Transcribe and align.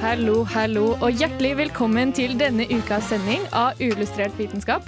Hallo, 0.00 0.44
hallo, 0.48 0.94
og 1.04 1.12
hjertelig 1.12 1.50
velkommen 1.58 2.12
til 2.16 2.32
denne 2.40 2.64
ukas 2.72 3.10
sending 3.10 3.42
av 3.56 3.76
Uillustrert 3.84 4.32
vitenskap. 4.38 4.86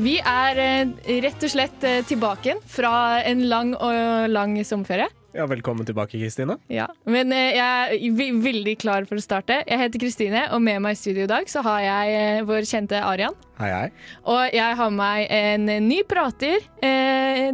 Vi 0.00 0.14
er 0.24 0.60
eh, 0.62 0.94
rett 1.20 1.44
og 1.44 1.52
slett 1.52 1.84
eh, 1.84 2.00
tilbake 2.08 2.56
fra 2.72 3.20
en 3.28 3.44
lang 3.50 3.74
og 3.76 4.30
lang 4.32 4.56
sommerferie. 4.64 5.10
Ja, 5.34 5.44
velkommen 5.50 5.84
tilbake, 5.86 6.16
Kristine. 6.16 6.56
Ja, 6.72 6.86
Men 7.04 7.34
eh, 7.36 7.58
jeg 7.58 8.00
er 8.08 8.40
veldig 8.40 8.76
klar 8.80 9.04
for 9.10 9.20
å 9.20 9.24
starte. 9.24 9.60
Jeg 9.68 9.82
heter 9.84 10.02
Kristine, 10.06 10.46
og 10.56 10.64
med 10.64 10.80
meg 10.86 10.96
i 10.96 11.00
studio 11.02 11.28
i 11.28 11.32
dag 11.34 11.50
så 11.50 11.60
har 11.66 11.84
jeg 11.84 12.16
eh, 12.22 12.42
vår 12.48 12.64
kjente 12.70 13.04
Arian. 13.04 13.36
Hei, 13.60 13.70
hei. 13.74 13.86
Og 14.24 14.42
jeg 14.56 14.80
har 14.80 14.96
med 14.96 15.02
meg 15.04 15.28
en 15.44 15.88
ny 15.90 16.00
prater. 16.08 16.64
Eh, 16.80 17.52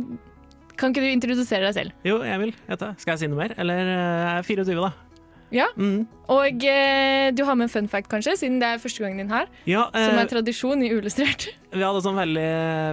kan 0.78 0.94
ikke 0.94 1.02
du 1.02 1.10
introdusere 1.10 1.66
deg 1.66 1.76
selv? 1.76 2.02
Jo, 2.06 2.22
jeg 2.24 2.46
vil. 2.46 2.54
jeg. 2.70 2.80
Skal 3.02 3.16
jeg 3.16 3.24
si 3.26 3.34
noe 3.34 3.42
mer? 3.42 3.58
Eller 3.60 3.82
jeg 3.82 4.34
er 4.38 4.52
24, 4.54 4.82
da. 4.86 5.09
Ja. 5.54 5.66
Mm. 5.74 6.06
Og 6.30 6.64
eh, 6.66 7.28
du 7.34 7.42
har 7.46 7.56
med 7.58 7.66
en 7.66 7.72
fun 7.72 7.88
fact, 7.90 8.08
kanskje, 8.10 8.36
siden 8.38 8.60
det 8.62 8.68
er 8.68 8.82
første 8.82 9.02
gangen 9.02 9.18
din 9.18 9.32
her. 9.32 9.50
Ja, 9.66 9.88
Som 9.90 10.14
eh, 10.14 10.22
er 10.22 10.30
tradisjon 10.30 10.84
i 10.86 10.90
Uillustrert. 10.94 11.48
vi 11.74 11.82
hadde 11.82 12.00
et 12.00 12.06
sånn 12.06 12.18
veldig, 12.20 12.48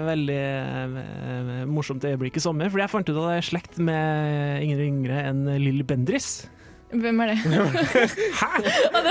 veldig 0.08 0.42
eh, 0.42 1.64
morsomt 1.70 2.06
øyeblikk 2.10 2.40
i 2.42 2.44
sommer, 2.44 2.72
fordi 2.74 2.86
jeg 2.88 2.94
fant 2.96 3.10
ut 3.12 3.16
at 3.16 3.32
jeg 3.36 3.44
er 3.44 3.50
slekt 3.52 3.82
med 3.82 4.66
ingen 4.66 4.86
yngre 4.90 5.24
enn 5.30 5.44
Lill 5.62 5.84
Bendris. 5.88 6.48
Hvem 6.88 7.20
er 7.20 7.34
det? 7.34 7.38
Hæ?! 8.40 8.52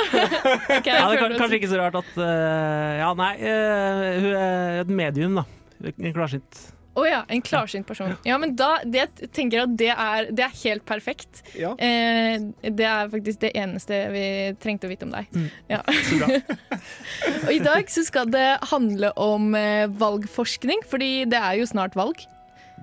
okay, 0.79 0.95
Ja, 0.97 1.11
det 1.13 1.19
er 1.21 1.37
kanskje 1.37 1.59
ikke 1.61 1.69
så 1.69 1.83
rart 1.83 1.99
at 2.01 2.15
uh, 2.17 2.95
Ja, 3.03 3.11
nei, 3.19 3.35
uh, 3.43 4.07
hun 4.23 4.31
er 4.33 4.81
et 4.81 4.95
medium, 5.03 5.37
da. 5.43 5.45
En 5.93 6.15
klarsynt. 6.17 6.63
Å 6.97 7.03
ja, 7.05 7.19
en 7.29 7.43
klarsynt 7.45 7.87
person. 7.89 8.15
Ja, 8.25 8.39
men 8.41 8.55
da 8.57 8.79
det, 8.85 9.09
tenker 9.37 9.59
jeg 9.59 9.67
at 9.67 9.75
det 9.77 9.91
er, 9.93 10.29
det 10.33 10.45
er 10.47 10.55
helt 10.63 10.85
perfekt. 10.89 11.43
Ja. 11.59 11.75
Eh, 11.77 12.47
det 12.65 12.87
er 12.89 13.11
faktisk 13.13 13.43
det 13.43 13.51
eneste 13.59 13.99
vi 14.15 14.23
trengte 14.63 14.89
å 14.89 14.93
vite 14.93 15.05
om 15.09 15.13
deg. 15.13 15.29
Mm. 15.37 15.49
Ja. 15.75 15.83
Så 16.09 16.21
bra. 16.23 16.39
Og 17.47 17.51
i 17.53 17.61
dag 17.65 17.93
så 17.93 18.05
skal 18.07 18.31
det 18.33 18.47
handle 18.71 19.13
om 19.21 19.53
eh, 19.59 19.85
valgforskning, 20.01 20.87
fordi 20.89 21.11
det 21.29 21.41
er 21.41 21.61
jo 21.61 21.69
snart 21.69 21.99
valg. 21.99 22.25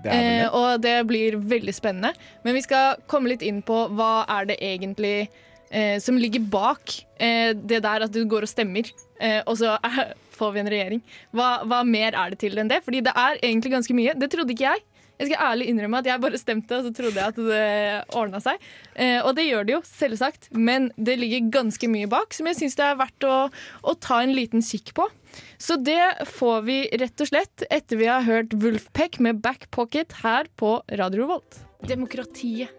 Det 0.04 0.12
vel 0.12 0.14
Eh, 0.14 0.42
det. 0.44 0.50
og 0.52 0.82
det 0.84 0.96
blir 1.08 1.38
veldig 1.40 1.74
spennende. 1.74 2.14
Men 2.44 2.58
vi 2.58 2.64
skal 2.66 3.00
komme 3.08 3.32
litt 3.32 3.46
inn 3.46 3.62
på 3.66 3.86
hva 3.96 4.26
er 4.40 4.50
det 4.50 4.58
egentlig 4.62 5.16
eh, 5.72 5.98
som 6.04 6.18
ligger 6.20 6.44
bak 6.54 6.98
eh, 7.18 7.54
det 7.56 7.82
der 7.86 8.06
at 8.06 8.14
du 8.14 8.22
går 8.30 8.46
og 8.46 8.52
stemmer, 8.52 8.90
eh, 9.24 9.40
og 9.48 9.58
så 9.62 9.78
får 10.44 10.56
vi 10.56 10.64
en 10.64 10.74
regjering. 10.76 11.06
Hva, 11.34 11.52
hva 11.66 11.84
mer 11.88 12.14
er 12.14 12.34
det 12.34 12.44
til 12.44 12.60
enn 12.60 12.72
det? 12.72 12.84
Fordi 12.86 13.04
det 13.06 13.16
er 13.16 13.40
egentlig 13.42 13.74
ganske 13.78 13.98
mye. 13.98 14.18
Det 14.20 14.30
trodde 14.34 14.56
ikke 14.56 14.70
jeg. 14.70 14.88
Jeg 15.22 15.30
skal 15.30 15.44
ærlig 15.46 15.68
innrømme 15.70 16.00
at 16.02 16.08
jeg 16.10 16.22
bare 16.24 16.40
stemte, 16.42 16.78
og 16.78 16.88
så 16.88 16.92
trodde 16.98 17.22
jeg 17.22 17.32
at 17.32 17.38
det 17.38 18.16
ordna 18.18 18.40
seg. 18.44 18.62
Eh, 18.98 19.20
og 19.22 19.36
det 19.38 19.46
gjør 19.46 19.68
det 19.68 19.76
jo, 19.76 19.82
selvsagt, 19.86 20.50
men 20.52 20.90
det 20.98 21.20
ligger 21.22 21.52
ganske 21.54 21.90
mye 21.92 22.10
bak 22.12 22.34
som 22.34 22.50
jeg 22.50 22.58
syns 22.60 22.80
det 22.80 22.88
er 22.88 22.98
verdt 23.00 23.28
å, 23.30 23.36
å 23.86 23.94
ta 24.02 24.24
en 24.24 24.34
liten 24.34 24.66
kikk 24.66 24.96
på. 24.98 25.06
Så 25.62 25.78
det 25.82 26.02
får 26.34 26.66
vi 26.66 26.80
rett 27.00 27.24
og 27.24 27.30
slett 27.30 27.66
etter 27.70 28.02
vi 28.02 28.10
har 28.10 28.26
hørt 28.26 28.58
Wolfpack 28.58 29.20
med 29.24 29.42
Back 29.46 29.70
Pocket 29.74 30.18
her 30.26 30.50
på 30.60 30.80
Radio 30.92 31.24
Revolt. 31.24 31.62
Demokratiet. 31.88 32.74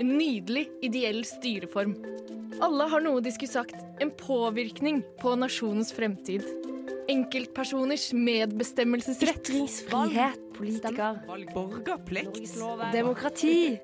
En 0.00 0.14
nydelig, 0.18 0.68
ideell 0.84 1.22
styreform. 1.28 1.96
Alle 2.62 2.86
har 2.92 3.02
noe 3.04 3.20
de 3.24 3.32
skulle 3.32 3.52
sagt. 3.52 3.76
En 4.00 4.12
påvirkning 4.12 5.02
på 5.22 5.34
nasjonens 5.40 5.92
fremtid. 5.96 6.44
Enkeltpersoners 7.10 8.12
medbestemmelsesrett. 8.12 9.48
Ytringsfrihet, 9.48 10.38
politiker, 10.54 11.18
Borgerplikt. 11.54 12.54
demokrati. 12.92 13.78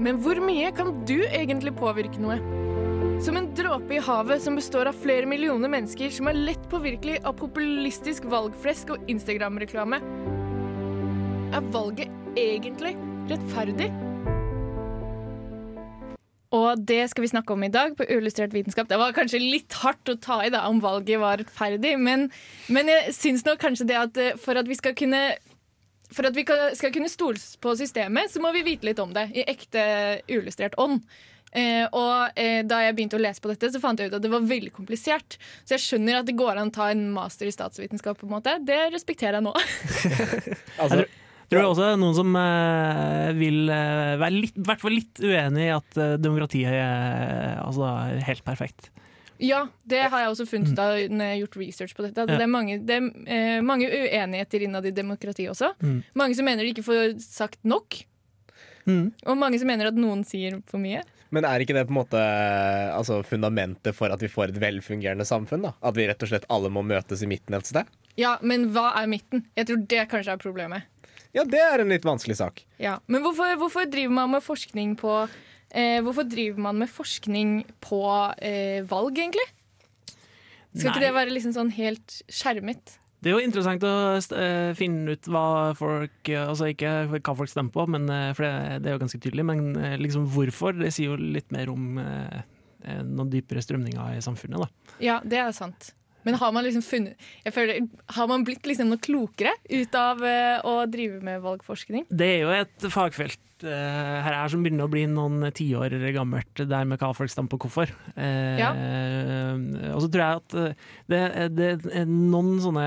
Men 0.00 0.20
hvor 0.20 0.40
mye 0.40 0.70
kan 0.72 0.92
du 1.08 1.18
egentlig 1.28 1.74
påvirke 1.76 2.20
noe? 2.20 2.38
Som 3.20 3.36
en 3.36 3.50
dråpe 3.56 3.98
i 3.98 4.00
havet 4.00 4.40
som 4.40 4.56
består 4.56 4.88
av 4.88 4.96
flere 4.96 5.28
millioner 5.28 5.68
mennesker 5.68 6.12
som 6.12 6.28
er 6.30 6.38
lett 6.40 6.62
påvirkelig 6.72 7.18
av 7.28 7.36
populistisk 7.36 8.24
valgflesk 8.32 8.94
og 8.96 9.10
Instagram-reklame. 9.12 10.00
Er 11.52 11.72
valget 11.74 12.08
egentlig 12.40 12.96
rettferdig? 13.28 13.90
Og 16.56 16.80
det 16.82 17.04
skal 17.12 17.22
vi 17.22 17.30
snakke 17.30 17.54
om 17.54 17.62
i 17.62 17.70
dag 17.70 17.92
på 17.94 18.06
Uillustrert 18.10 18.54
vitenskap. 18.54 18.88
Det 18.90 18.98
var 18.98 19.14
kanskje 19.14 19.38
litt 19.38 19.76
hardt 19.84 20.10
å 20.10 20.18
ta 20.18 20.40
i 20.42 20.50
da, 20.50 20.64
om 20.66 20.82
valget 20.82 21.22
var 21.22 21.38
rettferdig, 21.38 21.94
men, 22.02 22.26
men 22.74 22.90
jeg 22.90 23.14
syns 23.14 23.46
nok 23.46 23.60
kanskje 23.62 23.86
det 23.92 23.98
at 24.00 24.18
eh, 24.18 24.36
for 24.40 24.58
at 24.58 24.68
vi 24.70 24.78
skal 24.78 24.96
kunne 24.98 25.22
for 26.10 26.26
at 26.26 26.34
vi 26.34 26.42
skal 26.42 26.90
kunne 26.90 27.06
stole 27.06 27.38
på 27.62 27.74
systemet, 27.78 28.32
så 28.32 28.40
må 28.42 28.50
vi 28.56 28.64
vite 28.66 28.88
litt 28.88 28.98
om 28.98 29.12
det 29.14 29.28
i 29.30 29.44
ekte 29.46 29.82
uillustrert 30.26 30.74
ånd. 30.82 31.04
Eh, 31.50 31.86
og 31.86 32.38
eh, 32.38 32.60
da 32.66 32.80
jeg 32.84 32.96
begynte 32.96 33.18
å 33.18 33.22
lese 33.22 33.42
på 33.42 33.50
dette, 33.50 33.70
så 33.70 33.80
fant 33.82 33.98
jeg 33.98 34.10
ut 34.10 34.16
at 34.18 34.22
det 34.22 34.30
var 34.30 34.42
veldig 34.46 34.72
komplisert. 34.74 35.38
Så 35.62 35.76
jeg 35.76 35.84
skjønner 35.84 36.20
at 36.20 36.26
det 36.26 36.34
går 36.38 36.58
an 36.58 36.70
å 36.70 36.74
ta 36.74 36.90
en 36.90 37.08
master 37.14 37.50
i 37.50 37.54
statsvitenskap. 37.54 38.18
på 38.18 38.26
en 38.26 38.34
måte 38.36 38.58
Det 38.66 38.80
respekterer 38.94 39.38
jeg 39.38 39.46
nå. 39.46 39.54
Altså, 40.82 41.04
Tror 41.50 41.64
du 41.64 41.66
også 41.66 41.82
det 41.82 41.92
er 41.96 41.98
noen 41.98 42.14
som 42.14 42.36
eh, 42.38 43.28
vil 43.34 43.70
eh, 43.74 44.16
være 44.20 44.34
litt, 44.36 44.54
i 44.54 44.66
hvert 44.68 44.82
fall 44.82 44.94
litt 44.94 45.18
uenig 45.18 45.64
i 45.66 45.72
at 45.74 45.98
eh, 45.98 46.16
demokratiet 46.22 46.70
er 46.70 47.56
altså, 47.64 47.88
helt 48.28 48.44
perfekt? 48.46 48.92
Ja, 49.40 49.64
det 49.88 50.02
har 50.12 50.22
jeg 50.22 50.30
også 50.34 50.46
funnet 50.46 50.74
ut 50.74 50.82
av 50.82 50.94
når 51.08 51.24
jeg 51.24 51.32
har 51.32 51.40
gjort 51.40 51.58
research 51.62 51.96
på 51.96 52.04
dette. 52.04 52.26
Ja. 52.28 52.38
det 52.38 52.44
er 52.44 52.52
mange, 52.52 52.76
det 52.86 52.98
er, 52.98 53.08
eh, 53.24 53.58
mange 53.64 53.88
uenigheter 53.88 54.66
innad 54.66 54.86
i 54.86 54.94
demokratiet 54.94 55.50
også. 55.54 55.72
Mm. 55.80 56.02
Mange 56.20 56.36
som 56.38 56.46
mener 56.46 56.66
de 56.66 56.74
ikke 56.74 56.86
får 56.86 57.16
sagt 57.24 57.58
nok. 57.64 58.02
Mm. 58.86 59.10
Og 59.26 59.40
mange 59.40 59.58
som 59.60 59.70
mener 59.70 59.90
at 59.90 59.98
noen 59.98 60.22
sier 60.28 60.60
for 60.70 60.82
mye. 60.82 61.02
Men 61.34 61.46
er 61.46 61.62
ikke 61.62 61.76
det 61.76 61.86
på 61.86 61.94
en 61.94 62.00
måte 62.00 62.20
altså, 62.90 63.20
fundamentet 63.26 63.94
for 63.96 64.10
at 64.10 64.22
vi 64.22 64.30
får 64.30 64.50
et 64.50 64.60
velfungerende 64.62 65.26
samfunn? 65.28 65.68
da? 65.68 65.74
At 65.86 65.98
vi 65.98 66.08
rett 66.10 66.22
og 66.26 66.30
slett 66.32 66.48
alle 66.50 66.72
må 66.74 66.82
møtes 66.86 67.22
i 67.22 67.28
midten 67.30 67.54
et 67.58 67.70
sted? 67.70 67.90
Ja, 68.18 68.36
men 68.42 68.68
hva 68.74 68.90
er 68.98 69.10
midten? 69.10 69.44
Jeg 69.58 69.70
tror 69.70 69.84
det 69.92 70.08
kanskje 70.10 70.34
er 70.34 70.42
problemet. 70.42 70.88
Ja, 71.36 71.44
det 71.46 71.60
er 71.62 71.82
en 71.82 71.92
litt 71.92 72.06
vanskelig 72.06 72.40
sak. 72.40 72.64
Ja, 72.82 72.98
Men 73.06 73.22
hvorfor, 73.22 73.54
hvorfor 73.60 73.86
driver 73.86 74.16
man 74.16 74.32
med 74.34 74.42
forskning 74.42 74.96
på 74.98 75.12
eh, 75.70 76.00
Hvorfor 76.02 76.26
driver 76.26 76.58
man 76.58 76.80
med 76.82 76.90
forskning 76.90 77.52
på 77.86 78.02
eh, 78.42 78.82
valg, 78.90 79.14
egentlig? 79.14 79.46
Skal 80.74 80.90
ikke 80.92 81.02
det 81.02 81.14
være 81.14 81.34
liksom 81.34 81.54
sånn 81.54 81.70
helt 81.74 82.20
skjermet? 82.30 82.96
Det 83.20 83.28
er 83.28 83.36
jo 83.36 83.44
interessant 83.44 83.84
å 83.84 83.94
eh, 84.16 84.70
finne 84.78 85.12
ut 85.12 85.28
hva 85.28 85.44
folk 85.76 86.30
eh, 86.32 86.40
Altså 86.40 86.70
ikke 86.72 86.92
hva 87.12 87.34
folk 87.36 87.52
stemmer 87.52 87.74
på, 87.74 87.84
men, 87.92 88.08
eh, 88.08 88.30
for 88.36 88.46
det, 88.46 88.80
det 88.80 88.90
er 88.90 88.96
jo 88.96 89.02
ganske 89.02 89.20
tydelig, 89.20 89.44
men 89.50 89.66
liksom 90.00 90.28
hvorfor. 90.32 90.78
Det 90.80 90.92
sier 90.94 91.12
jo 91.12 91.20
litt 91.20 91.50
mer 91.54 91.72
om 91.72 91.98
noen 92.00 93.28
dypere 93.28 93.60
strømninger 93.60 94.16
i 94.16 94.22
samfunnet. 94.24 94.62
da. 94.62 94.94
Ja, 95.04 95.18
det 95.20 95.40
er 95.42 95.50
sant. 95.52 95.92
Men 96.24 96.36
har 96.40 96.52
man 96.52 96.64
liksom 96.64 96.82
funnet 96.84 97.28
jeg 97.46 97.54
føler, 97.56 97.86
Har 98.12 98.26
man 98.28 98.42
blitt 98.44 98.66
liksom 98.68 98.90
noe 98.92 99.00
klokere 99.00 99.54
ut 99.68 99.94
av 99.96 100.20
å 100.20 100.74
drive 100.88 101.20
med 101.24 101.44
valgforskning? 101.44 102.06
Det 102.08 102.28
er 102.38 102.42
jo 102.44 102.54
et 102.56 102.88
fagfelt 102.92 103.40
eh, 103.66 104.16
her 104.24 104.36
er 104.36 104.50
som 104.52 104.62
begynner 104.64 104.86
å 104.88 104.90
bli 104.92 105.02
noen 105.10 105.44
tiår 105.56 105.94
gammelt, 106.14 106.62
der 106.70 106.88
med 106.88 107.00
hva 107.02 107.10
folk 107.16 107.30
stemmer 107.32 107.52
på 107.54 107.60
hvorfor. 107.66 107.92
Eh, 108.16 108.58
Og 109.94 110.00
så 110.04 110.10
tror 110.12 110.22
jeg 110.24 110.40
at 110.40 110.56
eh, 110.60 110.90
det, 111.12 111.20
det 111.58 111.70
er 112.02 112.08
noen 112.10 112.58
sånne 112.62 112.86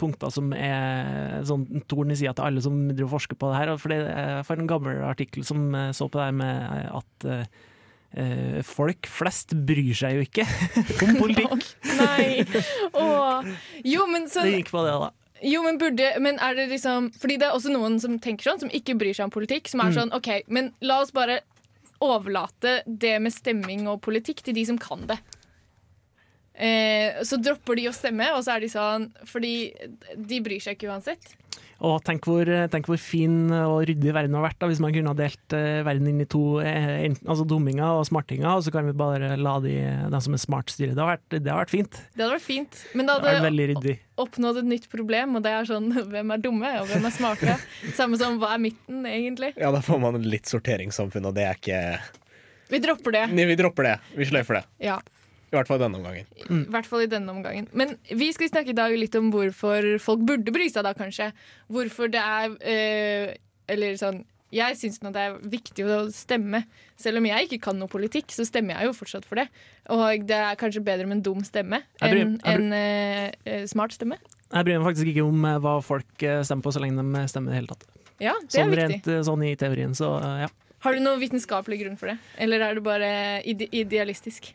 punkter 0.00 0.32
som 0.34 0.50
er 0.56 1.40
sånn 1.48 1.66
torn 1.90 2.12
i 2.14 2.18
sida 2.18 2.34
til 2.38 2.48
alle 2.48 2.64
som 2.64 2.82
driver 2.90 3.08
og 3.10 3.14
forsker 3.18 3.38
på 3.40 3.52
det 3.52 3.60
her. 3.62 3.74
For 3.82 3.94
det 3.94 4.00
er 4.06 4.56
en 4.60 4.70
gammel 4.70 5.02
artikkel 5.06 5.46
som 5.46 5.68
så 5.96 6.08
på 6.10 6.20
det 6.20 6.28
her 6.30 6.36
med 6.42 6.90
at 7.02 7.28
eh, 7.32 8.60
folk 8.64 9.08
flest 9.10 9.52
bryr 9.68 9.92
seg 9.98 10.16
jo 10.16 10.24
ikke 10.24 10.46
om 11.04 11.16
politikk. 11.20 11.66
Nei! 11.98 12.46
Åh. 12.96 13.54
Jo, 13.84 14.06
men 14.10 14.28
så 14.32 14.46
Det 14.46 14.54
gikk 14.60 14.70
på 14.72 14.84
det, 14.86 14.94
da. 15.02 15.10
Jo, 15.42 15.62
men 15.62 15.76
burde 15.78 16.18
Men 16.20 16.38
er 16.40 16.54
det 16.54 16.68
liksom 16.70 17.10
Fordi 17.20 17.36
det 17.38 17.42
er 17.48 17.52
også 17.56 17.72
noen 17.74 17.98
som 18.00 18.18
tenker 18.18 18.48
sånn, 18.50 18.60
som 18.60 18.70
ikke 18.70 18.96
bryr 18.98 19.12
seg 19.14 19.24
om 19.28 19.30
politikk. 19.34 19.68
Som 19.68 19.80
er 19.80 19.90
Mm. 19.90 19.94
sånn 19.98 20.14
OK, 20.16 20.42
men 20.48 20.72
la 20.80 21.00
oss 21.02 21.10
bare 21.12 21.40
overlate 22.00 22.82
det 22.86 23.20
med 23.22 23.32
stemming 23.32 23.86
og 23.88 24.02
politikk 24.02 24.42
til 24.42 24.54
de 24.54 24.64
som 24.64 24.78
kan 24.78 25.06
det. 25.06 25.18
Eh, 26.54 27.20
så 27.22 27.36
dropper 27.36 27.76
de 27.76 27.88
å 27.88 27.92
stemme, 27.92 28.30
og 28.32 28.42
så 28.44 28.56
er 28.56 28.60
de 28.60 28.68
sånn 28.72 29.10
Fordi 29.28 29.74
de 30.16 30.40
bryr 30.40 30.60
seg 30.60 30.78
ikke 30.78 30.88
uansett. 30.88 31.34
Og 31.84 31.98
tenk 32.06 32.24
hvor, 32.24 32.48
tenk 32.72 32.86
hvor 32.88 32.96
fin 33.00 33.50
og 33.52 33.82
ryddig 33.88 34.14
verden 34.16 34.36
har 34.38 34.46
vært 34.46 34.58
da, 34.62 34.68
hvis 34.70 34.80
man 34.80 34.94
kunne 34.96 35.12
ha 35.12 35.18
delt 35.18 35.56
eh, 35.56 35.82
verden 35.84 36.08
inn 36.08 36.22
i 36.24 36.28
to, 36.32 36.60
eh, 36.64 37.02
enten- 37.04 37.28
altså 37.28 37.44
dumminger 37.48 37.98
og 37.98 38.06
smartinger, 38.08 38.48
og 38.48 38.64
så 38.64 38.72
kan 38.72 38.86
vi 38.88 38.94
bare 38.96 39.34
la 39.36 39.58
de, 39.60 39.74
de 40.12 40.20
som 40.24 40.36
er 40.36 40.40
smart, 40.40 40.72
styre. 40.72 40.94
Det 40.96 41.02
har 41.04 41.10
vært, 41.18 41.26
det 41.36 41.52
har 41.52 41.60
vært 41.60 41.74
fint. 41.74 41.98
Det 42.14 42.24
hadde 42.24 42.36
vært 42.38 42.46
fint. 42.46 42.80
Men 42.96 43.10
da 43.10 43.18
Det 43.20 43.34
hadde 43.34 43.50
veldig 43.50 43.96
oppnådd 44.16 44.62
et 44.62 44.70
nytt 44.70 44.86
problem, 44.88 45.36
og 45.36 45.44
det 45.44 45.52
er 45.52 45.68
sånn 45.68 45.90
hvem 46.14 46.32
er 46.32 46.40
dumme, 46.40 46.70
og 46.80 46.88
hvem 46.88 47.04
er 47.10 47.16
smarte? 47.18 47.58
Samme 47.98 48.16
som 48.20 48.38
hva 48.40 48.54
er 48.54 48.62
midten, 48.64 49.04
egentlig? 49.10 49.52
Ja, 49.60 49.68
da 49.74 49.82
får 49.84 50.00
man 50.00 50.22
litt 50.24 50.48
sorteringssamfunn, 50.48 51.28
og 51.28 51.36
det 51.36 51.44
er 51.44 51.60
ikke 51.60 51.82
Vi 52.72 52.80
dropper 52.82 53.18
det. 53.18 53.26
Nei, 53.36 53.44
Vi 53.52 53.58
dropper 53.60 53.90
det. 53.90 53.98
Vi 54.16 54.30
sløyfer 54.32 54.62
det. 54.62 54.64
Ja. 54.88 54.96
I 55.46 55.54
hvert 55.54 55.68
fall 55.70 55.78
denne 55.78 55.98
omgangen. 56.00 56.26
I 56.50 56.62
hvert 56.74 56.86
fall 56.90 57.04
i 57.04 57.10
denne 57.10 57.30
omgangen. 57.32 57.68
Men 57.72 57.92
vi 58.10 58.32
skal 58.34 58.48
snakke 58.50 58.72
i 58.72 58.76
dag 58.76 58.94
litt 58.98 59.14
om 59.18 59.28
hvorfor 59.30 59.86
folk 60.02 60.24
burde 60.26 60.50
bry 60.54 60.66
seg, 60.72 60.82
da 60.86 60.92
kanskje. 60.98 61.28
Hvorfor 61.70 62.10
det 62.10 62.22
er 62.22 62.56
eh, 62.66 63.36
Eller 63.70 63.94
sånn 64.00 64.24
Jeg 64.54 64.76
syns 64.78 65.00
nå 65.02 65.10
det 65.14 65.22
er 65.22 65.36
viktig 65.42 65.84
å 65.86 66.00
stemme. 66.14 66.64
Selv 66.98 67.18
om 67.20 67.26
jeg 67.26 67.46
ikke 67.48 67.60
kan 67.68 67.78
noe 67.78 67.90
politikk, 67.90 68.30
så 68.34 68.44
stemmer 68.46 68.78
jeg 68.78 68.90
jo 68.90 68.96
fortsatt 68.98 69.26
for 69.26 69.38
det. 69.40 69.46
Og 69.90 70.26
det 70.26 70.36
er 70.38 70.58
kanskje 70.58 70.82
bedre 70.86 71.06
med 71.06 71.18
en 71.18 71.24
dum 71.30 71.42
stemme 71.46 71.82
enn 72.02 72.36
en 72.46 72.66
eh, 72.74 73.30
eh, 73.44 73.64
smart 73.70 73.94
stemme. 73.94 74.18
Jeg 74.46 74.62
bryr 74.68 74.78
meg 74.78 74.86
faktisk 74.86 75.10
ikke 75.10 75.24
om 75.26 75.42
eh, 75.46 75.58
hva 75.62 75.76
folk 75.82 76.22
eh, 76.26 76.42
stemmer 76.46 76.62
på, 76.66 76.74
så 76.74 76.82
lenge 76.82 77.02
de 77.02 77.24
stemmer 77.30 77.50
i 77.50 77.54
det 77.56 77.62
hele 77.62 77.72
tatt. 77.74 77.88
Ja, 78.22 78.34
det 78.42 78.54
Sånn 78.54 78.70
er 78.70 78.86
viktig. 78.86 79.02
rent 79.14 79.26
sånn 79.30 79.42
i 79.46 79.54
teorien, 79.58 79.94
så 79.98 80.12
ja. 80.46 80.50
Har 80.86 80.94
du 80.94 81.02
noen 81.02 81.18
vitenskapelig 81.20 81.80
grunn 81.82 81.98
for 81.98 82.12
det? 82.12 82.16
Eller 82.40 82.62
er 82.62 82.78
det 82.78 82.84
bare 82.86 83.10
ide 83.48 83.66
idealistisk? 83.74 84.52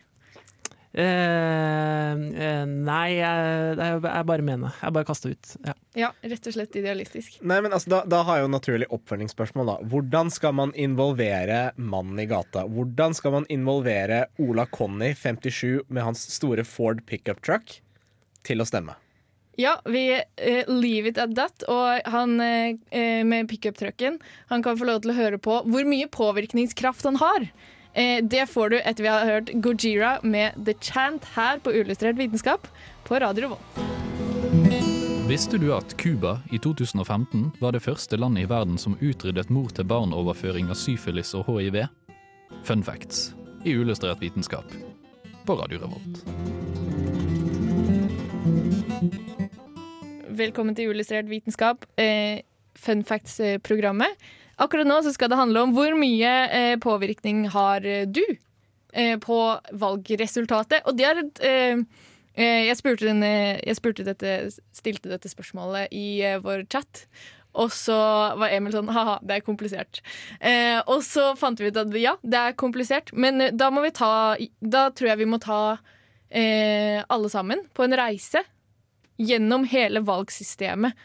Eh, 0.92 2.12
eh, 2.12 2.64
nei, 2.68 3.08
jeg, 3.16 3.76
jeg, 3.80 4.00
jeg 4.04 4.28
bare 4.28 4.46
mener. 4.46 4.76
Jeg 4.82 4.96
bare 4.98 5.08
kaster 5.08 5.36
ut. 5.36 5.54
Ja. 5.66 5.76
Ja, 5.92 6.10
rett 6.24 6.48
og 6.48 6.56
slett 6.56 6.76
idealistisk. 6.80 7.38
Nei, 7.44 7.60
men 7.64 7.76
altså, 7.76 7.92
da, 7.92 8.02
da 8.08 8.22
har 8.28 8.40
jeg 8.40 8.48
jo 8.48 8.52
naturlig 8.54 8.90
oppfølgingsspørsmål. 8.96 9.72
da 9.72 9.92
Hvordan 9.92 10.32
skal 10.32 10.56
man 10.56 10.74
involvere 10.80 11.62
mannen 11.76 12.20
i 12.24 12.28
gata? 12.32 12.66
Hvordan 12.68 13.16
skal 13.18 13.36
man 13.40 13.48
involvere 13.52 14.26
Ola 14.44 14.68
Conny, 14.72 15.14
57, 15.16 15.88
med 15.88 16.06
hans 16.08 16.24
store 16.36 16.68
Ford 16.68 17.04
pickup 17.08 17.44
truck, 17.44 17.80
til 18.48 18.64
å 18.64 18.68
stemme? 18.68 18.96
Ja, 19.60 19.76
vi 19.84 20.06
uh, 20.16 20.72
leave 20.72 21.12
it 21.12 21.20
at 21.22 21.36
that. 21.36 21.68
Og 21.72 22.08
han 22.14 22.40
eh, 22.42 23.24
med 23.28 23.50
pickup-trucken 23.52 24.18
Han 24.50 24.64
kan 24.64 24.80
få 24.80 24.88
lov 24.88 25.04
til 25.04 25.12
å 25.12 25.18
høre 25.18 25.42
på 25.44 25.60
hvor 25.68 25.88
mye 25.88 26.08
påvirkningskraft 26.12 27.06
han 27.10 27.20
har. 27.22 27.52
Eh, 27.94 28.24
det 28.24 28.46
får 28.50 28.70
du 28.70 28.80
etter 28.80 29.04
vi 29.04 29.10
har 29.10 29.26
hørt 29.26 29.50
Gojira 29.54 30.20
med 30.24 30.56
The 30.66 30.74
Chant 30.80 31.26
her 31.36 31.60
på 31.60 31.74
Uillustrert 31.76 32.16
vitenskap 32.16 32.68
på 33.04 33.20
Radio 33.20 33.44
Revolt. 33.44 33.82
Visste 35.28 35.58
du 35.58 35.74
at 35.76 35.98
Cuba 35.98 36.40
i 36.52 36.60
2015 36.60 37.52
var 37.60 37.72
det 37.72 37.84
første 37.84 38.18
landet 38.18 38.46
i 38.46 38.50
verden 38.52 38.78
som 38.80 38.98
utryddet 39.00 39.52
mor-til-barn-overføring 39.52 40.72
av 40.72 40.80
syfilis 40.80 41.34
og 41.36 41.48
hiv? 41.48 41.78
Fun 42.68 42.84
facts 42.84 43.34
i 43.64 43.76
Uillustrert 43.76 44.20
vitenskap 44.24 44.72
på 45.46 45.56
Radio 45.56 45.84
Revolt. 45.84 46.24
Velkommen 50.32 50.76
til 50.76 50.92
Uillustrert 50.92 51.28
vitenskap, 51.32 51.86
eh, 52.00 52.40
fun 52.76 53.04
facts-programmet. 53.04 54.16
Akkurat 54.62 54.88
nå 54.88 55.00
så 55.04 55.14
skal 55.14 55.32
det 55.32 55.40
handle 55.40 55.66
om 55.66 55.76
hvor 55.76 55.96
mye 55.98 56.32
eh, 56.52 56.78
påvirkning 56.82 57.48
har 57.54 57.86
eh, 57.88 58.06
du 58.06 58.24
eh, 58.94 59.18
på 59.22 59.40
valgresultatet. 59.72 60.86
Og 60.86 60.98
det 60.98 61.08
er 61.08 61.22
et 61.24 61.44
eh, 61.48 61.84
eh, 62.36 62.64
jeg, 62.68 62.78
spurte 62.80 63.08
denne, 63.08 63.32
jeg 63.64 63.78
spurte 63.80 64.06
dette, 64.08 64.36
stilte 64.76 65.12
dette 65.12 65.32
spørsmålet 65.32 65.94
i 65.96 66.22
eh, 66.26 66.42
vår 66.44 66.66
chat. 66.72 67.06
Og 67.60 67.72
så 67.76 67.98
var 68.40 68.54
Emil 68.56 68.72
sånn 68.72 68.92
ha-ha, 68.96 69.18
det 69.28 69.42
er 69.42 69.44
komplisert. 69.44 70.00
Og 70.88 71.02
så 71.04 71.34
fant 71.36 71.60
vi 71.60 71.68
ut 71.68 71.80
at 71.82 71.92
ja, 72.00 72.14
det 72.24 72.40
er 72.40 72.56
komplisert, 72.56 73.12
men 73.12 73.44
da 73.60 73.68
må 73.76 73.84
vi 73.84 73.92
ta 73.92 74.38
Da 74.64 74.86
tror 74.96 75.10
jeg 75.10 75.20
vi 75.20 75.28
må 75.28 75.36
ta 75.44 75.76
alle 76.32 77.32
sammen 77.34 77.66
på 77.76 77.84
en 77.84 77.98
reise 78.00 78.46
gjennom 79.20 79.68
hele 79.68 80.00
valgsystemet. 80.08 80.96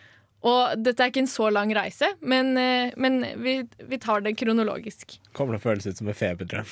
Og 0.46 0.78
dette 0.78 1.02
er 1.02 1.10
ikke 1.10 1.25
en 1.25 1.31
så 1.31 1.48
lang 1.50 1.72
reise, 1.75 2.12
men, 2.22 2.54
eh, 2.60 2.94
men 3.00 3.19
vi, 3.43 3.58
vi 3.90 3.98
tar 4.02 4.22
det 4.22 4.37
kronologisk. 4.38 5.19
Kommer 5.37 5.56
til 5.56 5.62
å 5.62 5.66
føles 5.70 5.88
ut 5.88 6.02
som 6.02 6.10
en 6.12 6.19
feberdrøm. 6.19 6.69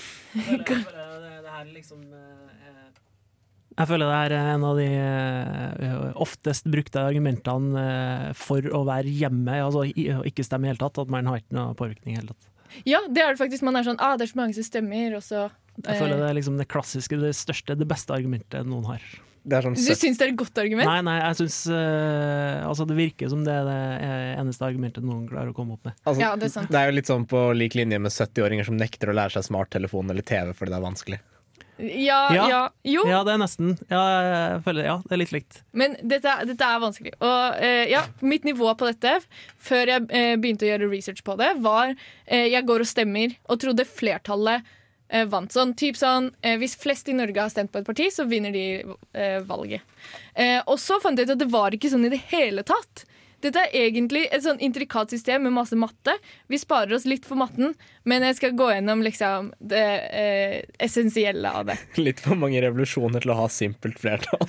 Jeg 3.75 3.91
føler 3.91 4.07
det 4.07 4.19
er 4.21 4.33
en 4.39 4.65
av 4.69 4.79
de 4.79 4.87
eh, 4.87 5.95
oftest 6.23 6.69
brukte 6.71 7.03
argumentene 7.03 7.83
eh, 7.83 8.29
for 8.39 8.63
å 8.71 8.85
være 8.87 9.11
hjemme, 9.11 9.59
altså 9.65 9.83
ikke 9.91 10.47
stemme 10.47 10.69
i 10.69 10.71
det 10.71 10.77
hele 10.77 10.85
tatt. 10.85 11.03
At 11.03 11.11
man 11.11 11.27
har 11.31 11.43
ikke 11.43 11.59
noe 11.59 11.75
påvirkning 11.79 12.15
i 12.15 12.21
hele 12.21 12.31
tatt. 12.31 12.51
Ja, 12.87 13.03
det 13.11 13.23
er 13.23 13.35
det 13.35 13.43
faktisk. 13.43 13.67
Man 13.67 13.79
er 13.79 13.87
sånn 13.87 13.99
ah, 14.03 14.15
det 14.19 14.29
er 14.29 14.35
så 14.35 14.39
mange 14.39 14.55
som 14.55 14.67
stemmer, 14.67 15.19
og 15.19 15.27
så 15.27 15.49
Jeg 15.83 15.99
føler 15.99 16.21
det 16.23 16.31
er 16.31 16.39
liksom 16.39 16.59
det 16.61 16.71
klassiske, 16.71 17.19
det 17.19 17.35
største, 17.39 17.75
det 17.79 17.91
beste 17.91 18.15
argumentet 18.15 18.67
noen 18.71 18.87
har. 18.93 19.03
Det 19.45 19.59
er 19.59 19.67
sånn 19.67 19.75
Du 19.77 19.83
syns 19.95 20.17
det 20.19 20.25
er 20.25 20.31
et 20.33 20.39
godt 20.41 20.57
argument? 20.63 20.89
Nei, 20.89 21.01
nei, 21.05 21.19
jeg 21.21 21.37
syns 21.43 21.59
Altså, 22.65 22.87
det 22.89 22.97
virker 22.97 23.29
som 23.33 23.43
det 23.45 23.53
er 23.53 23.67
det 23.69 23.81
eneste 24.41 24.65
argumentet 24.65 25.05
noen 25.05 25.27
klarer 25.29 25.53
å 25.53 25.57
komme 25.57 25.77
opp 25.77 25.85
med. 25.91 25.95
altså, 26.07 26.21
Ja, 26.23 26.33
det 26.41 26.49
er 26.49 26.55
sant. 26.55 26.71
det 26.73 26.81
er 26.81 26.89
jo 26.91 26.97
litt 26.97 27.11
sånn 27.11 27.27
på 27.29 27.45
lik 27.57 27.77
linje 27.77 27.99
med 28.01 28.11
70-åringer 28.15 28.65
som 28.71 28.77
nekter 28.81 29.13
å 29.13 29.17
lære 29.19 29.37
seg 29.37 29.45
smarttelefon 29.51 30.11
eller 30.11 30.23
TV 30.25 30.53
fordi 30.57 30.73
det 30.73 30.79
er 30.81 30.87
vanskelig. 30.89 31.21
Ja, 31.77 32.21
ja. 32.33 32.45
Ja. 32.49 32.59
Jo, 32.87 33.03
Ja, 33.11 33.25
det 33.27 33.33
er 33.35 33.39
nesten. 33.43 33.73
Ja, 33.91 34.03
jeg 34.55 34.61
føler, 34.63 34.85
ja, 34.87 34.97
det 35.09 35.13
er 35.17 35.21
litt 35.25 35.33
likt. 35.35 35.57
men 35.75 35.97
dette, 36.07 36.25
er- 36.31 36.47
dette 36.47 36.63
er 36.63 36.79
vanskelig. 36.79 37.13
Og 37.21 37.57
eh, 37.61 37.89
ja, 37.91 38.05
mitt 38.23 38.45
nivå 38.47 38.71
på 38.79 38.87
dette, 38.93 39.17
før 39.59 39.91
jeg 39.91 40.07
eh, 40.11 40.37
begynte 40.39 40.63
å 40.69 40.71
gjøre 40.71 40.89
research 40.93 41.25
på 41.27 41.37
det, 41.37 41.51
var 41.61 41.91
eh, 42.29 42.47
jeg 42.55 42.65
går 42.65 42.81
og 42.87 42.87
stemmer 42.87 43.35
og 43.51 43.59
trodde 43.59 43.85
flertallet 43.91 44.63
eh, 45.15 45.25
vant. 45.31 45.53
Sånn, 45.55 45.75
typ 45.79 45.99
sånn, 46.01 46.33
eh, 46.43 46.59
hvis 46.61 46.77
flest 46.81 47.09
i 47.09 47.17
Norge 47.17 47.47
har 47.47 47.53
stemt 47.53 47.73
på 47.73 47.81
et 47.81 47.89
parti, 47.89 48.11
så 48.13 48.27
vinner 48.29 48.55
de 48.55 48.67
eh, 48.83 49.41
valget. 49.47 49.87
Eh, 50.35 50.61
og 50.67 50.79
så 50.83 51.01
fant 51.03 51.19
jeg 51.19 51.29
ut 51.29 51.37
at 51.37 51.45
det 51.45 51.53
var 51.53 51.75
ikke 51.75 51.93
sånn 51.93 52.09
i 52.09 52.15
det 52.15 52.23
hele 52.33 52.67
tatt. 52.67 53.07
Dette 53.45 53.61
er 53.61 53.91
egentlig 53.91 54.23
et 54.33 54.41
sånn 54.45 54.61
intrikat 54.65 55.13
system 55.13 55.43
med 55.45 55.53
masse 55.53 55.77
matte. 55.77 56.15
Vi 56.49 56.57
sparer 56.61 56.95
oss 56.97 57.05
litt 57.05 57.27
for 57.29 57.37
matten, 57.37 57.75
men 58.09 58.25
jeg 58.25 58.39
skal 58.39 58.55
gå 58.57 58.71
gjennom 58.73 59.03
liksom, 59.05 59.51
det 59.61 59.85
eh, 60.17 60.57
essensielle 60.87 61.53
av 61.53 61.69
det. 61.69 61.77
Litt 62.07 62.23
for 62.25 62.41
mange 62.41 62.63
revolusjoner 62.65 63.25
til 63.25 63.35
å 63.35 63.39
ha 63.43 63.51
simpelt 63.53 64.01
flertall. 64.01 64.49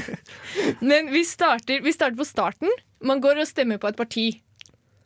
Men 0.90 1.10
vi 1.10 1.24
starter, 1.26 1.82
vi 1.82 1.94
starter 1.94 2.18
på 2.20 2.28
starten. 2.28 2.70
Man 3.02 3.22
går 3.24 3.42
og 3.42 3.50
stemmer 3.50 3.82
på 3.82 3.90
et 3.90 3.98
parti. 3.98 4.28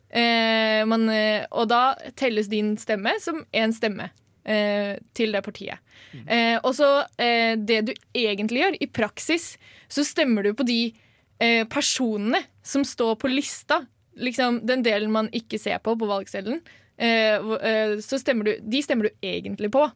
Eh, 0.09 0.85
man, 0.89 1.09
eh, 1.13 1.49
og 1.49 1.69
da 1.73 1.95
telles 2.17 2.49
din 2.51 2.75
stemme 2.81 3.17
som 3.21 3.41
én 3.53 3.73
stemme 3.73 4.11
til 4.43 5.35
det 5.35 5.41
partiet. 5.45 5.77
Eh, 6.25 6.57
og 6.63 6.73
så 6.77 6.89
eh, 7.21 7.53
det 7.57 7.79
du 7.89 7.93
egentlig 8.17 8.63
gjør, 8.63 8.77
i 8.81 8.89
praksis, 8.89 9.51
så 9.91 10.05
stemmer 10.07 10.47
du 10.47 10.53
på 10.57 10.65
de 10.67 10.79
eh, 11.41 11.63
personene 11.69 12.41
som 12.65 12.85
står 12.87 13.17
på 13.21 13.31
lista. 13.31 13.83
Liksom 14.19 14.63
den 14.67 14.83
delen 14.85 15.13
man 15.13 15.29
ikke 15.35 15.59
ser 15.61 15.81
på 15.83 15.95
på 15.99 16.09
valgseddelen. 16.09 16.61
Eh, 16.99 17.37
eh, 17.37 17.95
så 18.03 18.19
stemmer 18.19 18.49
du, 18.49 18.53
de 18.59 18.83
stemmer 18.83 19.09
du 19.09 19.25
egentlig 19.25 19.71
på. 19.75 19.87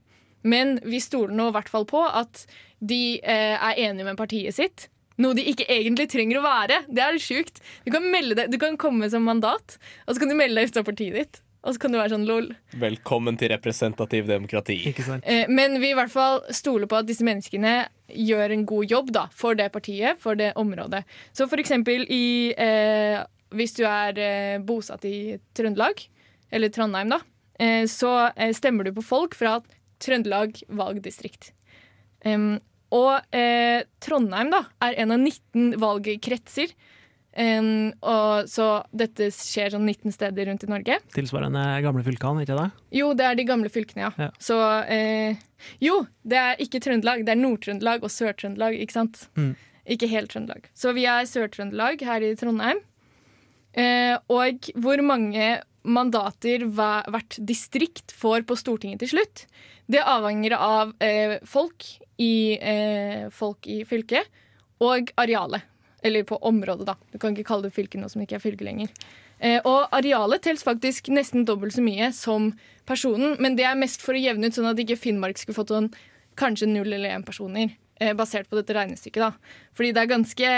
Men 0.43 0.77
vi 0.83 0.99
stoler 1.03 1.35
nå 1.35 1.49
i 1.49 1.55
hvert 1.55 1.71
fall 1.71 1.85
på 1.87 2.01
at 2.03 2.45
de 2.83 3.19
eh, 3.19 3.55
er 3.55 3.79
enige 3.87 4.09
med 4.09 4.19
partiet 4.19 4.55
sitt. 4.55 4.89
Noe 5.21 5.37
de 5.37 5.45
ikke 5.45 5.67
egentlig 5.69 6.07
trenger 6.11 6.39
å 6.39 6.45
være. 6.45 6.81
Det 6.89 7.03
er 7.03 7.19
sjukt. 7.21 7.61
Du 7.85 7.91
kan, 7.93 8.05
melde 8.11 8.37
deg, 8.39 8.51
du 8.51 8.57
kan 8.59 8.79
komme 8.81 9.07
som 9.13 9.25
mandat, 9.27 9.77
og 10.07 10.15
så 10.15 10.23
kan 10.23 10.31
du 10.31 10.35
melde 10.35 10.57
deg 10.59 10.71
ut 10.71 10.79
av 10.81 10.87
partiet 10.87 11.19
ditt. 11.19 11.43
Og 11.63 11.75
så 11.75 11.79
kan 11.79 11.93
du 11.93 11.97
være 11.99 12.11
sånn 12.11 12.25
lol. 12.27 12.49
Velkommen 12.75 13.37
til 13.39 13.53
representativ 13.53 14.27
demokrati. 14.27 14.75
Ikke 14.89 15.05
sant? 15.05 15.23
Eh, 15.23 15.47
men 15.47 15.77
vi 15.79 15.93
i 15.93 15.97
hvert 15.97 16.11
fall 16.11 16.41
stoler 16.51 16.89
på 16.91 16.97
at 16.99 17.07
disse 17.07 17.23
menneskene 17.23 17.85
gjør 18.11 18.51
en 18.51 18.65
god 18.67 18.91
jobb 18.91 19.13
da, 19.15 19.27
for 19.31 19.55
det 19.55 19.69
partiet, 19.71 20.19
for 20.19 20.35
det 20.39 20.51
området. 20.59 21.05
Så 21.31 21.47
for 21.51 21.63
eksempel 21.63 22.03
i 22.11 22.51
eh, 22.59 23.21
Hvis 23.53 23.75
du 23.77 23.83
er 23.85 24.17
eh, 24.19 24.59
bosatt 24.65 25.05
i 25.05 25.37
Trøndelag, 25.55 26.03
eller 26.51 26.71
Trondheim, 26.73 27.13
da, 27.13 27.19
eh, 27.61 27.85
så 27.87 28.11
eh, 28.35 28.51
stemmer 28.57 28.83
du 28.83 28.95
på 28.97 29.05
folk 29.05 29.37
fra 29.37 29.59
Trøndelag 30.03 30.57
valgdistrikt. 30.67 31.53
Og 32.93 33.35
eh, 33.35 33.85
Trondheim 34.03 34.51
da, 34.53 34.65
er 34.83 34.97
en 35.03 35.13
av 35.15 35.21
19 35.21 35.77
valgkretser. 35.81 36.73
Em, 37.33 37.89
og 38.05 38.45
så 38.49 38.67
dette 38.93 39.31
skjer 39.33 39.73
sånn 39.73 39.87
19 39.89 40.13
steder 40.13 40.47
rundt 40.49 40.65
i 40.67 40.69
Norge. 40.69 40.99
Tilsvarende 41.15 41.63
gamle 41.81 42.05
fylkene, 42.05 42.45
ikke 42.45 42.57
det? 42.59 42.67
Jo, 42.93 43.09
det 43.17 43.25
er 43.25 43.39
de 43.39 43.47
gamle 43.47 43.71
fylkene, 43.73 44.05
ja. 44.05 44.11
Ja. 44.27 44.29
Så 44.37 44.57
uh, 44.59 45.43
Jo, 45.81 46.03
det 46.21 46.39
er 46.39 46.61
ikke 46.61 46.81
Trøndelag. 46.83 47.25
Det 47.25 47.33
er 47.33 47.41
Nord-Trøndelag 47.41 48.05
og 48.05 48.13
Sør-Trøndelag, 48.13 48.77
ikke 48.85 48.97
sant? 48.99 49.25
Mm. 49.39 49.53
Ikke 49.97 50.11
helt 50.11 50.33
Trøndelag. 50.33 50.69
Så 50.77 50.93
vi 50.93 51.07
er 51.09 51.25
Sør-Trøndelag 51.29 52.05
her 52.05 52.27
i 52.27 52.33
Trondheim. 52.37 52.83
Uh, 53.73 54.15
og 54.29 54.69
hvor 54.77 55.01
mange 55.01 55.55
mandater 55.83 56.67
hvert 56.69 57.39
distrikt 57.41 58.13
får 58.15 58.45
på 58.47 58.55
Stortinget 58.61 59.01
til 59.01 59.15
slutt, 59.15 59.47
det 59.89 60.05
avhenger 60.05 60.53
av 60.55 60.93
uh, 61.01 61.39
folk 61.49 61.95
i 62.21 62.53
folk 63.33 63.65
i 63.65 63.79
fylket, 63.89 64.29
og 64.85 65.09
arealet. 65.17 65.65
Eller 66.03 66.25
på 66.27 66.37
området, 66.43 66.87
da. 66.89 66.95
Du 67.13 67.19
kan 67.21 67.35
ikke 67.35 67.47
kalle 67.47 67.69
det 67.69 67.75
fylke 67.75 67.99
nå 67.99 68.09
som 68.11 68.23
ikke 68.23 68.37
er 68.37 68.43
fylke 68.43 68.65
lenger. 68.67 68.89
Eh, 69.39 69.59
og 69.63 69.91
arealet 69.95 70.43
telles 70.43 70.65
faktisk 70.65 71.07
nesten 71.13 71.45
dobbelt 71.47 71.75
så 71.75 71.83
mye 71.83 72.11
som 72.15 72.51
personen, 72.87 73.37
men 73.43 73.55
det 73.59 73.65
er 73.67 73.79
mest 73.79 74.03
for 74.03 74.15
å 74.15 74.21
jevne 74.21 74.49
ut, 74.49 74.57
sånn 74.57 74.69
at 74.69 74.81
ikke 74.83 74.99
Finnmark 74.99 75.39
skulle 75.39 75.57
fått 75.57 75.71
sånn 75.73 75.89
kanskje 76.39 76.69
null 76.69 76.91
eller 76.91 77.15
én 77.15 77.25
personer. 77.25 77.75
Eh, 78.01 78.13
basert 78.17 78.49
på 78.49 78.57
dette 78.59 78.75
regnestykket, 78.75 79.21
da. 79.21 79.57
Fordi 79.77 79.93
det 79.93 80.03
er 80.03 80.11
ganske 80.11 80.53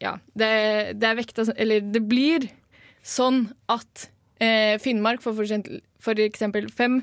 Ja, 0.00 0.14
det, 0.34 0.52
det 0.96 1.04
er 1.06 1.18
vekta 1.18 1.44
Eller 1.60 1.84
det 1.84 2.00
blir 2.08 2.46
sånn 3.04 3.50
at 3.68 4.08
eh, 4.40 4.78
Finnmark 4.80 5.22
får 5.22 5.36
for 5.36 5.46
eksempel, 6.24 6.68
for 6.70 6.76
fem 6.76 7.02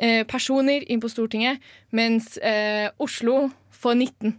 eh, 0.00 0.24
personer 0.26 0.86
inn 0.86 1.02
på 1.02 1.10
Stortinget, 1.10 1.62
mens 1.90 2.36
eh, 2.38 2.88
Oslo 3.02 3.48
får 3.74 3.98
19. 3.98 4.36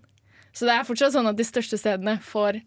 Så 0.60 0.68
det 0.68 0.76
er 0.76 0.88
fortsatt 0.88 1.16
sånn 1.16 1.30
at 1.30 1.38
de 1.40 1.48
største 1.48 1.80
stedene 1.80 2.18
får 2.20 2.58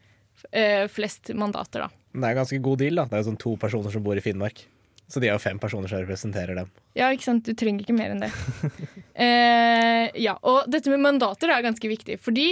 eh, 0.49 0.87
flest 0.89 1.35
mandater, 1.37 1.85
da. 1.85 2.05
Men 2.13 2.25
det 2.25 2.29
er 2.29 2.35
en 2.37 2.41
ganske 2.43 2.61
god 2.65 2.81
deal. 2.81 2.97
da 2.97 3.05
Det 3.09 3.19
er 3.19 3.21
jo 3.21 3.31
sånn 3.31 3.43
to 3.43 3.53
personer 3.61 3.93
som 3.93 4.05
bor 4.05 4.17
i 4.17 4.25
Finnmark. 4.25 4.65
Så 5.13 5.21
de 5.21 5.29
er 5.29 5.35
jo 5.37 5.43
fem 5.43 5.59
personer 5.61 5.91
som 5.93 6.01
representerer 6.01 6.57
dem. 6.57 6.71
Ja, 6.97 7.11
ikke 7.13 7.27
sant? 7.27 7.45
Du 7.45 7.53
trenger 7.59 7.85
ikke 7.85 7.97
mer 7.97 8.15
enn 8.15 8.23
det. 8.23 8.31
eh, 9.27 10.09
ja, 10.25 10.39
Og 10.41 10.71
dette 10.73 10.89
med 10.89 11.05
mandater 11.05 11.53
er 11.53 11.65
ganske 11.67 11.91
viktig, 11.91 12.17
fordi 12.25 12.47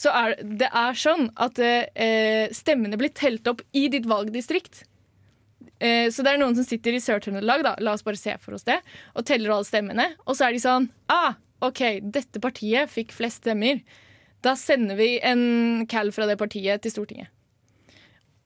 så 0.00 0.12
er, 0.16 0.38
det 0.40 0.70
er 0.72 0.96
sånn 0.96 1.28
at 1.36 1.60
eh, 1.60 2.48
stemmene 2.56 2.96
blir 3.00 3.12
telt 3.12 3.48
opp 3.52 3.60
i 3.76 3.88
ditt 3.92 4.08
valgdistrikt. 4.08 4.86
Eh, 5.76 6.08
så 6.12 6.24
det 6.24 6.32
er 6.32 6.40
noen 6.40 6.56
som 6.56 6.64
sitter 6.64 6.96
i 6.96 7.02
Sør-Trøndelag, 7.04 7.66
da, 7.68 7.76
la 7.84 7.98
oss 7.98 8.06
bare 8.06 8.20
se 8.20 8.38
for 8.40 8.56
oss 8.56 8.64
det, 8.68 8.78
og 9.12 9.28
teller 9.28 9.52
alle 9.52 9.68
stemmene. 9.68 10.12
Og 10.24 10.38
så 10.38 10.48
er 10.48 10.56
de 10.56 10.64
sånn 10.64 10.88
ah, 11.12 11.36
OK, 11.68 11.84
dette 12.16 12.40
partiet 12.40 12.88
fikk 12.92 13.12
flest 13.12 13.44
stemmer. 13.44 13.84
Da 14.44 14.54
sender 14.56 14.96
vi 14.96 15.18
en 15.22 15.86
cal 15.90 16.12
fra 16.16 16.26
det 16.28 16.38
partiet 16.40 16.82
til 16.84 16.94
Stortinget. 16.94 17.28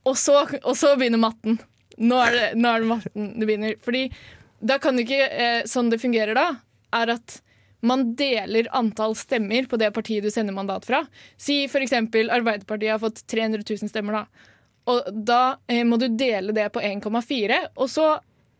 Og 0.04 0.18
så, 0.20 0.42
og 0.62 0.74
så 0.76 0.94
begynner 0.98 1.22
matten. 1.22 1.60
Nå 2.02 2.18
er, 2.20 2.34
det, 2.34 2.46
nå 2.58 2.70
er 2.70 2.82
det 2.82 2.90
matten 2.90 3.30
det 3.38 3.48
begynner. 3.48 3.76
Fordi 3.84 4.08
da 4.64 4.78
kan 4.82 4.96
du 4.96 5.04
ikke 5.04 5.28
eh, 5.28 5.60
Sånn 5.70 5.92
det 5.92 6.00
fungerer 6.02 6.36
da, 6.36 6.48
er 6.96 7.14
at 7.14 7.38
man 7.84 8.14
deler 8.16 8.68
antall 8.72 9.12
stemmer 9.18 9.66
på 9.68 9.76
det 9.80 9.90
partiet 9.92 10.24
du 10.24 10.32
sender 10.32 10.56
mandat 10.56 10.86
fra. 10.88 11.02
Si 11.36 11.64
f.eks. 11.68 11.92
Arbeiderpartiet 11.92 12.94
har 12.94 13.02
fått 13.02 13.26
300 13.28 13.60
000 13.60 13.92
stemmer, 13.92 14.22
da. 14.22 14.52
Og 14.88 15.10
da 15.28 15.42
eh, 15.68 15.84
må 15.86 15.98
du 16.00 16.08
dele 16.08 16.54
det 16.56 16.70
på 16.72 16.82
1,4, 16.84 17.60
og 17.76 17.90
så 17.92 18.08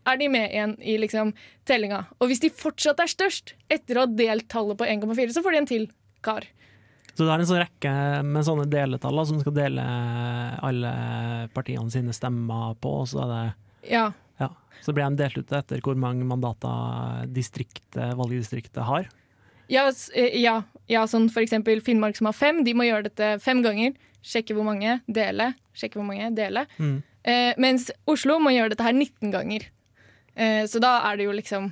er 0.05 0.19
de 0.21 0.29
med 0.29 0.51
igjen 0.51 0.75
i 0.81 0.97
liksom, 1.01 1.33
tellinga. 1.65 2.03
Og 2.21 2.29
hvis 2.29 2.43
de 2.43 2.53
fortsatt 2.53 3.01
er 3.01 3.09
størst 3.09 3.55
etter 3.73 3.97
å 3.97 4.05
ha 4.05 4.13
delt 4.13 4.47
tallet 4.53 4.77
på 4.77 4.87
1,4, 4.89 5.33
så 5.33 5.41
får 5.45 5.55
de 5.55 5.61
en 5.61 5.71
til 5.73 5.87
kar. 6.25 6.45
Så 7.15 7.23
det 7.23 7.31
er 7.31 7.41
en 7.41 7.47
sånn 7.47 7.61
rekke 7.63 7.91
med 8.27 8.43
sånne 8.43 8.67
deletall 8.67 9.21
som 9.27 9.39
skal 9.39 9.55
dele 9.55 9.83
alle 10.67 10.91
partiene 11.55 11.91
sine 11.93 12.15
stemmer 12.15 12.75
på, 12.83 12.91
og 13.03 13.07
så 13.07 13.23
er 13.23 13.29
det 13.31 13.91
Ja. 13.93 14.09
ja. 14.41 14.49
Så 14.83 14.91
blir 14.93 15.07
de 15.07 15.23
delt 15.23 15.37
ut 15.37 15.53
etter 15.55 15.79
hvor 15.85 15.95
mange 15.95 16.25
mandater 16.27 17.29
distriktet, 17.31 18.17
valgdistriktet 18.19 18.83
har. 18.83 19.07
Ja, 19.71 19.87
eh, 20.13 20.35
ja, 20.41 20.59
ja, 20.91 21.05
sånn 21.09 21.29
for 21.31 21.41
eksempel 21.41 21.81
Finnmark 21.81 22.17
som 22.17 22.29
har 22.29 22.35
fem, 22.37 22.63
de 22.65 22.73
må 22.77 22.85
gjøre 22.85 23.07
dette 23.09 23.31
fem 23.41 23.63
ganger. 23.65 23.95
Sjekke 24.25 24.57
hvor 24.57 24.65
mange, 24.65 24.99
dele, 25.07 25.53
sjekke 25.77 25.99
hvor 25.99 26.07
mange, 26.07 26.31
dele. 26.35 26.65
Mm. 26.77 26.99
Eh, 27.23 27.53
mens 27.61 27.89
Oslo 28.09 28.37
må 28.41 28.53
gjøre 28.53 28.73
dette 28.73 28.85
her 28.85 28.93
19 28.93 29.31
ganger. 29.33 29.67
Eh, 30.35 30.65
så 30.69 30.81
da 30.83 30.97
er 31.09 31.17
det 31.17 31.29
jo 31.29 31.33
liksom 31.33 31.71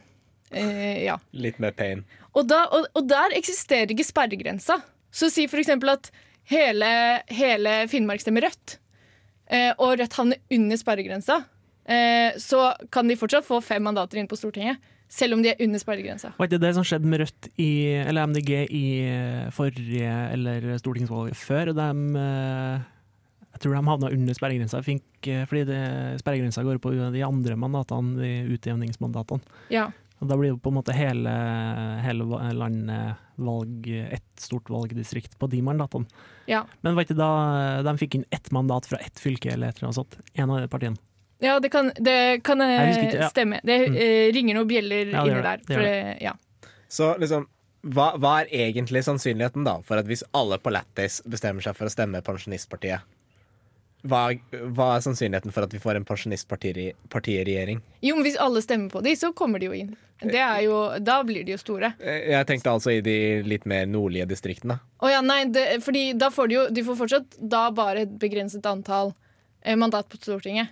eh, 0.52 1.04
Ja. 1.04 1.20
Litt 1.34 1.60
mer 1.60 1.76
pain. 1.76 2.06
Og, 2.34 2.48
da, 2.50 2.64
og, 2.74 2.88
og 2.96 3.06
der 3.10 3.36
eksisterer 3.38 3.92
ikke 3.94 4.08
sperregrensa. 4.08 4.80
Så 5.14 5.30
si 5.30 5.46
eksempel 5.62 5.94
at 5.94 6.10
hele, 6.50 6.90
hele 7.32 7.84
Finnmark 7.92 8.24
stemmer 8.24 8.48
rødt, 8.48 8.78
eh, 9.48 9.72
og 9.78 10.00
Rødt 10.02 10.18
havner 10.18 10.42
under 10.52 10.80
sperregrensa. 10.80 11.44
Eh, 11.86 12.40
så 12.40 12.72
kan 12.92 13.08
de 13.12 13.20
fortsatt 13.20 13.46
få 13.48 13.60
fem 13.64 13.84
mandater 13.84 14.20
inn 14.20 14.30
på 14.32 14.40
Stortinget, 14.40 14.82
selv 15.14 15.36
om 15.38 15.44
de 15.44 15.52
er 15.52 15.62
under 15.62 15.82
sperregrensa. 15.82 16.34
Var 16.40 16.50
ikke 16.50 16.62
det 16.64 16.74
som 16.78 16.86
skjedde 16.88 17.10
med 17.12 17.22
Rødt 17.22 17.52
i, 17.62 17.70
eller 18.02 18.32
MDG 18.32 18.52
i 18.74 18.86
forrige 19.54 20.16
eller 20.34 20.72
stortingsvalget 20.82 21.38
før? 21.38 21.74
De, 21.78 21.90
eh, 22.24 22.86
jeg 23.54 23.62
tror 23.62 23.76
de 23.78 23.92
havna 23.92 24.14
under 24.16 24.34
sperregrensa, 24.34 24.82
eh, 24.82 25.46
fordi 25.46 25.66
det- 25.70 26.22
sperregrensa 26.24 26.64
går 26.66 26.80
på 26.82 26.96
de 27.14 27.22
andre 27.22 27.56
mandatene, 27.56 28.18
de 28.18 28.58
utjevningsmandatene. 28.58 29.42
Ja. 29.70 29.92
Og 30.24 30.30
da 30.32 30.38
blir 30.40 30.54
jo 30.54 30.58
på 30.64 30.72
en 30.72 30.78
måte 30.78 30.94
hele, 30.96 31.32
hele 32.06 32.24
landet 32.56 33.18
valg, 33.44 33.88
ett 34.16 34.40
stort 34.40 34.70
valgdistrikt 34.72 35.36
på 35.42 35.50
de 35.52 35.60
mandatene. 35.66 36.08
Ja. 36.48 36.62
Men 36.86 36.96
var 36.96 37.04
ikke 37.04 37.18
da 37.20 37.30
de 37.84 37.94
fikk 38.00 38.16
inn 38.22 38.26
ett 38.32 38.48
mandat 38.56 38.88
fra 38.88 39.00
ett 39.04 39.20
fylke 39.20 39.52
eller 39.52 39.74
et 39.74 39.78
eller 39.82 39.90
annet 39.92 40.00
sånt? 40.00 40.16
En 40.34 40.50
av 40.54 40.62
de 40.64 40.70
partiene. 40.72 40.96
Ja, 41.44 41.58
det 41.60 41.74
kan, 41.74 41.90
det 42.00 42.44
kan 42.48 42.62
eh, 42.64 42.72
Jeg 42.72 43.08
ikke, 43.10 43.20
ja. 43.26 43.30
stemme. 43.34 43.60
Det 43.68 43.80
Mm. 43.90 43.96
eh, 44.00 44.28
ringer 44.34 44.56
noen 44.56 44.68
bjeller 44.70 45.12
Ja, 45.12 45.26
inni 45.28 45.42
der. 45.44 45.66
For, 45.68 45.90
ja. 46.24 46.34
Så 46.88 47.10
liksom, 47.20 47.48
hva, 47.84 48.14
hva 48.16 48.38
er 48.46 48.54
egentlig 48.70 49.02
sannsynligheten 49.04 49.66
da 49.68 49.82
for 49.84 50.00
at 50.00 50.08
hvis 50.08 50.24
alle 50.34 50.56
på 50.64 50.72
Lattis 50.72 51.20
bestemmer 51.28 51.66
seg 51.66 51.76
for 51.76 51.90
å 51.90 51.92
stemme 51.92 52.22
Pensjonistpartiet, 52.24 53.02
hva, 54.04 54.22
hva 54.76 54.88
er 54.98 55.04
sannsynligheten 55.06 55.54
for 55.56 55.64
at 55.66 55.74
vi 55.74 55.80
får 55.80 55.96
en 56.00 56.06
pensjonistpartiregjering? 56.08 57.82
Jo, 58.04 58.16
men 58.18 58.26
hvis 58.28 58.38
alle 58.42 58.62
stemmer 58.64 58.92
på 58.92 59.02
de, 59.06 59.14
så 59.16 59.32
kommer 59.36 59.62
de 59.64 59.70
jo 59.70 59.78
inn. 59.78 59.94
Det 60.24 60.40
er 60.40 60.62
jo, 60.66 60.78
da 61.04 61.18
blir 61.28 61.44
de 61.48 61.56
jo 61.56 61.60
store. 61.60 61.94
Eh, 62.00 62.30
Jeg 62.32 62.48
tenkte 62.48 62.72
altså 62.72 62.94
i 62.94 63.02
de 63.04 63.16
litt 63.48 63.66
mer 63.68 63.86
nordlige 63.90 64.28
distriktene. 64.30 64.78
Å 65.04 65.12
ja, 65.12 65.22
nei, 65.26 65.42
det, 65.52 65.66
fordi 65.84 66.14
da 66.20 66.30
får 66.32 66.48
de 66.52 66.56
jo 66.56 66.64
De 66.72 66.84
får 66.88 67.00
fortsatt 67.02 67.38
da 67.40 67.66
bare 67.76 68.06
et 68.06 68.14
begrenset 68.22 68.66
antall 68.70 69.12
eh, 69.64 69.76
mandat 69.80 70.08
på 70.12 70.20
Stortinget. 70.22 70.72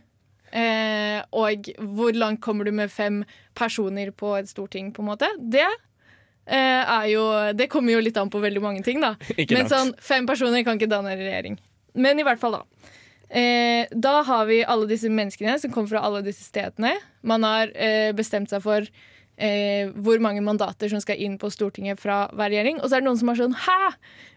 Eh, 0.52 1.20
og 1.32 1.68
hvor 1.96 2.12
langt 2.16 2.42
kommer 2.44 2.68
du 2.68 2.74
med 2.76 2.92
fem 2.92 3.22
personer 3.56 4.12
på 4.12 4.34
et 4.40 4.50
storting, 4.52 4.92
på 4.92 5.04
en 5.04 5.10
måte? 5.14 5.30
Det 5.40 5.64
eh, 5.64 6.84
er 6.84 7.06
jo 7.14 7.24
Det 7.56 7.70
kommer 7.72 7.96
jo 7.96 8.04
litt 8.04 8.18
an 8.20 8.32
på 8.32 8.40
veldig 8.44 8.64
mange 8.64 8.84
ting, 8.84 9.00
da. 9.04 9.14
Ikke 9.40 9.56
Men 9.56 9.64
langt. 9.68 9.72
sånn, 9.76 9.94
fem 10.04 10.28
personer 10.28 10.64
kan 10.68 10.80
ikke 10.80 10.92
danne 10.92 11.16
regjering. 11.20 11.60
Men 11.96 12.20
i 12.20 12.28
hvert 12.28 12.40
fall, 12.40 12.60
da. 12.60 12.92
Eh, 13.32 13.88
da 13.96 14.18
har 14.28 14.46
vi 14.50 14.60
alle 14.68 14.90
disse 14.90 15.08
menneskene 15.08 15.56
som 15.62 15.72
kommer 15.72 15.94
fra 15.94 16.04
alle 16.04 16.24
disse 16.26 16.44
stedene. 16.44 16.98
Man 17.24 17.48
har 17.48 17.72
eh, 17.80 18.12
bestemt 18.16 18.52
seg 18.52 18.64
for 18.66 18.84
eh, 18.84 19.92
hvor 19.96 20.20
mange 20.24 20.44
mandater 20.44 20.92
som 20.92 21.00
skal 21.04 21.22
inn 21.22 21.38
på 21.40 21.52
Stortinget 21.54 22.02
fra 22.02 22.26
hver 22.36 22.52
regjering. 22.52 22.82
Og 22.82 22.90
så 22.90 22.98
er 22.98 23.04
det 23.04 23.08
noen 23.08 23.22
som 23.22 23.32
er 23.32 23.40
sånn 23.40 23.56
Hæ? 23.64 23.80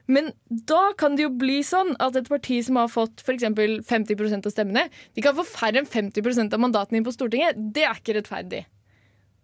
Men 0.06 0.30
da 0.68 0.92
kan 1.00 1.16
det 1.16 1.24
jo 1.24 1.32
bli 1.40 1.62
sånn 1.64 1.94
at 2.02 2.16
et 2.20 2.28
parti 2.28 2.58
som 2.62 2.76
har 2.76 2.90
fått 2.92 3.24
f.eks. 3.24 3.46
50% 3.88 4.46
av 4.46 4.52
stemmene, 4.52 4.88
de 5.16 5.24
kan 5.24 5.36
få 5.36 5.46
færre 5.48 5.80
enn 5.80 5.88
50% 5.88 6.54
av 6.54 6.60
mandatene 6.60 7.00
inn 7.00 7.06
på 7.06 7.14
Stortinget. 7.14 7.56
Det 7.56 7.86
er 7.88 7.98
ikke 7.98 8.18
rettferdig. 8.18 8.66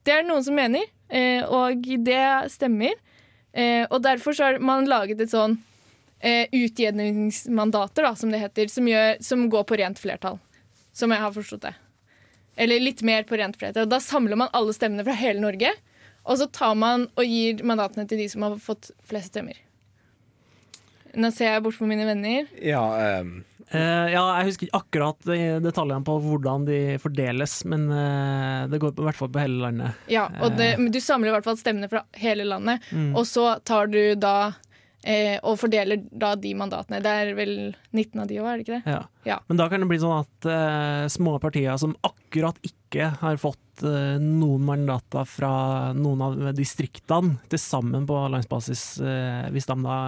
Det 0.05 0.15
er 0.15 0.27
noen 0.29 0.45
som 0.45 0.57
mener, 0.57 0.85
eh, 1.09 1.41
og 1.49 1.89
det 2.05 2.53
stemmer. 2.53 2.93
Eh, 3.57 3.87
og 3.89 4.03
derfor 4.05 4.37
så 4.37 4.51
har 4.51 4.61
man 4.63 4.89
laget 4.89 5.21
et 5.25 5.33
sånn 5.33 5.59
eh, 6.21 6.47
utjevningsmandater, 6.53 8.03
da, 8.03 8.15
som 8.17 8.31
det 8.33 8.39
heter, 8.43 8.69
som, 8.73 8.89
gjør, 8.89 9.17
som 9.25 9.47
går 9.53 9.65
på 9.69 9.79
rent 9.81 9.99
flertall. 9.99 10.39
Som 10.93 11.15
jeg 11.15 11.23
har 11.23 11.33
forstått 11.33 11.67
det. 11.69 11.75
Eller 12.61 12.83
litt 12.83 13.03
mer 13.07 13.25
på 13.29 13.39
rent 13.41 13.57
flertall. 13.57 13.89
Da 13.89 14.01
samler 14.03 14.37
man 14.37 14.53
alle 14.57 14.75
stemmene 14.77 15.05
fra 15.07 15.17
hele 15.17 15.41
Norge, 15.43 15.73
og 16.29 16.37
så 16.37 16.47
tar 16.53 16.75
man 16.77 17.09
og 17.17 17.25
gir 17.25 17.63
mandatene 17.65 18.07
til 18.09 18.21
de 18.21 18.29
som 18.29 18.45
har 18.45 18.59
fått 18.61 18.91
flest 19.09 19.33
stemmer. 19.33 19.57
Nå 21.19 21.31
ser 21.35 21.57
jeg 21.57 21.63
bort 21.65 21.79
på 21.81 21.89
mine 21.91 22.07
venner. 22.07 22.51
Ja, 22.63 22.85
um... 23.23 23.41
Eh, 23.71 24.07
ja, 24.11 24.23
jeg 24.41 24.49
husker 24.49 24.67
ikke 24.67 24.79
akkurat 24.81 25.29
detaljene 25.63 26.03
på 26.03 26.17
hvordan 26.25 26.65
de 26.67 26.79
fordeles, 26.99 27.53
men 27.71 27.85
eh, 27.95 28.65
det 28.67 28.81
går 28.83 28.97
på, 28.97 29.05
i 29.05 29.07
hvert 29.07 29.19
fall 29.21 29.31
på 29.31 29.39
hele 29.45 29.61
landet. 29.63 30.01
Ja, 30.11 30.25
og 30.43 30.57
det, 30.59 30.73
Du 30.91 30.99
samler 30.99 31.31
i 31.31 31.35
hvert 31.37 31.47
fall 31.47 31.59
stemmene 31.61 31.87
fra 31.93 32.03
hele 32.19 32.49
landet, 32.51 32.83
Mm. 32.91 33.13
og 33.15 33.29
så 33.31 33.53
tar 33.63 33.87
du 33.87 34.17
da 34.19 34.53
eh, 35.03 35.37
og 35.43 35.59
fordeler 35.61 36.03
da 36.11 36.35
de 36.39 36.53
mandatene. 36.59 37.01
Det 37.05 37.15
er 37.23 37.33
vel 37.39 37.55
19 37.93 38.23
av 38.23 38.31
de 38.31 38.41
òg, 38.41 38.49
er 38.51 38.61
det 38.61 38.67
ikke 38.67 38.79
det? 38.79 38.97
Ja. 38.97 39.03
Ja. 39.29 39.39
Men 39.49 39.61
da 39.61 39.69
kan 39.71 39.85
det 39.85 39.91
bli 39.91 40.01
sånn 40.03 40.23
at 40.23 40.51
eh, 40.51 41.05
små 41.13 41.37
partier 41.43 41.77
som 41.81 41.97
akkurat 42.07 42.59
ikke 42.67 43.13
har 43.21 43.39
fått 43.41 43.85
eh, 43.87 44.17
noen 44.23 44.65
mandater 44.67 45.29
fra 45.29 45.53
noen 45.97 46.27
av 46.27 46.41
distriktene 46.57 47.39
til 47.53 47.63
sammen 47.63 48.09
på 48.09 48.25
landsbasis, 48.33 48.85
eh, 49.05 49.47
hvis 49.55 49.71
de 49.71 49.79
da 49.85 50.01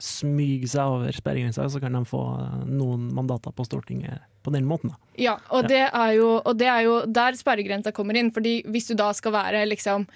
smyger 0.00 0.70
seg 0.70 0.94
over 0.94 1.14
sperregrensa, 1.14 1.66
så 1.68 1.80
kan 1.80 1.94
de 1.94 2.02
få 2.08 2.22
eh, 2.40 2.58
noen 2.70 3.10
mandater 3.14 3.52
på 3.54 3.66
Stortinget 3.68 4.24
på 4.42 4.52
den 4.54 4.64
måten. 4.68 4.94
Da. 4.94 5.14
Ja, 5.20 5.36
og, 5.52 5.68
Det 5.68 5.82
er 5.84 6.12
jo, 6.16 6.38
og 6.40 6.56
det 6.56 6.68
er 6.72 6.86
jo 6.86 7.00
der 7.06 7.36
sperregrensa 7.36 7.92
kommer 7.92 8.16
inn. 8.16 8.32
Fordi 8.32 8.60
hvis 8.72 8.88
du 8.88 8.94
da 8.96 9.10
skal 9.16 9.34
være 9.36 9.66
liksom 9.68 10.08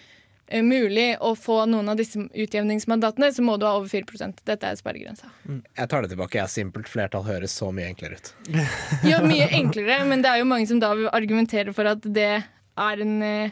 mulig 0.62 1.16
å 1.24 1.32
få 1.38 1.62
noen 1.66 1.88
av 1.88 1.96
disse 1.96 2.20
utjevningsmandatene, 2.28 3.30
så 3.32 3.42
må 3.42 3.56
du 3.58 3.64
ha 3.66 3.72
over 3.78 3.88
4% 3.88 4.42
Dette 4.44 4.68
er 4.68 4.76
sperregrensa. 4.76 5.30
jeg 5.48 5.88
tar 5.88 6.02
det 6.04 6.10
tilbake. 6.12 6.38
Jeg 6.38 6.52
Simpelt 6.52 6.88
flertall 6.88 7.24
høres 7.24 7.54
så 7.56 7.70
mye 7.72 7.88
enklere 7.90 8.18
ut. 8.20 8.32
Ja, 9.10 9.22
mye 9.24 9.48
enklere, 9.56 10.02
men 10.04 10.22
det 10.22 10.30
er 10.30 10.42
jo 10.42 10.48
mange 10.50 10.68
som 10.68 10.80
da 10.82 10.92
vil 10.94 11.08
argumentere 11.12 11.72
for 11.72 11.88
at 11.88 12.04
det 12.04 12.28
er 12.44 13.02
en 13.06 13.16
eh, 13.22 13.50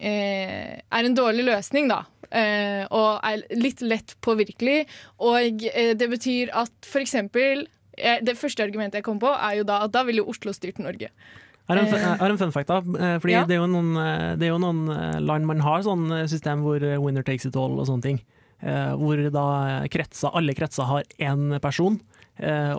eh, 0.00 0.80
er 0.80 1.04
en 1.10 1.14
dårlig 1.16 1.44
løsning, 1.46 1.88
da. 1.92 2.02
eh, 2.30 2.82
og 2.90 3.20
er 3.22 3.44
litt 3.54 3.82
lett 3.84 4.16
påvirkelig. 4.24 4.84
Og 5.22 5.64
eh, 5.70 5.92
det 5.94 6.08
betyr 6.10 6.50
at 6.56 6.72
for 6.88 7.04
eksempel 7.04 7.66
eh, 7.98 8.18
Det 8.24 8.36
første 8.38 8.64
argumentet 8.64 9.02
jeg 9.02 9.06
kom 9.06 9.20
på, 9.22 9.30
er 9.30 9.60
jo 9.60 9.64
da 9.68 9.82
at 9.86 9.92
da 9.94 10.02
ville 10.08 10.24
jo 10.24 10.30
Oslo 10.32 10.52
styrt 10.56 10.80
Norge. 10.82 11.10
Jeg 11.64 11.76
har 11.76 11.80
en, 11.80 11.88
fun- 11.88 12.00
jeg 12.04 12.18
har 12.20 12.30
en 12.30 12.38
fun 12.38 12.52
fact, 12.52 12.68
da. 12.68 12.78
eh, 12.78 13.18
Fordi 13.18 13.32
Ja. 13.32 13.44
det, 13.48 13.56
er 13.56 13.62
jo 13.62 13.66
noen, 13.72 13.96
eh, 13.96 14.36
det 14.36 14.42
er 14.48 14.52
jo 14.52 14.58
noen 14.60 14.82
eh, 14.92 15.20
land 15.20 15.46
man 15.46 15.60
har 15.64 15.80
sånn 15.82 16.10
eh, 16.12 16.26
system 16.28 16.60
hvor 16.62 16.82
eh, 16.82 16.98
winner 17.00 17.22
takes 17.24 17.46
it 17.46 17.56
all 17.56 17.78
og 17.80 17.86
sånne 17.88 18.02
ting. 18.02 18.18
Eh, 18.64 18.92
Hvor 18.96 19.16
da 19.32 19.86
kretser, 19.92 20.30
alle 20.34 20.54
kretser 20.54 20.84
har 20.88 21.02
én 21.18 21.58
person, 21.60 22.00
eh, 22.38 22.74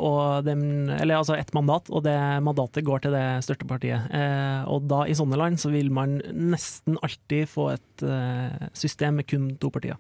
dem, 0.46 0.90
eller 0.90 1.16
altså 1.18 1.36
ett 1.38 1.54
mandat, 1.54 1.90
og 1.90 2.04
det 2.04 2.16
mandatet 2.42 2.84
går 2.86 3.02
til 3.02 3.12
det 3.12 3.26
største 3.46 3.68
partiet. 3.68 4.06
Eh, 4.14 4.64
Og 4.70 4.88
da 4.88 5.04
i 5.06 5.14
sånne 5.14 5.38
land 5.38 5.58
så 5.58 5.72
vil 5.72 5.90
man 5.92 6.22
nesten 6.34 6.98
alltid 7.02 7.48
få 7.50 7.74
et 7.74 8.04
eh, 8.04 8.68
system 8.74 9.16
med 9.18 9.28
kun 9.28 9.58
to 9.58 9.70
partier. 9.70 9.98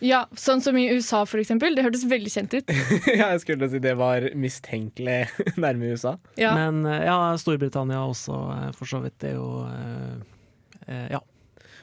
Ja, 0.00 0.22
Sånn 0.38 0.62
som 0.64 0.76
i 0.80 0.86
USA, 0.94 1.24
for 1.28 1.40
eksempel. 1.42 1.74
Det 1.76 1.84
hørtes 1.84 2.06
veldig 2.08 2.30
kjent 2.32 2.54
ut. 2.56 2.70
ja, 3.06 3.30
jeg 3.34 3.42
skulle 3.42 3.68
si 3.72 3.80
det 3.84 3.92
var 4.00 4.24
mistenkelig 4.38 5.18
nærme 5.60 5.92
USA. 5.92 6.14
Ja. 6.40 6.54
Men 6.56 6.82
eh, 6.88 7.04
ja, 7.08 7.18
Storbritannia 7.40 8.00
også, 8.08 8.38
eh, 8.56 8.70
for 8.78 8.88
så 8.88 9.02
vidt. 9.04 9.18
Det 9.20 9.34
er 9.34 9.38
jo 9.38 9.50
eh, 9.68 10.16
eh, 10.88 11.06
Ja. 11.16 11.20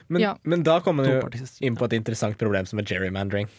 Men, 0.08 0.22
Ja. 0.22 0.30
men 0.48 0.62
da 0.64 0.78
kommer 0.80 1.04
man 1.04 1.18
jo 1.18 1.48
inn 1.60 1.74
på 1.76 1.84
et 1.84 1.92
interessant 1.98 2.38
problem 2.40 2.64
som 2.66 2.78
er 2.80 2.86
gerrymandering. 2.88 3.50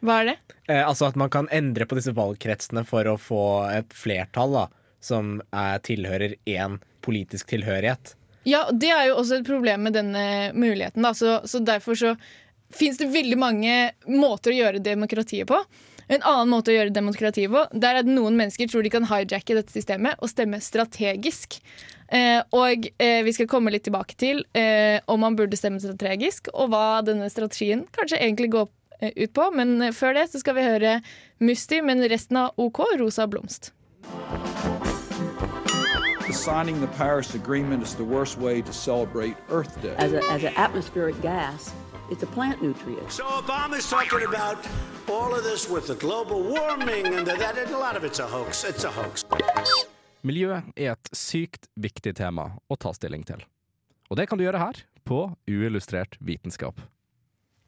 Hva 0.00 0.20
er 0.22 0.28
det? 0.30 0.36
Eh, 0.70 0.80
altså 0.80 1.08
at 1.10 1.18
man 1.20 1.28
kan 1.30 1.50
endre 1.52 1.84
på 1.90 1.98
disse 1.98 2.14
valgkretsene 2.16 2.84
for 2.88 3.04
å 3.10 3.18
få 3.20 3.42
et 3.74 3.92
flertall 3.92 4.54
da, 4.56 4.62
som 5.04 5.36
er, 5.52 5.82
tilhører 5.84 6.32
én 6.48 6.78
politisk 7.04 7.50
tilhørighet. 7.52 8.14
Ja, 8.48 8.64
det 8.72 8.88
er 8.94 9.10
jo 9.10 9.18
også 9.20 9.42
et 9.42 9.46
problem 9.48 9.84
med 9.84 9.98
denne 9.98 10.22
muligheten. 10.56 11.04
Da. 11.04 11.12
Så, 11.18 11.42
så 11.44 11.60
derfor 11.60 11.98
så 11.98 12.14
fins 12.74 12.98
det 13.00 13.10
veldig 13.12 13.38
mange 13.40 13.76
måter 14.08 14.52
å 14.52 14.58
gjøre 14.58 14.82
demokratiet 14.84 15.48
på. 15.48 15.60
En 16.08 16.24
annen 16.24 16.48
måte 16.48 16.72
å 16.72 16.76
gjøre 16.78 16.92
demokratiet 16.94 17.52
på 17.52 17.66
Der 17.76 17.98
er 17.98 18.06
det 18.06 18.14
noen 18.14 18.38
mennesker 18.38 18.68
tror 18.70 18.84
de 18.84 18.92
kan 18.92 19.06
hijacke 19.10 19.56
dette 19.58 19.74
systemet 19.74 20.16
og 20.24 20.32
stemme 20.32 20.60
strategisk. 20.64 21.58
Eh, 22.08 22.40
og 22.56 22.88
eh, 22.96 23.20
vi 23.26 23.34
skal 23.36 23.48
komme 23.50 23.72
litt 23.74 23.84
tilbake 23.84 24.16
til 24.16 24.40
eh, 24.56 24.96
om 25.12 25.20
man 25.20 25.36
burde 25.36 25.58
stemme 25.60 25.80
strategisk, 25.82 26.48
og 26.54 26.72
hva 26.72 27.02
denne 27.04 27.28
strategien 27.28 27.84
kanskje 27.92 28.22
egentlig 28.22 28.54
går 28.54 28.70
eh, 29.02 29.12
ut 29.12 29.34
på. 29.36 29.50
Men 29.52 29.76
eh, 29.84 29.92
før 29.92 30.16
det 30.16 30.30
så 30.32 30.40
skal 30.40 30.56
vi 30.56 30.64
høre 30.64 30.94
Musti, 31.44 31.82
men 31.84 32.00
resten 32.08 32.40
av 32.40 32.56
OK, 32.56 32.80
Rosa 32.96 33.28
blomst. 33.28 33.74
Signing 36.32 36.80
the 36.80 36.86
Paris 36.96 37.34
Agreement 37.34 37.82
is 37.82 37.94
the 37.94 38.04
worst 38.04 38.38
way 38.38 38.62
to 38.62 38.72
celebrate 38.72 39.34
Earth 39.50 39.80
Day. 39.82 39.94
As, 39.98 40.12
a, 40.12 40.22
as 40.30 40.44
an 40.44 40.52
atmospheric 40.56 41.20
gas, 41.20 41.72
it's 42.10 42.22
a 42.22 42.26
plant 42.26 42.62
nutrient. 42.62 43.10
So 43.12 43.24
Obama's 43.24 43.88
talking 43.90 44.26
about 44.26 44.58
all 45.08 45.34
of 45.34 45.44
this 45.44 45.68
with 45.68 45.86
the 45.86 45.94
global 45.94 46.42
warming 46.42 47.06
and 47.06 47.26
that, 47.26 47.58
and 47.58 47.70
a 47.70 47.78
lot 47.78 47.96
of 47.96 48.04
it's 48.04 48.18
a 48.18 48.26
hoax. 48.26 48.64
It's 48.64 48.84
a 48.84 48.90
hoax. 48.90 49.24
Miljø 50.22 50.50
er 50.76 50.92
et 50.96 51.10
sykt 51.14 51.68
viktig 51.78 52.16
tema 52.18 52.50
å 52.68 52.76
ta 52.76 52.90
stilling 52.92 53.22
til. 53.24 53.44
Og 54.10 54.18
det 54.18 54.26
kan 54.28 54.38
du 54.38 54.44
gjøre 54.44 54.60
her, 54.60 54.80
på 55.06 55.20
Uillustrert 55.48 56.18
vitenskap. 56.20 56.80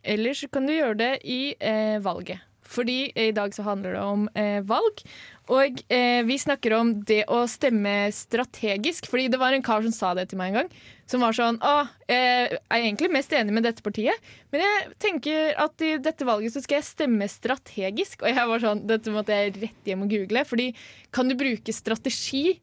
Ellers 0.02 0.42
kan 0.52 0.66
du 0.66 0.74
gjøre 0.74 0.96
det 0.98 1.12
i 1.24 1.54
eh, 1.60 2.00
valget. 2.02 2.40
Fordi 2.70 3.10
i 3.18 3.30
dag 3.34 3.54
så 3.54 3.64
handler 3.66 3.96
det 3.96 4.02
om 4.06 4.26
eh, 4.38 4.60
valg. 4.66 5.02
Og 5.50 5.80
eh, 5.90 6.20
vi 6.26 6.36
snakker 6.38 6.76
om 6.76 6.92
det 7.06 7.24
å 7.32 7.42
stemme 7.50 8.12
strategisk. 8.14 9.08
Fordi 9.10 9.26
det 9.32 9.40
var 9.40 9.56
en 9.56 9.64
kar 9.66 9.82
som 9.86 9.94
sa 9.94 10.12
det 10.14 10.28
til 10.30 10.38
meg 10.38 10.52
en 10.52 10.60
gang. 10.60 10.72
Som 11.10 11.24
var 11.26 11.34
sånn 11.34 11.58
Å, 11.66 11.74
jeg 12.06 12.54
er 12.54 12.76
egentlig 12.76 13.10
mest 13.10 13.34
enig 13.34 13.56
med 13.56 13.66
dette 13.66 13.82
partiet, 13.82 14.14
men 14.54 14.62
jeg 14.62 14.84
tenker 15.02 15.56
at 15.58 15.82
i 15.82 15.96
dette 15.98 16.26
valget 16.28 16.54
så 16.54 16.62
skal 16.62 16.78
jeg 16.78 16.86
stemme 16.86 17.26
strategisk. 17.30 18.22
Og 18.22 18.30
jeg 18.30 18.50
var 18.52 18.62
sånn 18.62 18.84
Dette 18.86 19.14
måtte 19.14 19.34
jeg 19.34 19.56
rett 19.58 19.90
hjem 19.90 20.06
og 20.06 20.14
google. 20.14 20.46
Fordi 20.46 20.70
kan 21.14 21.30
du 21.30 21.34
bruke 21.38 21.74
strategi 21.74 22.60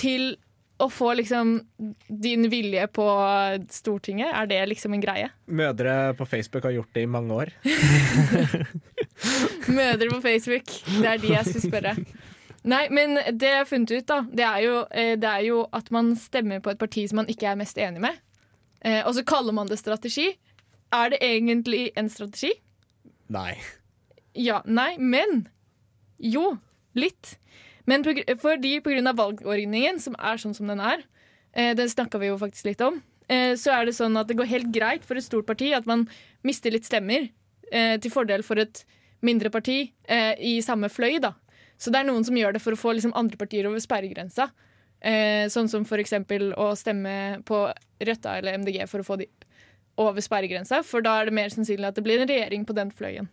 til 0.00 0.32
å 0.80 0.88
få 0.92 1.12
liksom 1.18 1.52
din 2.08 2.48
vilje 2.52 2.86
på 2.96 3.06
Stortinget? 3.72 4.32
Er 4.32 4.48
det 4.50 4.60
liksom 4.70 4.96
en 4.96 5.02
greie? 5.02 5.28
Mødre 5.46 6.14
på 6.18 6.26
Facebook 6.28 6.66
har 6.68 6.74
gjort 6.76 6.94
det 6.96 7.04
i 7.04 7.10
mange 7.10 7.36
år. 7.42 7.52
Mødre 9.80 10.10
på 10.10 10.20
Facebook. 10.24 10.72
Det 10.88 11.06
er 11.06 11.22
de 11.22 11.34
jeg 11.34 11.46
skulle 11.48 11.68
spørre. 11.68 11.94
Nei, 12.68 12.82
men 12.92 13.16
det 13.16 13.48
jeg 13.48 13.62
har 13.62 13.68
funnet 13.68 13.92
ut, 13.94 14.06
da, 14.08 14.18
det 14.36 14.44
er, 14.44 14.62
jo, 14.66 14.80
eh, 14.92 15.14
det 15.20 15.28
er 15.28 15.44
jo 15.46 15.62
at 15.76 15.88
man 15.94 16.12
stemmer 16.20 16.60
på 16.60 16.72
et 16.74 16.80
parti 16.80 17.06
som 17.08 17.22
man 17.22 17.30
ikke 17.32 17.48
er 17.48 17.60
mest 17.60 17.80
enig 17.80 18.02
med. 18.04 18.18
Eh, 18.84 19.00
og 19.04 19.14
så 19.16 19.24
kaller 19.24 19.56
man 19.56 19.70
det 19.70 19.78
strategi. 19.80 20.28
Er 20.92 21.12
det 21.12 21.22
egentlig 21.24 21.86
en 21.96 22.10
strategi? 22.12 22.52
Nei. 23.32 23.54
Ja, 24.36 24.60
nei, 24.66 24.96
men 24.98 25.48
Jo, 26.20 26.58
litt. 26.92 27.38
Men 27.90 28.04
på, 28.06 28.14
fordi 28.38 28.76
av 29.10 29.18
valgordningen, 29.18 29.98
som 30.02 30.14
er 30.18 30.38
sånn 30.38 30.54
som 30.54 30.70
den 30.70 30.82
er, 30.84 31.02
eh, 31.52 31.74
det 31.74 31.90
snakka 31.90 32.20
vi 32.22 32.30
jo 32.30 32.38
faktisk 32.38 32.70
litt 32.70 32.84
om, 32.86 33.02
eh, 33.28 33.56
så 33.58 33.74
er 33.74 33.86
det 33.86 33.96
sånn 33.98 34.16
at 34.20 34.28
det 34.30 34.38
går 34.38 34.46
helt 34.46 34.70
greit 34.72 35.04
for 35.04 35.18
et 35.18 35.26
stort 35.26 35.48
parti 35.48 35.72
at 35.74 35.86
man 35.86 36.06
mister 36.46 36.70
litt 36.70 36.86
stemmer 36.86 37.30
eh, 37.72 37.96
til 37.98 38.10
fordel 38.14 38.46
for 38.46 38.62
et 38.62 38.84
mindre 39.22 39.50
parti 39.50 39.92
eh, 40.08 40.34
i 40.38 40.60
samme 40.62 40.88
fløy, 40.88 41.18
da. 41.20 41.34
Så 41.80 41.90
det 41.90 42.00
er 42.00 42.08
noen 42.08 42.24
som 42.24 42.36
gjør 42.36 42.54
det 42.54 42.62
for 42.62 42.76
å 42.76 42.78
få 42.78 42.94
liksom, 42.94 43.14
andre 43.16 43.38
partier 43.40 43.66
over 43.66 43.80
sperregrensa. 43.80 44.50
Eh, 45.00 45.48
sånn 45.48 45.68
som 45.68 45.84
eksempel 45.98 46.52
å 46.60 46.74
stemme 46.76 47.40
på 47.48 47.62
Rødta 48.04 48.36
eller 48.36 48.58
MDG 48.60 48.84
for 48.88 49.00
å 49.00 49.06
få 49.06 49.16
de 49.16 49.30
over 50.00 50.20
sperregrensa, 50.24 50.82
for 50.84 51.04
da 51.04 51.18
er 51.18 51.28
det 51.28 51.36
mer 51.36 51.52
sannsynlig 51.52 51.88
at 51.88 51.96
det 51.96 52.04
blir 52.04 52.20
en 52.20 52.28
regjering 52.28 52.66
på 52.68 52.76
den 52.76 52.92
fløyen. 52.92 53.28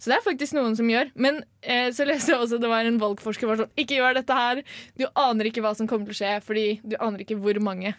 Så 0.00 0.08
det 0.08 0.16
er 0.16 0.24
faktisk 0.24 0.56
noen 0.56 0.76
som 0.78 0.88
gjør. 0.88 1.10
Men 1.20 1.42
eh, 1.60 1.90
så 1.92 2.06
leste 2.08 2.32
jeg 2.32 2.40
også 2.40 2.60
det 2.60 2.70
var 2.72 2.88
en 2.88 3.00
valgforsker 3.02 3.44
som 3.44 3.52
var 3.52 3.62
sånn 3.62 3.80
Ikke 3.82 3.98
gjør 3.98 4.16
dette 4.16 4.36
her! 4.36 4.62
Du 4.96 5.04
aner 5.12 5.50
ikke 5.50 5.64
hva 5.64 5.74
som 5.76 5.88
kommer 5.90 6.08
til 6.08 6.16
å 6.16 6.20
skje, 6.22 6.36
fordi 6.46 6.66
du 6.80 6.96
aner 6.98 7.24
ikke 7.24 7.36
hvor 7.40 7.60
mange 7.64 7.92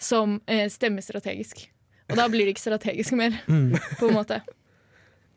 som 0.00 0.38
eh, 0.48 0.66
stemmer 0.72 1.04
strategisk. 1.04 1.66
Og 2.08 2.16
da 2.16 2.24
blir 2.32 2.46
det 2.46 2.54
ikke 2.54 2.64
strategisk 2.64 3.12
mer, 3.18 3.34
på 3.98 4.08
en 4.08 4.16
måte. 4.16 4.38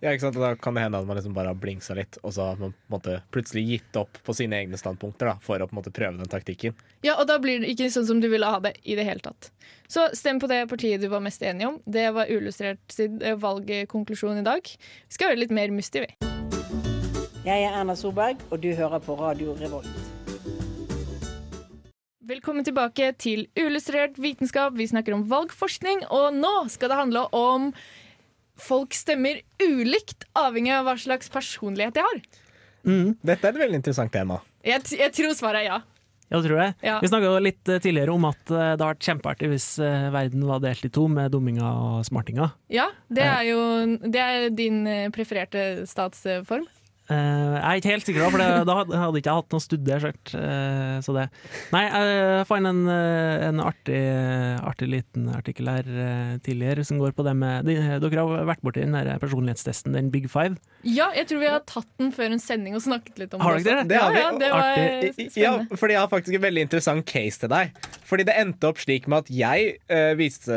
Ja, 0.01 0.09
ikke 0.15 0.23
sant? 0.25 0.37
Da 0.41 0.55
kan 0.57 0.73
det 0.73 0.81
hende 0.81 0.97
at 0.97 1.05
man 1.05 1.17
liksom 1.19 1.35
bare 1.35 1.51
har 1.51 1.57
blingsa 1.61 1.93
litt, 1.93 2.17
og 2.25 2.33
så 2.33 2.47
har 2.49 2.55
man 2.57 2.71
på 2.73 2.89
en 2.89 2.93
måte 2.95 3.17
plutselig 3.29 3.61
gitt 3.67 3.97
opp 4.01 4.17
på 4.25 4.33
sine 4.33 4.57
egne 4.57 4.79
standpunkter 4.81 5.29
da, 5.29 5.35
for 5.45 5.61
å 5.61 5.67
på 5.69 5.75
en 5.75 5.77
måte 5.77 5.93
prøve 5.93 6.17
den 6.17 6.31
taktikken. 6.31 6.73
Ja, 7.05 7.19
og 7.21 7.27
da 7.29 7.35
blir 7.41 7.61
det 7.61 7.69
ikke 7.69 7.91
sånn 7.93 8.07
som 8.09 8.23
du 8.23 8.25
ville 8.31 8.49
ha 8.49 8.57
det 8.63 8.73
i 8.81 8.95
det 8.97 9.05
hele 9.05 9.21
tatt. 9.21 9.51
Så 9.85 10.07
stem 10.17 10.41
på 10.41 10.49
det 10.49 10.63
partiet 10.71 11.05
du 11.05 11.07
var 11.11 11.21
mest 11.21 11.45
enig 11.45 11.67
om. 11.69 11.77
Det 11.85 12.07
var 12.17 12.33
Uillustrert 12.33 12.81
sin 12.89 13.21
eh, 13.21 13.37
valgkonklusjon 13.37 14.41
i 14.41 14.47
dag. 14.47 14.65
Vi 14.65 15.19
skal 15.19 15.35
høre 15.35 15.43
litt 15.43 15.53
mer 15.53 15.69
Musti, 15.69 16.01
vi. 16.01 16.09
Jeg 17.45 17.69
er 17.69 17.69
Erna 17.69 17.93
Solberg, 17.93 18.41
og 18.49 18.57
du 18.65 18.71
hører 18.73 19.05
på 19.05 19.19
Radio 19.21 19.53
Revolt. 19.61 20.01
Velkommen 22.31 22.65
tilbake 22.65 23.13
til 23.21 23.49
Uillustrert 23.59 24.17
vitenskap. 24.17 24.73
Vi 24.79 24.89
snakker 24.89 25.13
om 25.13 25.27
valgforskning, 25.29 26.07
og 26.09 26.33
nå 26.41 26.55
skal 26.73 26.89
det 26.89 27.03
handle 27.03 27.27
om 27.37 27.73
folk 28.62 28.93
stemmer 28.97 29.41
ulikt, 29.63 30.28
avhengig 30.38 30.74
av 30.78 30.86
hva 30.88 30.95
slags 31.02 31.30
personlighet 31.34 31.97
de 31.97 32.06
har. 32.06 32.21
Dette 33.21 33.45
er 33.45 33.54
et 33.56 33.60
veldig 33.62 33.78
interessant 33.82 34.12
tema. 34.13 34.39
Jeg, 34.65 34.84
t- 34.86 34.97
jeg 35.02 35.13
tror 35.17 35.34
svaret 35.38 35.63
er 35.63 35.67
ja. 35.71 35.80
Ja, 36.32 36.39
det 36.39 36.47
tror 36.47 36.62
jeg. 36.63 36.74
Ja. 36.88 36.93
Vi 37.04 37.10
snakka 37.12 37.32
litt 37.43 37.67
eh, 37.67 37.80
tidligere 37.84 38.13
om 38.15 38.24
at 38.30 38.39
eh, 38.47 38.56
det 38.56 38.80
hadde 38.80 38.86
vært 38.93 39.04
kjempeartig 39.10 39.50
hvis 39.52 39.65
eh, 39.84 40.06
verden 40.13 40.45
var 40.47 40.62
delt 40.63 40.86
i 40.88 40.91
to, 40.95 41.04
med 41.12 41.34
dumminga 41.34 41.67
og 41.76 42.06
smartinga. 42.08 42.47
Ja, 42.71 42.86
det 43.12 43.26
er 43.28 43.41
jo 43.50 43.60
det 44.06 44.21
er 44.24 44.45
din 44.56 44.78
prefererte 45.12 45.65
statsform. 45.91 46.69
Eh, 47.12 47.54
jeg 47.58 47.62
er 47.67 47.80
ikke 47.82 47.91
helt 47.91 48.08
sikker, 48.08 48.21
da, 48.24 48.30
for 48.32 48.41
det, 48.41 48.50
da 48.69 48.76
hadde 49.04 49.19
ikke 49.19 49.28
jeg 49.32 49.39
hatt 49.41 49.56
noe 49.56 49.63
studert. 49.63 50.34
eh, 50.38 50.97
så 51.04 51.15
det. 51.17 51.26
Nei, 51.74 51.82
jeg 51.91 52.45
fant 52.47 52.69
en, 52.69 52.82
eh, 52.93 53.47
en 53.50 53.60
artig, 53.65 54.00
artig 54.63 54.88
liten 54.93 55.28
artikkel 55.36 55.67
her 55.71 55.89
tidligere 56.45 56.86
som 56.88 57.02
går 57.02 57.12
på 57.17 57.26
det 57.28 57.36
med 57.36 57.67
de, 57.67 57.76
Dere 58.02 58.24
har 58.24 58.47
vært 58.47 58.63
borti 58.63 58.84
den 58.86 58.95
der 58.95 59.19
personlighetstesten, 59.21 59.93
den 59.97 60.12
Big 60.13 60.30
Five. 60.32 60.56
Ja, 60.88 61.10
jeg 61.17 61.28
tror 61.30 61.43
vi 61.43 61.52
har 61.52 61.63
tatt 61.67 61.89
den 62.00 62.13
før 62.15 62.32
en 62.32 62.41
sending 62.41 62.78
og 62.80 62.84
snakket 62.86 63.19
litt 63.19 63.34
om 63.36 63.43
Har 63.43 63.58
det. 63.60 63.65
dere 63.67 63.84
det? 63.84 63.89
det? 63.91 64.00
har 64.02 64.12
vi. 64.15 64.21
Ja, 64.21 64.30
ja, 64.32 64.38
det 64.39 64.52
var 64.52 64.62
Artig. 64.71 65.13
spennende. 65.15 65.41
Ja, 65.41 65.78
fordi 65.78 65.97
jeg 65.97 66.02
har 66.02 66.12
faktisk 66.12 66.38
en 66.39 66.45
veldig 66.47 66.65
interessant 66.69 67.06
case 67.12 67.43
til 67.43 67.52
deg. 67.52 67.76
Fordi 68.12 68.26
det 68.28 68.36
endte 68.36 68.67
opp 68.67 68.80
slik 68.82 69.06
med 69.08 69.24
at 69.24 69.30
jeg 69.32 69.76
uh, 69.88 70.12
viste, 70.19 70.56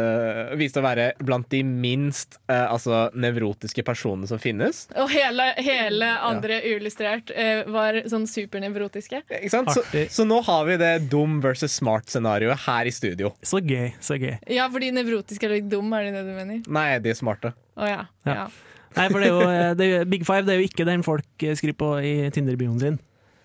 viste 0.59 0.81
å 0.83 0.85
være 0.85 1.12
blant 1.23 1.47
de 1.55 1.61
minst 1.62 2.40
uh, 2.51 2.73
altså, 2.73 3.05
nevrotiske 3.14 3.85
personene 3.87 4.27
som 4.27 4.40
finnes. 4.43 4.85
Og 4.99 5.12
hele, 5.12 5.53
hele 5.62 6.09
andre 6.27 6.59
uillustrert 6.64 7.31
uh, 7.31 7.62
var 7.71 8.01
sånn 8.11 8.27
supernevrotiske. 8.31 9.23
Ikke 9.38 9.53
sant? 9.55 9.71
Så, 9.71 9.87
så 10.11 10.27
nå 10.27 10.40
har 10.49 10.67
vi 10.67 10.81
det 10.83 10.93
dum 11.14 11.38
versus 11.45 11.79
smart-scenarioet 11.79 12.67
her 12.67 12.90
i 12.90 12.95
studio. 12.95 13.31
Så 13.47 13.62
gøy, 13.62 13.93
så 14.03 14.19
gøy. 14.19 14.35
Ja, 14.51 14.67
fordi 14.75 14.90
nevrotisk 14.97 15.47
er 15.47 15.61
litt 15.61 15.71
dum, 15.71 15.95
er 15.95 16.09
det 16.09 16.19
det 16.19 16.27
du 16.27 16.35
mener? 16.35 16.62
Nei, 16.67 16.88
de 17.05 17.14
er 17.14 17.23
smarte. 17.23 17.55
Oh, 17.79 17.87
ja. 17.87 18.09
Ja. 18.27 18.45
ja. 18.45 18.51
Nei, 18.95 19.09
for 19.11 19.23
det 19.23 19.31
er 19.31 19.33
jo, 19.33 19.75
det 19.79 19.87
er, 19.87 19.93
jo- 19.93 20.05
Big 20.11 20.27
Five 20.27 20.47
det 20.47 20.55
er 20.55 20.62
jo 20.62 20.71
ikke 20.71 20.87
den 20.87 21.03
folk 21.07 21.47
skriver 21.59 21.79
på 21.79 21.97
i 22.03 22.14
Tinder-bioen 22.35 22.79
sin. 22.83 23.03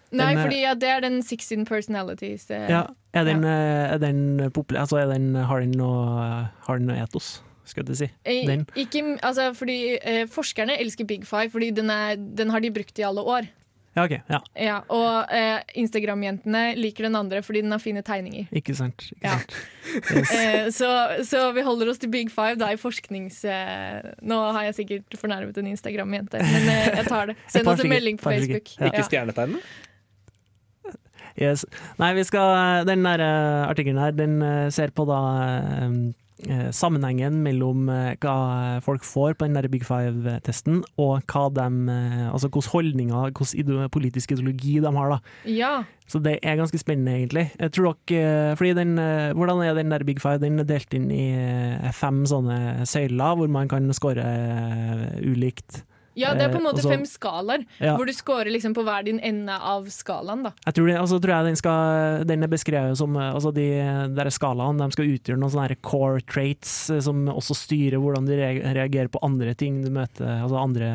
Nei, 0.10 0.34
Den, 0.34 0.38
eh, 0.38 0.43
fordi 0.43 0.62
ja, 0.63 0.74
det 0.74 0.89
er 0.89 1.04
den 1.06 1.22
16 1.22 1.65
personalities. 1.69 2.45
Det. 2.50 2.60
Ja, 2.69 2.86
er 3.13 3.26
den, 3.26 3.43
ja. 3.43 3.60
er 3.95 4.02
den 4.02 4.52
populær, 4.54 4.86
altså 4.86 5.00
er 5.02 5.13
den, 5.13 5.32
har 5.36 5.63
den 5.63 5.72
noe, 5.78 6.50
noe 6.80 7.00
etos? 7.04 7.39
si. 7.69 8.10
Eh, 8.26 8.48
Den. 8.48 8.65
Ikke, 8.76 9.17
altså, 9.22 9.54
fordi 9.54 9.98
eh, 10.02 10.26
Forskerne 10.26 10.80
elsker 10.82 11.06
Big 11.06 11.26
Five, 11.28 11.52
fordi 11.54 11.69
den, 11.72 11.89
er, 11.89 12.15
den 12.17 12.50
har 12.50 12.60
de 12.60 12.72
brukt 12.74 12.98
i 13.00 13.06
alle 13.06 13.22
år. 13.22 13.50
Ja, 13.95 14.04
okay, 14.04 14.19
Ja, 14.30 14.39
Ja, 14.56 14.76
og 14.93 15.26
eh, 15.34 15.60
Instagram-jentene 15.76 16.76
liker 16.78 17.08
den 17.08 17.15
andre 17.17 17.41
fordi 17.43 17.63
den 17.65 17.72
har 17.74 17.82
fine 17.82 18.02
tegninger. 18.06 18.48
ikke 18.54 18.76
sant. 18.76 19.12
Ikke 19.12 19.26
Ja. 19.26 19.38
sant. 19.38 19.56
Yes. 20.13 20.32
Eh, 20.39 20.69
så, 20.69 20.89
så 21.26 21.52
vi 21.56 21.62
holder 21.65 21.89
oss 21.89 21.98
til 21.98 22.10
Big 22.10 22.30
Five 22.32 22.56
da 22.62 22.69
i 22.72 22.78
forsknings... 22.78 23.43
Eh, 23.45 24.12
nå 24.22 24.38
har 24.54 24.69
jeg 24.69 24.76
sikkert 24.84 25.17
fornærmet 25.17 25.58
en 25.58 25.72
Instagram-jente, 25.74 26.38
men 26.38 26.69
eh, 26.69 26.89
jeg 27.00 27.06
tar 27.10 27.32
det. 27.32 27.38
Send 27.54 27.67
oss 27.67 27.82
en 27.84 27.89
melding 27.89 28.19
på. 28.22 28.30
Facebook. 28.30 28.76
Ja. 28.78 28.91
Ikke 28.91 29.08
stjernetegnene? 29.10 29.62
Yes. 31.39 31.65
Nei, 31.99 32.13
vi 32.17 32.25
skal, 32.28 32.86
den 32.89 33.06
der 33.08 33.23
eh, 33.23 33.67
artikkelen 33.69 34.02
her, 34.02 34.15
den 34.15 34.41
eh, 34.43 34.69
ser 34.75 34.91
på 34.95 35.06
da 35.08 35.19
eh, 35.47 35.93
eh, 36.49 36.67
sammenhengen 36.75 37.39
mellom 37.45 37.88
eh, 37.93 38.15
hva 38.19 38.80
folk 38.84 39.06
får 39.08 39.38
på 39.39 39.47
den 39.47 39.56
der 39.56 39.69
Big 39.71 39.86
Five-testen, 39.88 40.82
og 40.99 41.23
hva 41.32 41.45
de, 41.56 41.67
eh, 41.93 42.25
altså 42.30 42.52
hvilke 42.52 42.73
holdninger, 42.73 43.32
hvilken 43.39 43.89
politisk 43.95 44.36
ideologi 44.36 44.80
de 44.84 44.93
har. 44.95 45.15
da. 45.15 45.19
Ja. 45.47 45.73
Så 46.10 46.19
det 46.25 46.39
er 46.41 46.58
ganske 46.58 46.80
spennende, 46.82 47.13
egentlig. 47.15 47.45
Jeg 47.60 47.71
tror 47.75 47.95
dere, 48.10 48.56
fordi 48.60 48.73
den, 48.73 48.97
eh, 48.99 49.32
Hvordan 49.38 49.63
er 49.63 49.75
den 49.78 49.91
der 49.91 50.04
Big 50.04 50.19
Five? 50.21 50.39
Den 50.41 50.60
er 50.60 50.67
delt 50.67 50.93
inn 50.93 51.12
i 51.12 51.30
eh, 51.38 51.91
fem 51.93 52.25
sånne 52.25 52.86
søyler, 52.89 53.36
hvor 53.38 53.47
man 53.47 53.69
kan 53.69 53.88
score 53.93 54.23
eh, 54.23 55.21
ulikt. 55.23 55.84
Ja, 56.19 56.34
det 56.36 56.43
er 56.45 56.51
på 56.53 56.60
en 56.60 56.65
Eh, 56.65 56.67
måte 56.67 56.82
og 56.84 56.86
så- 56.86 56.91
fem 56.93 57.05
skalaer, 57.08 57.65
Ja. 57.79 57.95
hvor 57.97 58.05
du 58.05 58.12
scorer 58.13 58.51
liksom 58.51 58.73
på 58.75 58.84
hver 58.84 59.05
din 59.05 59.19
ende 59.19 59.55
av 59.55 59.86
skalaen. 59.88 60.43
da. 60.43 60.51
Jeg 60.65 60.73
tror, 60.75 60.88
det, 60.88 60.97
altså, 60.99 61.19
tror 61.21 61.34
jeg 61.36 61.45
den, 61.49 61.55
skal, 61.55 62.23
den 62.25 62.43
er 62.43 62.47
beskrevet 62.51 62.97
som 62.97 63.15
eh, 63.15 63.34
altså 63.34 63.53
de 63.53 63.67
der 64.15 64.29
skalaene 64.29 64.77
de 64.86 64.91
skal 64.91 65.05
utgjøre 65.15 65.39
noen 65.39 65.51
sånne 65.55 65.77
core 65.82 66.21
traits 66.27 66.89
eh, 66.89 66.99
som 66.99 67.25
også 67.27 67.55
styrer 67.55 67.97
hvordan 67.99 68.25
du 68.27 68.34
reagerer 68.36 69.08
på 69.10 69.19
andre 69.23 69.55
ting 69.55 69.82
du 69.84 69.89
møter, 69.89 70.27
altså 70.43 70.60
andre 70.62 70.89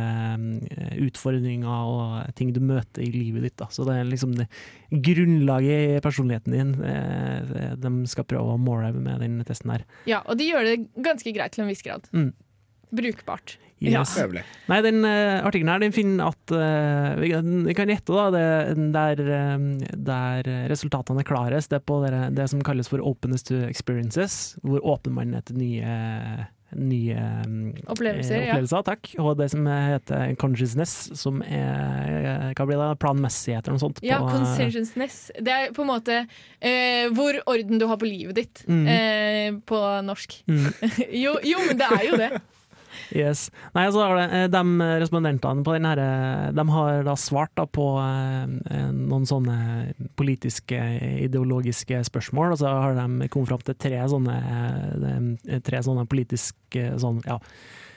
eh, 0.71 0.99
utfordringer 1.07 1.65
og 1.69 2.35
ting 2.37 2.53
du 2.53 2.61
møter 2.61 3.03
i 3.03 3.11
livet 3.13 3.43
ditt. 3.49 3.57
Da. 3.57 3.67
Så 3.73 3.85
det 3.87 3.95
er 4.01 4.05
liksom 4.11 4.35
det 4.37 4.49
grunnlaget 4.95 5.97
i 5.97 6.01
personligheten 6.05 6.53
din 6.55 6.75
eh, 6.85 7.75
de 7.81 7.93
skal 8.11 8.25
prøve 8.29 8.55
å 8.55 8.61
måle 8.61 8.93
med 8.95 9.21
den 9.25 9.41
testen 9.47 9.73
her. 9.75 9.85
Ja, 10.07 10.23
Og 10.27 10.39
de 10.39 10.51
gjør 10.51 10.65
det 10.69 10.77
ganske 11.03 11.33
greit 11.35 11.53
til 11.57 11.65
en 11.65 11.71
viss 11.73 11.83
grad. 11.83 12.07
Mm. 12.13 12.33
Brukbart. 12.91 13.59
Yes. 13.85 14.15
Nei, 14.71 14.79
den 14.87 15.03
uh, 15.05 15.45
artikkelen 15.45 15.73
her 15.75 15.83
den 15.83 15.93
finner 15.93 16.31
at 16.31 16.55
uh, 16.55 17.21
vi, 17.21 17.29
kan- 17.35 17.67
vi 17.67 17.75
kan 17.77 17.91
gjette 17.91 18.15
da, 18.17 18.29
det, 18.33 18.47
der, 18.95 19.23
um, 19.59 19.69
der 20.07 20.49
resultatene 20.71 21.21
er 21.21 21.29
klarest, 21.29 21.73
det 21.73 21.83
er 21.83 21.87
på 21.91 22.01
det, 22.07 22.15
det 22.39 22.49
som 22.53 22.65
kalles 22.65 22.89
for 22.89 23.05
openness 23.05 23.45
to 23.45 23.61
experiences, 23.69 24.57
hvor 24.65 24.81
åpner 24.95 25.19
man 25.19 25.37
etter 25.37 25.59
nye 25.59 26.49
nye 26.75 27.15
eh, 27.15 27.91
Opplevelser, 27.91 28.49
ja. 28.49 28.83
takk. 28.83 29.13
Og 29.23 29.37
det 29.39 29.51
som 29.53 29.67
heter 29.69 30.35
consciousness, 30.41 30.95
som 31.19 31.43
er 31.47 32.51
hva 32.55 32.67
blir 32.67 32.81
det, 32.81 32.89
planmessighet 33.03 33.67
eller 33.69 33.79
noe 33.79 33.85
sånt. 33.85 34.03
Ja, 34.05 34.19
consciousness 34.23 34.55
conscientiousness. 34.55 35.19
Det 35.39 35.55
er 35.55 35.75
på 35.77 35.85
en 35.85 35.91
måte 35.91 36.19
uh, 36.25 37.05
hvor 37.15 37.39
orden 37.51 37.81
du 37.81 37.87
har 37.91 38.01
på 38.01 38.09
livet 38.09 38.41
ditt, 38.41 38.65
mm. 38.67 38.83
eh, 38.91 39.61
på 39.67 39.81
norsk. 40.07 40.41
Mm. 40.51 40.67
jo, 41.25 41.39
jo, 41.45 41.63
men 41.69 41.81
det 41.81 41.91
er 41.99 42.05
jo 42.09 42.21
det. 42.21 42.33
Yes. 43.15 43.47
Nei, 43.77 43.87
så 43.95 44.03
har 44.03 44.17
det, 44.19 44.25
eh, 44.35 44.49
de 44.51 44.89
respondentene 45.03 45.63
på 45.65 45.77
den 45.77 45.87
her, 45.87 46.01
eh, 46.03 46.49
de 46.53 46.65
har 46.75 47.05
da 47.07 47.15
svart 47.15 47.53
da 47.55 47.65
på 47.67 47.87
eh, 48.03 48.91
noen 48.91 49.25
sånne 49.31 49.95
politiske, 50.19 50.81
ideologiske 51.29 52.03
spørsmål, 52.11 52.53
og 52.57 52.59
så 52.59 52.75
har 52.75 52.99
de 52.99 53.29
kommet 53.31 53.53
fram 53.53 53.63
til 53.63 53.79
tre 53.79 54.03
sånne, 54.11 54.37
eh, 55.47 55.61
tre 55.63 55.79
sånne 55.87 56.09
politiske 56.11 56.91
sånn, 56.99 57.23
ja. 57.27 57.39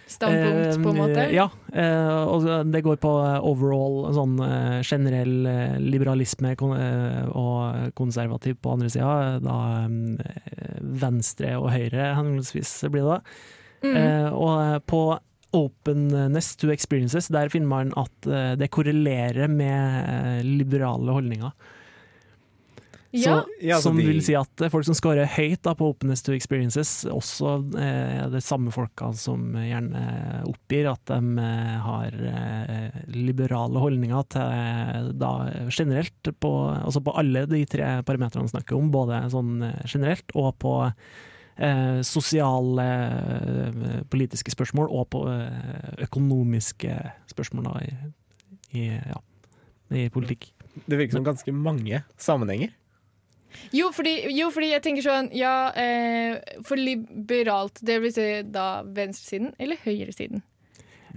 Standpunkt, 0.07 0.77
på 0.85 0.91
en 0.93 0.99
måte. 1.01 1.19
Eh, 1.25 1.33
Ja, 1.35 1.49
eh, 1.73 2.23
og 2.31 2.45
det 2.71 2.79
går 2.85 2.95
på 3.03 3.11
overall 3.43 4.13
sånn 4.15 4.37
eh, 4.39 4.77
generell 4.87 5.45
eh, 5.51 5.75
liberalisme 5.83 6.53
eh, 6.55 7.27
og 7.27 7.91
konservativ 7.93 8.55
på 8.63 8.77
andre 8.77 8.89
sida. 8.93 9.39
Da 9.43 9.57
eh, 9.83 10.79
venstre 10.79 11.57
og 11.59 11.71
høyre, 11.73 12.13
henholdsvis, 12.15 12.71
blir 12.93 13.03
det 13.03 13.21
Mhm. 13.83 13.95
Eh, 13.97 14.29
og 14.33 14.85
på 14.89 15.01
openness 15.57 16.55
to 16.59 16.69
experiences, 16.73 17.29
der 17.31 17.49
finner 17.49 17.67
man 17.71 17.93
at 17.97 18.27
eh, 18.27 18.53
det 18.59 18.67
korrelerer 18.73 19.47
med 19.49 20.09
eh, 20.11 20.43
liberale 20.45 21.13
holdninger. 21.15 21.51
Ja. 23.11 23.37
Så, 23.39 23.45
Ja, 23.63 23.77
som 23.81 23.95
de- 23.97 24.03
vil 24.05 24.19
si 24.21 24.33
at 24.35 24.51
folk 24.69 24.83
som 24.85 24.93
scorer 24.93 25.25
høyt 25.25 25.61
da, 25.63 25.71
på 25.73 25.87
openness 25.93 26.21
to 26.21 26.33
experiences, 26.35 27.05
også 27.07 27.53
eh, 27.79 28.25
er 28.25 28.29
det 28.33 28.43
samme 28.43 28.69
folka 28.75 29.13
som 29.15 29.53
gjerne 29.55 30.43
oppgir 30.45 30.89
at 30.91 31.05
de 31.07 31.39
eh, 31.39 31.77
har 31.87 32.11
eh, 32.11 32.99
liberale 33.15 33.79
holdninger 33.81 34.27
til 34.35 34.41
eh, 34.43 35.07
da 35.23 35.31
generelt, 35.71 36.33
på, 36.43 36.51
altså 36.83 37.01
på 37.07 37.15
alle 37.17 37.45
de 37.47 37.63
tre 37.65 38.03
parametrene 38.05 38.43
vi 38.49 38.53
snakker 38.57 38.75
om, 38.77 38.91
både 38.93 39.23
sånn 39.33 39.63
eh, 39.71 39.79
generelt 39.87 40.35
og 40.35 40.51
på 40.61 40.75
eh, 41.57 42.01
sosiale 42.07 42.87
eh, 42.87 44.01
politiske 44.09 44.53
spørsmål 44.53 44.89
og 44.89 45.07
på 45.13 45.23
eh, 45.31 46.03
økonomiske 46.07 46.97
spørsmål 47.33 47.69
da, 47.69 47.79
i, 47.85 47.93
i, 48.79 48.89
ja, 48.95 49.21
i 49.95 50.09
politikk. 50.13 50.51
Det 50.85 50.97
virker 50.97 51.17
som 51.17 51.25
ganske 51.25 51.51
mange 51.51 52.03
sammenhenger. 52.17 52.75
Jo 53.73 53.89
fordi, 53.95 54.19
jo, 54.35 54.49
fordi 54.53 54.69
jeg 54.73 54.83
tenker 54.85 55.05
sånn 55.05 55.29
Ja, 55.35 55.71
eh, 55.71 56.37
for 56.67 56.79
liberalt, 56.79 57.79
det 57.81 58.01
vil 58.03 58.13
si 58.13 58.27
da 58.43 58.83
venstresiden 58.83 59.53
eller 59.57 59.79
høyresiden? 59.85 60.43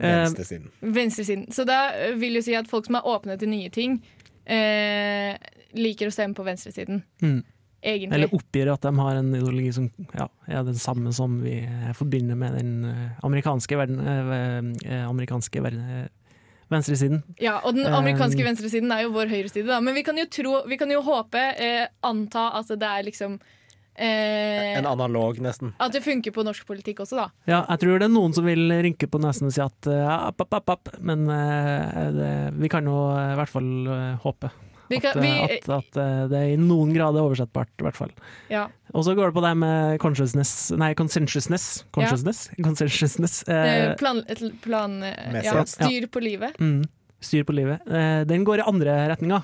Venstresiden. 0.01 0.71
Venstresiden. 0.81 1.47
Så 1.53 1.67
da 1.69 1.91
eh, 1.93 2.15
vil 2.19 2.39
jo 2.39 2.45
si 2.45 2.55
at 2.57 2.71
folk 2.71 2.87
som 2.89 2.97
er 2.97 3.09
åpne 3.09 3.37
til 3.41 3.51
nye 3.53 3.71
ting, 3.75 3.99
eh, 4.47 5.35
liker 5.77 6.09
å 6.09 6.15
stemme 6.15 6.39
på 6.39 6.47
venstresiden. 6.47 7.03
Mm. 7.21 7.43
Egentlig. 7.81 8.13
Eller 8.13 8.35
oppgir 8.37 8.69
at 8.69 8.83
de 8.85 8.91
har 8.99 9.17
en 9.17 9.31
ideologi 9.33 9.71
som 9.73 9.87
ja, 10.13 10.27
er 10.53 10.65
den 10.69 10.77
samme 10.77 11.15
som 11.17 11.39
vi 11.41 11.63
forbinder 11.97 12.37
med 12.37 12.59
den 12.59 12.73
eh, 12.85 13.23
amerikanske, 13.25 13.79
verden, 13.81 14.03
eh, 14.05 14.91
eh, 14.91 15.07
amerikanske 15.09 15.63
verden, 15.65 16.11
venstresiden. 16.71 17.23
Ja, 17.41 17.57
og 17.65 17.79
den 17.79 17.89
amerikanske 17.89 18.45
venstresiden 18.45 18.93
er 18.93 19.07
jo 19.07 19.15
vår 19.17 19.33
høyreside, 19.33 19.67
da. 19.73 19.81
Men 19.81 19.97
vi 19.97 20.05
kan 20.07 20.21
jo 20.21 20.29
tro, 20.29 20.59
vi 20.69 20.77
kan 20.81 20.93
jo 20.93 21.01
håpe, 21.09 21.41
eh, 21.57 21.89
anta 22.05 22.51
at 22.61 22.69
det 22.69 22.87
er 22.87 23.09
liksom 23.09 23.41
eh, 23.97 24.77
En 24.77 24.87
analog, 24.93 25.41
nesten. 25.41 25.73
At 25.81 25.97
det 25.97 26.05
funker 26.05 26.37
på 26.37 26.45
norsk 26.45 26.69
politikk 26.69 27.01
også, 27.07 27.17
da. 27.17 27.29
Ja, 27.49 27.65
jeg 27.65 27.81
tror 27.87 27.97
det 27.97 28.11
er 28.11 28.13
noen 28.13 28.37
som 28.37 28.45
vil 28.45 28.69
rynke 28.69 29.09
på 29.09 29.25
nesen 29.25 29.49
og 29.49 29.57
si 29.57 29.65
at 29.65 29.89
app, 29.89 30.45
app, 30.45 30.77
app, 30.77 30.97
men 31.01 31.25
eh, 31.33 32.09
det, 32.13 32.33
vi 32.61 32.69
kan 32.69 32.85
jo 32.85 33.07
i 33.17 33.39
hvert 33.41 33.57
fall 33.57 33.73
håpe. 34.21 34.53
Vi 34.91 34.99
kan- 35.01 35.15
at, 35.15 35.17
eh, 35.17 35.23
vi- 35.23 35.57
at, 35.59 35.69
at 35.79 35.97
eh, 36.03 36.23
det 36.33 36.41
i 36.53 36.57
noen 36.61 36.93
grad 36.93 37.15
er 37.17 37.23
oversettbart, 37.23 37.71
i 37.79 37.87
hvert 37.87 37.97
fall. 37.97 38.11
Ja. 38.51 38.65
Og 38.93 39.05
så 39.07 39.15
går 39.15 39.31
det 39.31 39.37
på 39.39 39.45
det 39.45 39.53
med 39.57 40.01
consciousness 40.03 40.73
Nei, 40.77 40.93
conscientiousness. 40.99 41.85
Consciousness? 41.95 42.49
Conscientiousness. 42.61 43.45
Eh, 43.49 43.95
plan, 44.01 44.25
et 44.29 44.43
plan 44.65 44.99
eh, 45.07 45.41
ja, 45.47 45.63
styr 45.65 46.09
på 46.11 46.21
livet. 46.25 46.59
mm, 46.59 46.83
styr 47.23 47.45
på 47.47 47.55
livet. 47.55 47.81
Eh, 47.87 48.25
den 48.25 48.45
går 48.45 48.59
i 48.65 48.67
andre 48.67 48.99
retninga. 49.15 49.43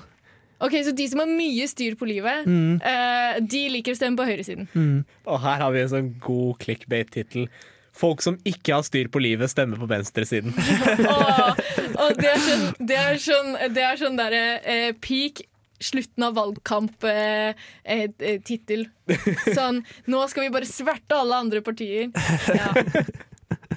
Ok, 0.59 0.73
Så 0.83 0.91
de 0.95 1.05
som 1.07 1.19
har 1.21 1.27
mye 1.29 1.67
styr 1.69 1.93
på 1.95 2.07
livet, 2.09 2.43
Mm. 2.49 2.81
eh, 2.81 3.39
de 3.45 3.69
liker 3.69 3.93
å 3.93 3.95
stemme 3.99 4.17
på 4.17 4.25
høyresiden. 4.25 5.05
Og 5.27 5.39
her 5.39 5.59
har 5.61 5.71
vi 5.71 5.81
en 5.81 5.89
sånn 5.89 6.19
god 6.19 6.57
clickbait-tittel. 6.59 7.47
Folk 7.93 8.21
som 8.21 8.37
ikke 8.45 8.73
har 8.73 8.81
styr 8.83 9.07
på 9.09 9.21
livet, 9.21 9.49
stemmer 9.49 9.77
på 9.77 9.87
venstresiden. 9.87 10.53
Og, 11.13 11.61
og 12.03 12.11
det 12.21 12.29
er 12.31 12.39
sånn, 12.43 12.65
det 12.89 12.97
er 13.01 13.15
sånn, 13.21 13.49
det 13.75 13.83
er 13.83 13.95
sånn 14.01 14.17
derre 14.19 14.43
eh, 14.63 14.91
peak 15.03 15.35
slutten 15.83 16.23
av 16.25 16.31
valgkamp-tittel. 16.39 18.81
Eh, 19.07 19.13
eh, 19.13 19.25
sånn 19.53 19.77
Nå 20.09 20.17
skal 20.31 20.41
vi 20.47 20.53
bare 20.55 20.65
sverte 20.69 21.13
alle 21.19 21.35
andre 21.43 21.59
partier. 21.65 22.03
Ja. 22.49 22.69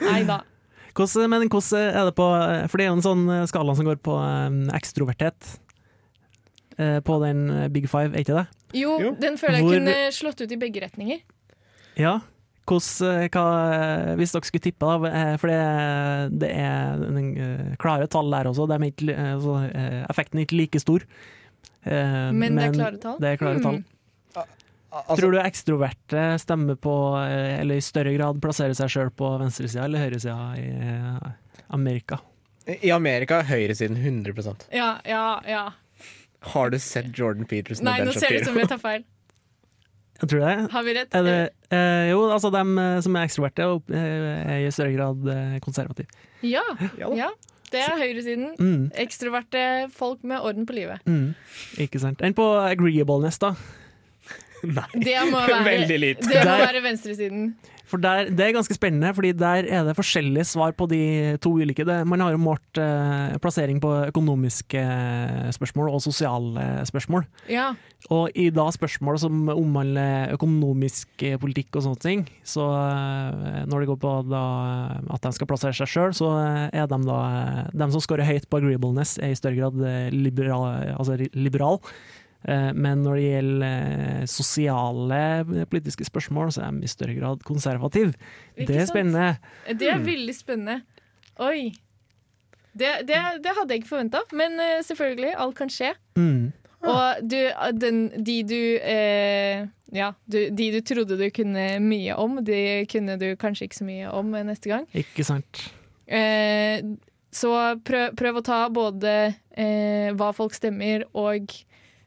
Nei 0.01 0.23
da. 0.29 0.39
Hvordan, 0.97 1.29
men 1.31 1.49
hvordan 1.53 1.81
er 1.95 2.05
det 2.09 2.15
på 2.19 2.27
For 2.73 2.77
det 2.81 2.85
er 2.87 2.91
jo 2.91 2.97
en 2.99 3.05
sånn 3.05 3.25
skala 3.49 3.73
som 3.79 3.87
går 3.87 3.99
på 4.03 4.15
um, 4.17 4.57
ekstroverthet. 4.75 5.41
eh, 6.81 6.99
På 7.07 7.15
den 7.23 7.39
Big 7.73 7.87
Five, 7.93 8.11
er 8.17 8.21
ikke 8.25 8.39
det? 8.41 8.47
Jo, 8.81 8.91
den 9.21 9.35
føler 9.39 9.57
jeg 9.61 9.65
Hvor- 9.67 9.77
kunne 9.79 9.97
slått 10.17 10.41
ut 10.45 10.53
i 10.53 10.57
begge 10.61 10.81
retninger. 10.87 11.19
Ja. 12.01 12.15
Hvordan, 12.69 13.29
hva, 13.35 13.45
hvis 14.21 14.33
dere 14.35 14.47
skulle 14.47 14.63
tippe, 14.63 14.87
da, 14.87 15.11
eh, 15.11 15.37
for 15.43 15.51
det, 15.51 15.61
det 16.43 16.51
er 16.55 17.01
en, 17.09 17.31
eh, 17.35 17.77
klare 17.83 18.07
tall 18.13 18.31
der 18.31 18.51
også, 18.51 18.69
er 18.71 18.85
ikke, 18.87 19.09
eh, 19.15 19.33
altså, 19.35 19.57
eh, 19.75 20.05
effekten 20.11 20.39
er 20.39 20.47
ikke 20.47 20.59
like 20.61 20.81
stor. 20.83 21.07
Men, 21.85 22.37
Men 22.37 22.57
det 22.61 22.67
er 22.69 22.73
klare 22.77 23.01
tall? 23.01 23.19
Det 23.21 23.29
er 23.33 23.37
klare 23.41 23.59
Mm. 23.59 23.63
tall. 23.65 24.47
Tror 24.91 25.31
du 25.33 25.39
ekstroverte 25.39 26.23
stemmer 26.43 26.75
på, 26.77 26.95
eh, 27.25 27.61
eller 27.61 27.77
i 27.79 27.81
større 27.85 28.13
grad 28.17 28.41
plasserer 28.43 28.75
seg 28.75 28.91
sjøl 28.91 29.11
på 29.15 29.39
venstresida 29.39 29.85
eller 29.87 30.03
høyresida 30.03 30.59
i 30.59 30.67
eh, 30.67 31.31
Amerika? 31.71 32.19
I 32.67 32.91
Amerika 32.91 33.39
er 33.41 33.49
høyresiden 33.51 33.97
100% 33.97 34.67
Ja, 34.75 34.99
ja, 35.07 35.41
ja. 35.47 35.63
Har 36.53 36.71
du 36.71 36.79
sett 36.79 37.17
Jordan 37.17 37.47
Peterson 37.47 37.85
Nei, 37.87 38.01
og 38.01 38.07
nå 38.11 38.13
ser 38.19 38.29
det 38.35 38.43
ut 38.43 38.47
som 38.51 38.55
vi 38.59 38.67
tar 38.67 38.79
feil. 38.83 39.05
Jeg 40.21 40.29
tror 40.29 40.43
det. 40.45 40.71
Har 40.73 40.85
vi 40.85 40.95
rett? 40.99 41.15
Er 41.17 41.27
det, 41.27 41.39
Eh, 41.71 42.09
jo, 42.11 42.25
altså 42.35 42.51
dem 42.51 42.75
eh, 42.83 42.97
som 43.01 43.15
er 43.15 43.29
ekstroverte, 43.29 43.63
eh, 43.95 44.41
er 44.43 44.65
i 44.67 44.73
større 44.75 44.91
grad 44.97 45.29
eh, 45.31 45.61
konservative. 45.63 46.11
Ja, 46.43 46.65
Ja 46.99 47.13
ja. 47.15 47.29
Det 47.71 47.79
er 47.79 47.95
høyresiden. 48.01 48.49
Mm. 48.59 48.89
Ekstroverte 48.99 49.61
folk 49.95 50.25
med 50.27 50.43
orden 50.43 50.67
på 50.67 50.75
livet. 50.75 50.99
Mm. 51.07 51.37
Ikke 51.79 52.01
sant. 52.03 52.19
Enn 52.27 52.35
på 52.35 52.43
agreeableness, 52.59 53.39
da. 53.39 53.53
Det 55.07 55.19
må 55.31 55.41
være, 55.47 55.65
Veldig 55.67 55.99
lite. 56.03 56.27
Det 56.29 56.41
må 56.41 56.49
Der- 56.49 56.65
være 56.69 56.83
venstresiden. 56.85 57.53
For 57.91 57.99
der, 57.99 58.29
Det 58.31 58.39
er 58.45 58.53
ganske 58.55 58.75
spennende, 58.77 59.09
fordi 59.17 59.33
der 59.35 59.65
er 59.67 59.83
det 59.83 59.97
forskjellige 59.99 60.45
svar 60.47 60.71
på 60.79 60.87
de 60.87 61.37
to 61.43 61.51
ulike. 61.59 61.83
Det, 61.85 62.07
man 62.07 62.21
har 62.23 62.31
jo 62.31 62.39
målt 62.39 62.79
eh, 62.79 63.33
plassering 63.43 63.81
på 63.83 63.91
økonomiske 64.13 64.79
eh, 64.79 65.49
spørsmål 65.51 65.89
og 65.91 65.99
sosiale 66.05 66.69
spørsmål. 66.87 67.25
Ja. 67.51 67.73
Og 68.15 68.31
i 68.39 68.47
da 68.55 68.69
spørsmål 68.71 69.19
som 69.19 69.43
omhandler 69.51 70.31
økonomisk 70.37 71.09
eh, 71.27 71.35
politikk 71.43 71.81
og 71.81 71.89
sånne 71.89 72.01
ting, 72.05 72.23
så 72.47 72.63
eh, 72.79 73.67
når 73.67 73.83
det 73.83 73.91
går 73.91 74.01
på 74.07 74.15
da, 74.31 74.45
at 75.11 75.27
de 75.27 75.35
skal 75.35 75.51
plassere 75.51 75.75
seg 75.75 75.91
sjøl, 75.91 76.15
så 76.15 76.31
eh, 76.45 76.71
er 76.85 76.87
de 76.95 77.01
da 77.11 77.19
De 77.75 77.91
som 77.91 78.07
scorer 78.07 78.29
høyt 78.31 78.47
på 78.47 78.63
agreeableness, 78.63 79.19
er 79.19 79.35
i 79.35 79.41
større 79.43 79.59
grad 79.65 79.83
eh, 79.83 80.15
liberal. 80.15 80.95
Altså 80.95 81.19
liberal. 81.35 81.83
Eh, 82.49 82.71
Men 82.73 83.03
når 83.05 83.19
det 83.19 83.27
gjelder 83.27 83.67
eh, 83.67 84.25
sosiale 84.31 85.21
eh, 85.41 85.67
politiske 85.71 86.07
spørsmål, 86.09 86.53
så 86.55 86.65
er 86.67 86.79
de 86.79 86.89
i 86.89 86.93
større 86.93 87.17
grad 87.19 87.45
konservative. 87.45 88.15
Det 88.57 88.77
er 88.77 88.89
spennende. 88.89 89.37
Det 89.69 89.91
er 89.91 90.01
veldig 90.05 90.37
spennende. 90.37 90.81
Oi. 91.41 91.71
Det, 92.73 92.89
det, 93.09 93.19
det 93.43 93.53
hadde 93.57 93.75
jeg 93.75 93.83
ikke 93.83 93.91
forventa, 93.97 94.23
men 94.33 94.61
selvfølgelig, 94.87 95.35
alt 95.43 95.57
kan 95.59 95.73
skje. 95.73 95.91
Mm. 96.17 96.53
Og 96.81 97.29
du, 97.29 97.37
den, 97.77 97.99
de 98.25 98.37
du 98.49 98.57
eh, 98.81 99.67
Ja, 99.93 100.13
du, 100.31 100.39
de 100.55 100.69
du 100.73 100.81
trodde 100.87 101.19
du 101.19 101.27
kunne 101.35 101.65
mye 101.85 102.15
om, 102.17 102.39
de 102.47 102.87
kunne 102.89 103.19
du 103.21 103.35
kanskje 103.37 103.67
ikke 103.69 103.81
så 103.83 103.89
mye 103.89 104.13
om 104.17 104.31
neste 104.33 104.71
gang. 104.71 104.87
Ikke 104.97 105.27
sant. 105.27 105.67
Eh, 106.07 106.81
så 107.35 107.51
prøv, 107.85 108.15
prøv 108.19 108.41
å 108.41 108.45
ta 108.47 108.61
både 108.73 109.13
eh, 109.53 110.09
hva 110.17 110.31
folk 110.35 110.55
stemmer 110.57 111.05
og 111.13 111.53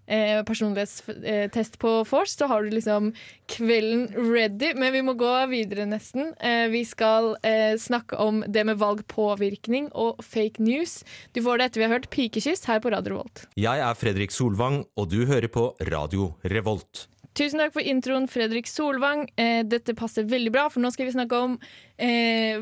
eh, 0.07 0.41
personlighetstest 0.47 1.79
på 1.81 1.93
Force, 2.07 2.37
så 2.37 2.49
har 2.51 2.63
du 2.63 2.73
liksom 2.73 3.11
kvelden 3.51 4.07
ready. 4.17 4.73
Men 4.75 4.93
vi 4.95 5.03
må 5.05 5.15
gå 5.19 5.31
videre 5.51 5.87
nesten. 5.89 6.33
Eh, 6.39 6.67
vi 6.73 6.83
skal 6.87 7.33
eh, 7.43 7.75
snakke 7.79 8.19
om 8.19 8.43
det 8.47 8.65
med 8.69 8.81
valgpåvirkning 8.81 9.89
og 9.93 10.23
fake 10.23 10.63
news. 10.63 11.01
Du 11.33 11.43
får 11.45 11.59
det 11.59 11.71
etter 11.71 11.83
vi 11.83 11.87
har 11.89 11.97
hørt 11.97 12.11
Pikekyss 12.13 12.67
her 12.69 12.83
på 12.83 12.93
Radio 12.93 13.17
Revolt. 13.17 13.47
Jeg 13.59 13.83
er 13.83 13.97
Fredrik 13.97 14.33
Solvang, 14.35 14.83
og 14.97 15.09
du 15.11 15.23
hører 15.29 15.51
på 15.51 15.71
Radio 15.89 16.33
Revolt. 16.43 17.07
Tusen 17.33 17.61
takk 17.63 17.73
for 17.73 17.81
introen, 17.81 18.27
Fredrik 18.29 18.69
Solvang. 18.69 19.25
Eh, 19.41 19.63
dette 19.65 19.95
passer 19.97 20.27
veldig 20.29 20.53
bra, 20.53 20.67
for 20.69 20.83
nå 20.83 20.91
skal 20.93 21.09
vi 21.09 21.15
snakke 21.15 21.39
om 21.47 21.55
eh, 21.97 22.61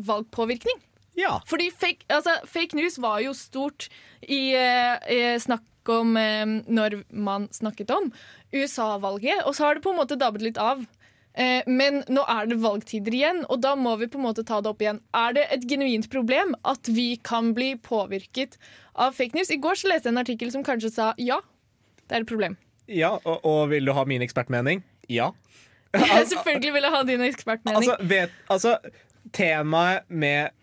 valgpåvirkning. 0.00 0.80
Ja. 1.18 1.38
Fordi 1.50 1.70
fake, 1.74 2.06
altså, 2.14 2.36
fake 2.46 2.78
news 2.78 2.98
var 3.02 3.18
jo 3.24 3.34
stort 3.34 3.88
i 4.22 4.52
eh, 4.54 4.98
eh, 5.10 5.34
snakk 5.42 5.90
om 5.90 6.16
eh, 6.20 6.44
når 6.68 7.02
man 7.10 7.48
snakket 7.54 7.90
om 7.94 8.12
USA-valget, 8.54 9.42
og 9.44 9.56
så 9.56 9.66
har 9.66 9.76
det 9.76 9.84
på 9.86 9.92
en 9.94 9.98
måte 9.98 10.18
dabbet 10.20 10.44
litt 10.46 10.60
av. 10.62 10.84
Eh, 11.38 11.66
men 11.66 12.00
nå 12.10 12.24
er 12.30 12.48
det 12.50 12.58
valgtider 12.62 13.14
igjen, 13.14 13.44
og 13.50 13.60
da 13.62 13.74
må 13.78 13.96
vi 14.00 14.08
på 14.10 14.18
en 14.18 14.26
måte 14.28 14.44
ta 14.46 14.60
det 14.62 14.70
opp 14.70 14.82
igjen. 14.82 15.00
Er 15.14 15.34
det 15.36 15.46
et 15.54 15.66
genuint 15.70 16.08
problem 16.12 16.54
at 16.66 16.90
vi 16.90 17.12
kan 17.26 17.52
bli 17.54 17.72
påvirket 17.82 18.56
av 18.94 19.14
fake 19.18 19.38
news? 19.38 19.52
I 19.54 19.60
går 19.62 19.78
så 19.78 19.92
leste 19.92 20.10
jeg 20.10 20.16
en 20.16 20.22
artikkel 20.24 20.54
som 20.54 20.66
kanskje 20.66 20.92
sa 20.94 21.12
ja, 21.22 21.40
det 22.06 22.16
er 22.16 22.24
et 22.24 22.30
problem. 22.30 22.56
Ja, 22.88 23.16
og, 23.22 23.44
og 23.46 23.68
vil 23.70 23.86
du 23.86 23.92
ha 23.94 24.06
min 24.08 24.24
ekspertmening? 24.24 24.82
Ja. 25.12 25.32
Selvfølgelig 26.32 26.72
vil 26.74 26.88
jeg 26.88 26.94
ha 26.94 27.02
din 27.06 27.26
ekspertmening. 27.26 27.82
Altså, 27.82 28.08
vet, 28.10 28.34
altså, 28.50 28.78
temaet 29.36 30.08
med 30.08 30.54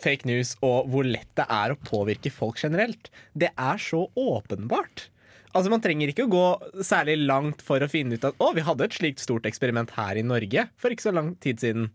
fake 0.00 0.28
news 0.28 0.54
og 0.66 0.88
hvor 0.92 1.06
lett 1.08 1.28
det 1.38 1.46
er 1.52 1.74
å 1.74 1.80
påvirke 1.88 2.32
folk 2.32 2.60
generelt, 2.62 3.10
det 3.34 3.52
er 3.52 3.82
så 3.82 4.06
åpenbart. 4.16 5.08
Altså, 5.56 5.70
Man 5.72 5.80
trenger 5.84 6.12
ikke 6.12 6.26
å 6.26 6.32
gå 6.32 6.46
særlig 6.84 7.18
langt 7.24 7.62
for 7.64 7.80
å 7.80 7.88
finne 7.90 8.18
ut 8.18 8.26
at 8.28 8.36
å, 8.42 8.50
vi 8.56 8.64
hadde 8.66 8.88
et 8.88 8.96
slikt 8.96 9.22
stort 9.24 9.46
eksperiment 9.48 9.94
her 9.96 10.18
i 10.20 10.24
Norge 10.26 10.66
for 10.76 10.92
ikke 10.92 11.08
så 11.08 11.14
lang 11.16 11.34
tid 11.40 11.62
siden. 11.62 11.90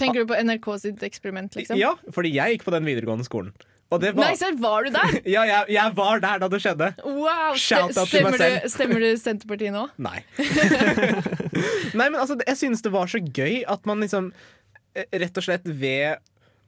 Tenker 0.00 0.24
du 0.24 0.32
på 0.32 0.40
NRK 0.42 0.66
sitt 0.82 1.04
eksperiment, 1.06 1.54
liksom? 1.56 1.78
Ja, 1.78 1.94
fordi 2.12 2.34
jeg 2.34 2.56
gikk 2.56 2.66
på 2.66 2.74
den 2.74 2.84
videregående 2.88 3.26
skolen. 3.26 3.54
Og 3.92 4.00
det 4.02 4.14
var, 4.16 4.26
Nei, 4.26 4.36
serr, 4.38 4.56
var 4.58 4.86
du 4.86 4.94
der? 4.94 5.16
ja, 5.34 5.44
jeg, 5.46 5.74
jeg 5.76 5.94
var 5.96 6.20
der 6.24 6.42
da 6.42 6.48
det 6.50 6.60
skjedde. 6.64 6.90
Wow, 7.04 7.54
Shout 7.60 7.92
out 7.92 8.08
til 8.10 8.10
stemmer, 8.10 8.38
selv. 8.40 8.56
du, 8.64 8.72
stemmer 8.72 9.04
du 9.04 9.08
Senterpartiet 9.20 9.74
nå? 9.74 9.84
Nei. 10.08 10.18
Nei, 11.98 12.08
men 12.08 12.18
altså, 12.18 12.38
jeg 12.42 12.58
synes 12.58 12.82
det 12.84 12.92
var 12.94 13.10
så 13.12 13.20
gøy 13.22 13.62
at 13.70 13.86
man 13.88 14.02
liksom 14.02 14.32
eh, 14.96 15.06
rett 15.22 15.40
og 15.40 15.46
slett 15.46 15.68
ved 15.68 16.18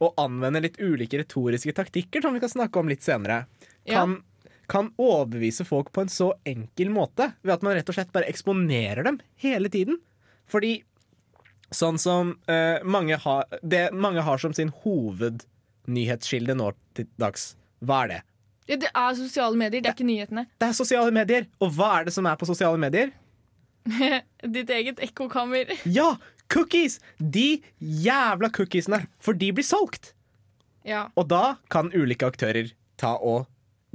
å 0.02 0.12
anvende 0.20 0.60
litt 0.64 0.78
ulike 0.82 1.18
retoriske 1.22 1.72
taktikker, 1.76 2.22
som 2.22 2.34
vi 2.36 2.40
kan 2.42 2.52
snakke 2.52 2.78
om 2.80 2.88
litt 2.90 3.02
senere, 3.06 3.46
Ja. 3.86 4.00
kan, 4.02 4.22
kan 4.68 4.90
overbevise 4.98 5.64
folk 5.64 5.92
på 5.92 6.02
en 6.04 6.08
så 6.12 6.32
enkel 6.44 6.90
måte 6.90 7.32
ved 7.42 7.54
at 7.54 7.62
man 7.62 7.76
rett 7.78 7.88
og 7.88 7.94
slett 7.96 8.12
bare 8.12 8.28
eksponerer 8.28 9.04
dem 9.06 9.20
hele 9.36 9.68
tiden. 9.72 10.00
Fordi 10.46 10.82
sånn 11.74 11.98
som 11.98 12.34
uh, 12.50 12.78
mange, 12.84 13.16
har, 13.16 13.46
det 13.62 13.88
mange 13.94 14.22
har 14.22 14.38
som 14.38 14.52
sin 14.54 14.70
hovednyhetskilde 14.84 16.54
nå 16.58 16.72
til 16.94 17.08
dags, 17.20 17.54
hva 17.80 18.04
er 18.04 18.08
det? 18.12 18.22
Ja, 18.66 18.76
det 18.82 18.90
er 18.90 19.14
sosiale 19.14 19.56
medier, 19.58 19.82
det 19.82 19.90
er 19.92 19.94
ikke 19.94 20.08
nyhetene. 20.08 20.46
Det 20.58 20.66
er 20.68 20.74
sosiale 20.74 21.12
medier. 21.14 21.46
Og 21.62 21.70
hva 21.76 22.00
er 22.00 22.08
det 22.08 22.14
som 22.16 22.26
er 22.26 22.38
på 22.38 22.48
sosiale 22.48 22.78
medier? 22.82 23.12
Ditt 24.56 24.70
eget 24.74 24.98
ekkokammer. 25.06 25.70
Ja, 25.86 26.16
cookies! 26.52 26.98
De 27.18 27.62
jævla 27.78 28.50
cookiesene. 28.54 29.04
For 29.22 29.36
de 29.38 29.52
blir 29.56 29.66
solgt. 29.66 30.12
Ja. 30.86 31.08
Og 31.18 31.28
da 31.30 31.56
kan 31.72 31.90
ulike 31.94 32.28
aktører 32.28 32.70
ta 33.00 33.16
og 33.18 33.46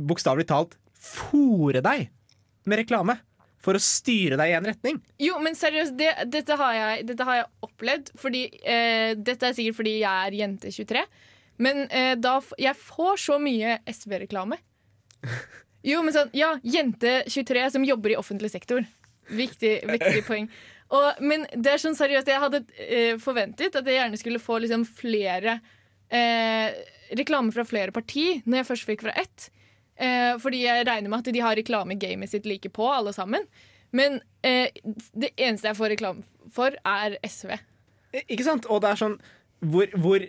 bokstavelig 0.01 0.47
talt 0.49 0.77
fòre 1.01 1.81
deg 1.83 2.09
med 2.69 2.83
reklame. 2.83 3.17
For 3.61 3.77
å 3.77 3.81
styre 3.81 4.39
deg 4.39 4.49
i 4.49 4.55
en 4.57 4.65
retning. 4.65 4.95
Jo, 5.21 5.35
men 5.41 5.53
seriøst, 5.53 5.93
det, 5.93 6.09
dette, 6.33 6.55
har 6.57 6.73
jeg, 6.73 7.03
dette 7.11 7.25
har 7.27 7.43
jeg 7.43 7.49
opplevd. 7.67 8.07
Fordi, 8.17 8.47
eh, 8.65 9.11
dette 9.13 9.51
er 9.51 9.53
sikkert 9.57 9.77
fordi 9.77 9.99
jeg 9.99 10.29
er 10.29 10.37
jente 10.39 10.71
23. 10.73 11.03
Men 11.61 11.83
eh, 11.93 12.15
da 12.17 12.39
jeg 12.57 12.73
får 12.79 13.21
så 13.27 13.37
mye 13.41 13.79
SV-reklame. 13.89 14.57
Jo, 15.81 16.03
men 16.05 16.13
sånn, 16.13 16.27
ja, 16.37 16.51
jente 16.61 17.23
23 17.25 17.63
som 17.73 17.85
jobber 17.85 18.13
i 18.13 18.17
offentlig 18.19 18.51
sektor. 18.53 18.83
Viktig, 19.33 19.71
viktig 19.89 20.19
poeng. 20.27 20.45
Og, 20.91 21.21
men 21.23 21.45
det 21.55 21.71
er 21.71 21.81
sånn 21.81 21.95
seriøst, 21.95 22.27
jeg 22.27 22.43
hadde 22.43 22.63
eh, 22.83 23.15
forventet 23.21 23.77
at 23.79 23.87
jeg 23.87 23.95
gjerne 23.95 24.19
skulle 24.19 24.41
få 24.43 24.59
liksom 24.59 24.83
flere 24.83 25.59
eh, 26.11 26.75
reklame 27.15 27.53
fra 27.55 27.63
flere 27.67 27.95
parti 27.95 28.41
når 28.43 28.61
jeg 28.61 28.69
først 28.71 28.89
fikk 28.89 29.05
fra 29.07 29.15
ett. 29.23 29.47
Eh, 30.01 30.33
fordi 30.41 30.63
jeg 30.65 30.87
regner 30.87 31.11
med 31.11 31.21
at 31.21 31.31
de 31.33 31.43
har 31.43 31.55
reklamegamet 31.59 32.31
sitt 32.31 32.49
like 32.49 32.71
på, 32.73 32.87
alle 32.91 33.13
sammen. 33.15 33.47
Men 33.95 34.19
eh, 34.47 34.71
det 35.13 35.33
eneste 35.35 35.71
jeg 35.71 35.79
får 35.79 35.93
reklame 35.95 36.51
for, 36.51 36.75
er 36.87 37.17
SV. 37.23 37.55
Ikke 38.27 38.47
sant? 38.47 38.67
Og 38.71 38.83
det 38.83 38.91
er 38.91 38.99
sånn 38.99 39.17
hvor, 39.61 39.87
hvor 40.01 40.23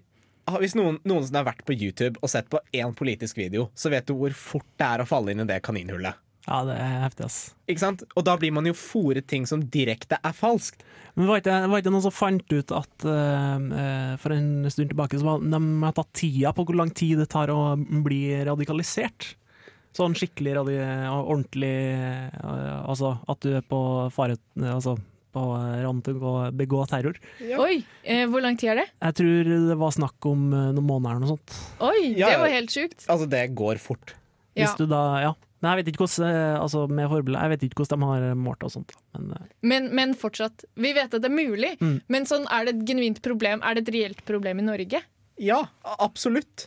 Hvis 0.63 0.75
noen 0.79 0.99
noensinne 1.07 1.41
har 1.41 1.47
vært 1.47 1.63
på 1.67 1.75
YouTube 1.75 2.21
og 2.21 2.31
sett 2.31 2.49
på 2.51 2.61
én 2.75 2.91
politisk 2.99 3.39
video, 3.39 3.69
så 3.79 3.91
vet 3.91 4.07
du 4.07 4.17
hvor 4.19 4.35
fort 4.37 4.67
det 4.79 4.89
er 4.89 5.03
å 5.03 5.07
falle 5.09 5.33
inn 5.33 5.45
i 5.45 5.49
det 5.49 5.61
kaninhullet. 5.65 6.19
Ja, 6.47 6.63
det 6.67 6.75
er 6.75 6.97
heftig, 7.05 7.27
ass. 7.29 7.37
Ikke 7.71 7.85
sant? 7.85 8.03
Og 8.19 8.25
da 8.27 8.35
blir 8.41 8.55
man 8.55 8.67
jo 8.67 8.75
fòret 8.75 9.29
ting 9.31 9.45
som 9.47 9.63
direkte 9.73 10.19
er 10.19 10.35
falskt. 10.35 10.83
Men 11.15 11.29
var 11.29 11.43
ikke, 11.43 11.59
var 11.71 11.83
ikke 11.83 11.93
noen 11.93 12.05
som 12.07 12.15
fant 12.15 12.55
ut 12.55 12.75
at 12.75 13.07
eh, 13.07 14.17
for 14.23 14.35
en 14.35 14.51
stund 14.73 14.91
tilbake 14.91 15.21
så 15.21 15.29
var, 15.29 15.45
de 15.45 15.61
har 15.85 15.95
tatt 15.97 16.11
tida 16.19 16.55
på 16.57 16.65
hvor 16.67 16.79
lang 16.81 16.91
tid 16.97 17.21
det 17.21 17.29
tar 17.33 17.53
å 17.53 17.77
bli 17.77 18.25
radikalisert? 18.49 19.35
Sånn 19.93 20.17
skikkelig 20.17 20.55
radi 20.57 20.77
ordentlig 20.81 21.75
uh, 22.41 22.79
Altså 22.89 23.11
at 23.29 23.43
du 23.45 23.51
er 23.59 23.67
på 23.69 23.81
fare 24.15 24.39
Altså 24.57 24.95
på 25.33 25.43
rand 25.53 26.01
til 26.05 26.17
å 26.21 26.33
begå 26.53 26.83
terror. 26.89 27.17
Oi, 27.41 27.79
eh, 28.05 28.27
hvor 28.29 28.43
lang 28.45 28.57
tid 28.61 28.75
er 28.75 28.83
det? 28.83 28.89
Jeg 29.01 29.17
tror 29.17 29.47
det 29.69 29.77
var 29.81 29.95
snakk 29.97 30.27
om 30.29 30.43
noen 30.53 30.85
måneder 30.85 31.15
eller 31.15 31.23
noe 31.25 31.31
sånt. 31.31 31.55
Oi, 31.81 32.11
Ja, 32.19 32.27
det 32.27 32.35
ja. 32.35 32.43
var 32.43 32.53
helt 32.53 32.75
sjukt. 32.75 33.07
Altså, 33.07 33.29
det 33.33 33.47
går 33.57 33.81
fort. 33.81 34.13
Hvis 34.53 34.77
du 34.77 34.85
da, 34.91 35.01
ja. 35.25 35.33
Men 35.63 35.71
jeg 35.71 35.79
vet 35.79 35.93
ikke 35.93 36.03
hvordan, 36.03 36.27
eh, 36.27 36.57
altså 36.59 36.83
med 36.91 37.09
Horble, 37.13 37.39
jeg 37.39 37.53
vet 37.53 37.65
ikke 37.69 37.85
hvordan 37.85 38.03
de 38.03 38.09
har 38.11 38.37
målt 38.39 38.67
og 38.67 38.75
sånt. 38.75 38.93
Men, 39.15 39.31
eh, 39.37 39.47
Men, 39.63 39.89
men 39.95 40.15
fortsatt. 40.19 40.67
Vi 40.75 40.91
vet 40.97 41.15
at 41.15 41.23
det 41.23 41.31
er 41.31 41.37
mulig. 41.37 41.77
Mm. 41.81 42.01
Men 42.11 42.27
sånn, 42.27 42.49
er 42.51 42.67
det 42.67 42.75
et 42.77 42.85
genuint 42.91 43.23
problem? 43.23 43.63
Er 43.63 43.79
det 43.79 43.87
et 43.87 43.95
reelt 43.95 44.25
problem 44.29 44.59
i 44.59 44.67
Norge? 44.67 45.03
Ja, 45.39 45.63
absolutt. 46.03 46.67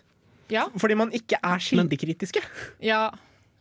Ja. 0.53 0.67
Fordi 0.79 0.97
man 0.97 1.11
ikke 1.15 1.39
er 1.41 1.59
kildekritiske. 1.59 2.41
Ja. 2.85 3.09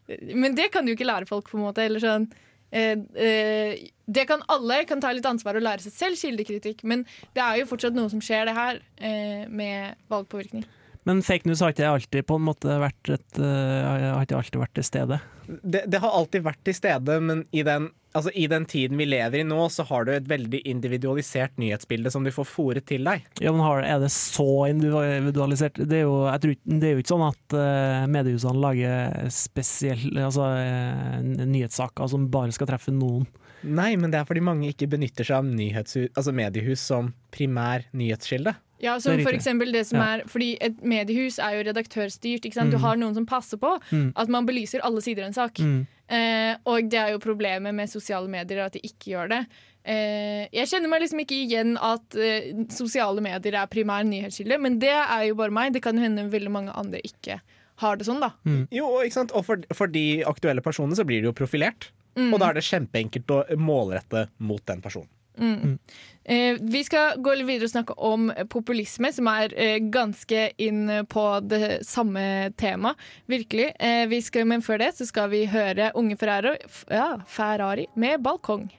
Men 0.06 0.54
det 0.54 0.70
kan 0.72 0.86
du 0.86 0.92
ikke 0.94 1.08
lære 1.08 1.26
folk, 1.26 1.50
på 1.50 1.58
en 1.58 1.66
måte. 1.66 1.84
Eller 1.84 2.02
sånn 2.02 2.28
eh, 2.70 2.94
eh, 3.18 3.90
det 4.04 4.26
kan 4.28 4.42
alle 4.52 4.82
kan 4.88 5.00
ta 5.00 5.12
litt 5.14 5.26
ansvar 5.26 5.56
og 5.56 5.64
lære 5.64 5.86
seg 5.86 5.94
selv 5.96 6.20
kildekritikk, 6.20 6.82
men 6.84 7.06
det 7.36 7.40
er 7.40 7.60
jo 7.62 7.68
fortsatt 7.70 7.96
noe 7.96 8.10
som 8.12 8.20
skjer, 8.24 8.50
det 8.50 8.56
her, 8.56 8.80
eh, 9.00 9.44
med 9.48 9.96
valgpåvirkning. 10.12 10.66
Men 11.04 11.20
fake 11.24 11.48
news 11.48 11.60
har 11.60 11.74
ikke 11.74 11.88
alltid 11.88 12.26
på 12.28 12.38
en 12.38 12.46
måte 12.46 12.78
vært 12.80 13.12
et, 13.12 13.38
eh, 13.38 13.90
har 14.08 14.24
ikke 14.24 14.38
alltid 14.38 14.62
vært 14.62 14.78
til 14.78 14.86
stede. 14.88 15.20
Det, 15.44 15.82
det 15.92 16.00
har 16.00 16.14
alltid 16.16 16.46
vært 16.46 16.62
til 16.64 16.76
stede, 16.76 17.18
men 17.20 17.42
i 17.52 17.60
den, 17.66 17.90
altså, 18.16 18.32
i 18.32 18.46
den 18.48 18.64
tiden 18.64 18.96
vi 18.96 19.04
lever 19.10 19.42
i 19.42 19.44
nå, 19.44 19.58
så 19.68 19.84
har 19.90 20.06
du 20.08 20.14
et 20.14 20.30
veldig 20.30 20.62
individualisert 20.64 21.60
nyhetsbilde 21.60 22.12
som 22.14 22.24
du 22.24 22.32
får 22.32 22.48
fòret 22.48 22.88
til 22.88 23.04
deg. 23.04 23.26
Ja, 23.44 23.52
men 23.52 23.60
har, 23.66 23.84
Er 23.84 24.00
det 24.00 24.10
så 24.16 24.64
individualisert? 24.70 25.76
Det 25.76 26.00
er 26.00 26.06
jo, 26.06 26.16
tror, 26.40 26.56
det 26.64 26.88
er 26.88 26.96
jo 26.96 27.04
ikke 27.04 27.12
sånn 27.12 27.28
at 27.28 27.58
uh, 27.58 28.08
mediehusene 28.08 28.64
lager 28.64 29.30
spesielle 29.34 30.24
altså, 30.24 30.48
eh, 30.56 31.20
nyhetssaker 31.44 32.08
som 32.08 32.30
bare 32.32 32.56
skal 32.56 32.72
treffe 32.72 32.94
noen. 32.96 33.28
Nei, 33.64 33.94
men 33.96 34.12
det 34.12 34.20
er 34.20 34.28
fordi 34.28 34.42
mange 34.44 34.72
ikke 34.72 34.88
benytter 34.92 35.24
seg 35.24 35.40
av 35.40 35.48
nyhetshus, 35.48 36.10
altså 36.12 36.32
mediehus 36.36 36.84
som 36.84 37.12
primær 37.32 37.86
nyhetskilde. 37.96 38.56
Ja, 38.80 38.94
Det 38.96 39.02
som 39.02 39.18
for 39.22 39.32
eksempel 39.32 39.72
det 39.72 39.86
som 39.86 39.98
Ja. 40.00 40.16
er 40.16 40.22
Fordi 40.26 40.56
et 40.60 40.82
mediehus 40.82 41.38
er 41.38 41.56
jo 41.62 41.72
redaktørstyrt. 41.72 42.44
Ikke 42.44 42.52
sant? 42.54 42.70
Du 42.70 42.76
Mm. 42.78 42.82
har 42.82 42.96
noen 42.96 43.14
som 43.14 43.26
passer 43.26 43.56
på 43.56 43.80
Mm. 43.90 44.12
at 44.16 44.28
man 44.28 44.46
belyser 44.46 44.80
alle 44.82 45.00
sider 45.00 45.22
av 45.22 45.26
en 45.28 45.32
sak. 45.32 45.54
Mm. 45.54 45.86
Eh, 46.08 46.56
og 46.66 46.88
det 46.90 46.98
er 46.98 47.10
jo 47.12 47.18
problemet 47.18 47.74
med 47.74 47.88
sosiale 47.88 48.28
medier, 48.28 48.64
at 48.64 48.72
de 48.72 48.80
ikke 48.80 49.12
gjør 49.14 49.28
det. 49.28 49.46
Eh, 49.86 50.48
jeg 50.52 50.66
kjenner 50.68 50.88
meg 50.88 51.02
liksom 51.02 51.20
ikke 51.20 51.46
igjen 51.48 51.76
at 51.80 52.14
eh, 52.16 52.52
sosiale 52.68 53.20
medier 53.20 53.54
er 53.54 53.66
primær 53.66 54.04
nyhetskilde, 54.04 54.58
men 54.60 54.78
det 54.78 54.88
er 54.90 55.28
jo 55.28 55.34
bare 55.34 55.50
meg. 55.50 55.72
Det 55.72 55.82
kan 55.82 55.96
hende 55.96 56.30
veldig 56.30 56.50
mange 56.50 56.72
andre 56.76 57.00
ikke 57.04 57.40
har 57.76 57.96
det 57.96 58.06
sånn, 58.06 58.20
da. 58.20 58.32
Jo, 58.70 59.00
ikke 59.02 59.12
sant? 59.12 59.32
Og 59.32 59.44
for, 59.44 59.56
for 59.72 59.86
de 59.86 60.22
aktuelle 60.24 60.60
personene 60.62 60.94
så 60.96 61.04
blir 61.04 61.20
det 61.22 61.24
jo 61.24 61.32
profilert. 61.32 61.90
Mm. 62.16 62.32
Og 62.32 62.38
da 62.40 62.50
er 62.50 62.54
det 62.54 62.62
kjempeenkelt 62.64 63.26
å 63.26 63.56
målrette 63.58 64.28
mot 64.38 64.64
den 64.66 64.80
personen. 64.80 65.08
Mm. 65.40 65.78
Eh, 66.24 66.56
vi 66.62 66.80
skal 66.86 67.18
gå 67.20 67.32
litt 67.36 67.48
videre 67.48 67.66
og 67.66 67.72
snakke 67.72 67.96
om 67.98 68.28
populisme, 68.48 69.10
som 69.12 69.26
er 69.28 69.52
eh, 69.58 69.78
ganske 69.92 70.46
inn 70.62 70.86
på 71.10 71.24
det 71.44 71.80
samme 71.84 72.52
temaet. 72.56 72.96
Virkelig. 73.28 73.72
Eh, 73.78 74.06
vi 74.08 74.20
skal, 74.24 74.46
men 74.46 74.62
før 74.64 74.78
det 74.78 74.92
så 74.96 75.06
skal 75.10 75.28
vi 75.34 75.44
høre 75.50 75.90
Unge 75.98 76.16
Ferrari, 76.16 76.54
f- 76.64 76.86
ja, 76.90 77.16
Ferrari 77.26 77.86
med 77.96 78.20
'Balkong'. 78.22 78.70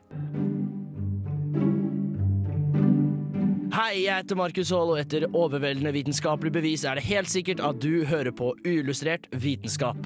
Hei, 3.76 4.06
jeg 4.06 4.16
heter 4.22 4.38
Markus 4.40 4.70
Haall, 4.72 4.94
og 4.94 5.00
etter 5.02 5.26
overveldende 5.36 5.92
vitenskapelig 5.92 6.54
bevis 6.56 6.86
er 6.88 6.96
det 6.96 7.04
helt 7.10 7.28
sikkert 7.28 7.60
at 7.60 7.82
du 7.84 8.06
hører 8.08 8.32
på 8.32 8.54
uillustrert 8.64 9.28
vitenskap. 9.36 9.98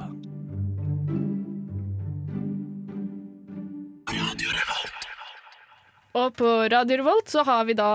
Og 6.17 6.33
på 6.39 6.47
Radio 6.73 6.97
Revolt 7.03 7.29
så 7.29 7.43
har 7.45 7.67
vi 7.69 7.75
da 7.77 7.89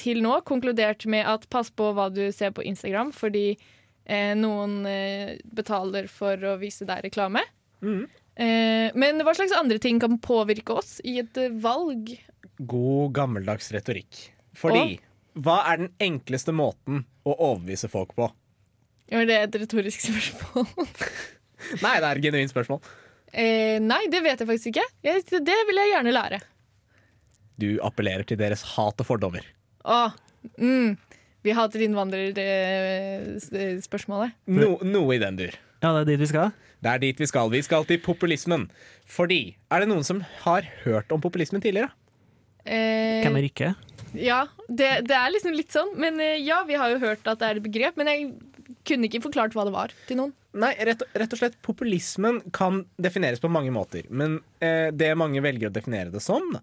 til 0.00 0.18
nå 0.24 0.40
konkludert 0.48 1.06
med 1.06 1.26
at 1.30 1.44
pass 1.52 1.70
på 1.70 1.92
hva 1.94 2.08
du 2.10 2.24
ser 2.34 2.50
på 2.56 2.64
Instagram, 2.66 3.12
fordi 3.14 3.52
eh, 3.54 4.32
noen 4.38 4.80
eh, 4.90 5.36
betaler 5.44 6.08
for 6.10 6.42
å 6.50 6.56
vise 6.58 6.86
deg 6.88 7.04
reklame. 7.06 7.44
Eh, 7.82 8.88
men 8.98 9.22
hva 9.22 9.34
slags 9.36 9.54
andre 9.54 9.78
ting 9.82 10.00
kan 10.02 10.18
påvirke 10.22 10.74
oss 10.80 10.96
i 11.06 11.18
et 11.22 11.38
eh, 11.38 11.54
valg? 11.62 12.14
God, 12.58 13.12
gammeldags 13.14 13.70
retorikk. 13.74 14.24
Fordi 14.58 14.98
hva 15.38 15.60
er 15.70 15.84
den 15.84 15.92
enkleste 16.02 16.52
måten 16.52 17.04
å 17.24 17.32
overbevise 17.36 17.88
folk 17.92 18.10
på? 18.18 18.26
Er 19.12 19.26
det 19.28 19.38
et 19.38 19.60
retorisk 19.62 20.02
spørsmål? 20.08 20.66
Nei, 21.78 21.94
det 22.02 22.08
er 22.08 22.18
et 22.18 22.24
genuint 22.26 22.50
spørsmål. 22.52 22.82
eh, 23.32 23.78
nei, 23.80 24.02
det 24.10 24.24
vet 24.26 24.42
jeg 24.42 24.50
faktisk 24.50 24.72
ikke. 24.74 24.88
Det 25.46 25.60
vil 25.70 25.80
jeg 25.84 25.94
gjerne 25.94 26.16
lære. 26.18 26.42
Du 27.62 27.78
appellerer 27.86 28.26
til 28.26 28.34
deres 28.40 28.62
hat 28.74 28.98
og 28.98 29.06
fordommer. 29.06 29.44
Å, 29.86 30.10
mm, 30.58 30.98
vi 31.46 31.50
hater 31.54 31.78
innvandrerspørsmålet. 31.86 34.34
No, 34.50 34.82
noe 34.82 35.14
i 35.14 35.22
den 35.22 35.38
dur. 35.38 35.54
Ja, 35.82 35.90
det 35.96 36.02
er 36.04 36.08
dit 36.12 36.20
vi 36.22 36.28
skal? 36.30 36.52
Det 36.82 36.90
er 36.90 36.98
dit 37.02 37.18
vi 37.18 37.26
skal. 37.30 37.50
Vi 37.50 37.62
skal 37.62 37.84
til 37.86 37.98
populismen. 38.02 38.68
Fordi 39.10 39.56
Er 39.70 39.80
det 39.82 39.88
noen 39.90 40.04
som 40.06 40.22
har 40.44 40.62
hørt 40.84 41.12
om 41.14 41.20
populismen 41.22 41.62
tidligere? 41.62 41.90
Eh, 42.64 43.22
Hvem 43.24 43.36
er 43.38 43.42
ikke? 43.48 43.74
Ja, 44.14 44.46
det, 44.68 45.06
det 45.08 45.16
er 45.16 45.30
liksom 45.34 45.54
litt 45.56 45.72
sånn. 45.74 45.94
Men 45.98 46.20
eh, 46.22 46.38
ja, 46.42 46.62
vi 46.68 46.74
har 46.78 46.88
jo 46.94 46.98
hørt 47.02 47.26
at 47.26 47.38
det 47.40 47.46
er 47.48 47.56
et 47.58 47.66
begrep. 47.66 47.96
Men 47.98 48.06
jeg 48.10 48.18
kunne 48.86 49.06
ikke 49.08 49.24
forklart 49.26 49.54
hva 49.56 49.64
det 49.66 49.74
var 49.74 49.88
til 50.08 50.16
noen. 50.20 50.32
Nei, 50.52 50.74
rett, 50.84 51.02
rett 51.16 51.32
og 51.32 51.38
slett 51.40 51.56
populismen 51.64 52.42
kan 52.54 52.84
defineres 53.00 53.40
på 53.42 53.50
mange 53.50 53.72
måter. 53.74 54.02
Men 54.10 54.40
eh, 54.60 54.90
det 54.92 55.14
mange 55.18 55.42
velger 55.44 55.68
å 55.70 55.74
definere 55.74 56.12
det 56.12 56.22
som, 56.22 56.42
da, 56.52 56.60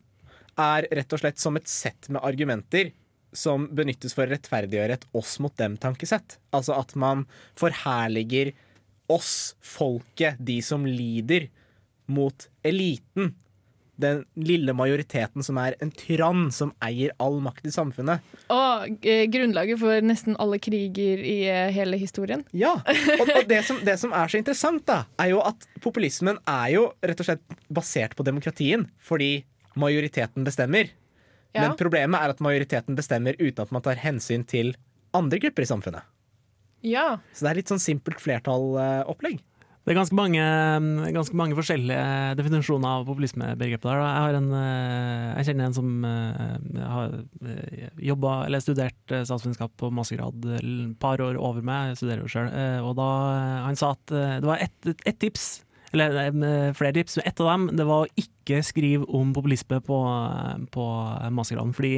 er 0.58 0.88
rett 0.96 1.14
og 1.14 1.22
slett 1.22 1.42
som 1.42 1.60
et 1.60 1.70
sett 1.70 2.10
med 2.10 2.24
argumenter 2.26 2.94
som 3.36 3.68
benyttes 3.76 4.16
for 4.18 4.26
å 4.26 4.34
rettferdiggjøre 4.34 4.98
et 4.98 5.06
oss 5.18 5.38
mot 5.44 5.54
dem-tankesett. 5.60 6.40
Altså 6.56 6.78
at 6.80 6.96
man 7.00 7.28
forherliger 7.60 8.54
oss, 9.10 9.56
folket, 9.62 10.40
de 10.40 10.60
som 10.66 10.86
lider, 10.88 11.50
mot 12.10 12.48
eliten. 12.66 13.36
Den 14.00 14.22
lille 14.40 14.72
majoriteten 14.74 15.44
som 15.44 15.58
er 15.60 15.76
en 15.84 15.92
tyrann 15.92 16.48
som 16.56 16.72
eier 16.86 17.12
all 17.20 17.42
makt 17.44 17.68
i 17.68 17.74
samfunnet. 17.74 18.24
Og 18.54 19.06
eh, 19.06 19.26
grunnlaget 19.30 19.82
for 19.82 20.06
nesten 20.06 20.38
alle 20.40 20.58
kriger 20.64 21.20
i 21.20 21.36
eh, 21.52 21.68
hele 21.76 22.00
historien. 22.00 22.46
Ja, 22.56 22.78
og, 23.20 23.26
og 23.28 23.44
det, 23.50 23.60
som, 23.68 23.82
det 23.86 23.98
som 24.00 24.16
er 24.16 24.32
så 24.32 24.40
interessant, 24.40 24.86
da, 24.88 25.04
er 25.20 25.34
jo 25.34 25.44
at 25.44 25.68
populismen 25.84 26.40
er 26.48 26.68
jo 26.78 26.88
rett 27.04 27.22
og 27.22 27.28
slett 27.28 27.60
basert 27.68 28.16
på 28.16 28.26
demokratien, 28.26 28.88
fordi 29.04 29.42
majoriteten 29.80 30.48
bestemmer. 30.48 30.92
Ja. 31.56 31.63
Men 31.65 31.78
problemet 31.80 32.22
er 32.22 32.36
at 32.36 32.44
majoriteten 32.44 32.98
bestemmer 32.98 33.38
uten 33.39 33.65
at 33.65 33.74
man 33.74 33.86
tar 33.86 34.00
hensyn 34.02 34.46
til 34.48 34.76
andre 35.18 35.39
grupper 35.42 35.65
i 35.65 35.70
samfunnet. 35.70 36.06
Ja. 36.86 37.20
Så 37.34 37.46
det 37.46 37.52
er 37.52 37.60
litt 37.60 37.72
sånn 37.72 37.82
simpelt 37.82 38.22
flertallopplegg. 38.24 39.42
Det 39.89 39.96
er 39.96 39.98
ganske 39.98 40.13
mange, 40.13 40.44
ganske 41.15 41.38
mange 41.39 41.56
forskjellige 41.58 42.36
definisjoner 42.38 43.00
av 43.00 43.08
populismebegrepet. 43.08 43.88
der. 43.88 44.02
Jeg, 44.04 44.22
har 44.22 44.36
en, 44.38 44.50
eh, 44.54 45.30
jeg 45.39 45.48
kjenner 45.48 45.65
en 45.65 45.74
som 45.74 46.06
eh, 46.06 46.84
har 46.84 47.15
eh, 47.42 47.88
jobba, 48.12 48.34
eller 48.46 48.62
studert 48.62 49.15
eh, 49.15 49.24
statsvitenskap 49.26 49.74
på 49.82 49.89
mastergrad 49.89 50.46
et 50.60 50.94
par 51.02 51.24
år 51.26 51.39
over 51.42 51.65
meg, 51.65 51.96
jeg 51.96 52.04
studerer 52.04 52.22
jo 52.22 52.30
sjøl, 52.30 52.52
og 52.86 52.94
da 53.00 53.10
han 53.65 53.80
sa 53.80 53.96
at 53.96 54.13
eh, 54.13 54.38
det 54.44 54.52
var 54.52 54.62
ett 54.68 54.94
et 54.94 55.20
tips, 55.26 55.48
eller 55.93 56.19
eh, 56.30 56.73
flere 56.78 56.93
tips, 56.99 57.17
men 57.17 57.28
ett 57.32 57.39
av 57.41 57.47
dem 57.54 57.69
det 57.78 57.86
var 57.89 58.06
å 58.06 58.12
ikke 58.19 58.62
skrive 58.65 59.06
om 59.19 59.32
populisme 59.34 59.80
på, 59.86 60.02
på 60.75 60.89
mastergraden, 61.32 61.73
fordi 61.78 61.95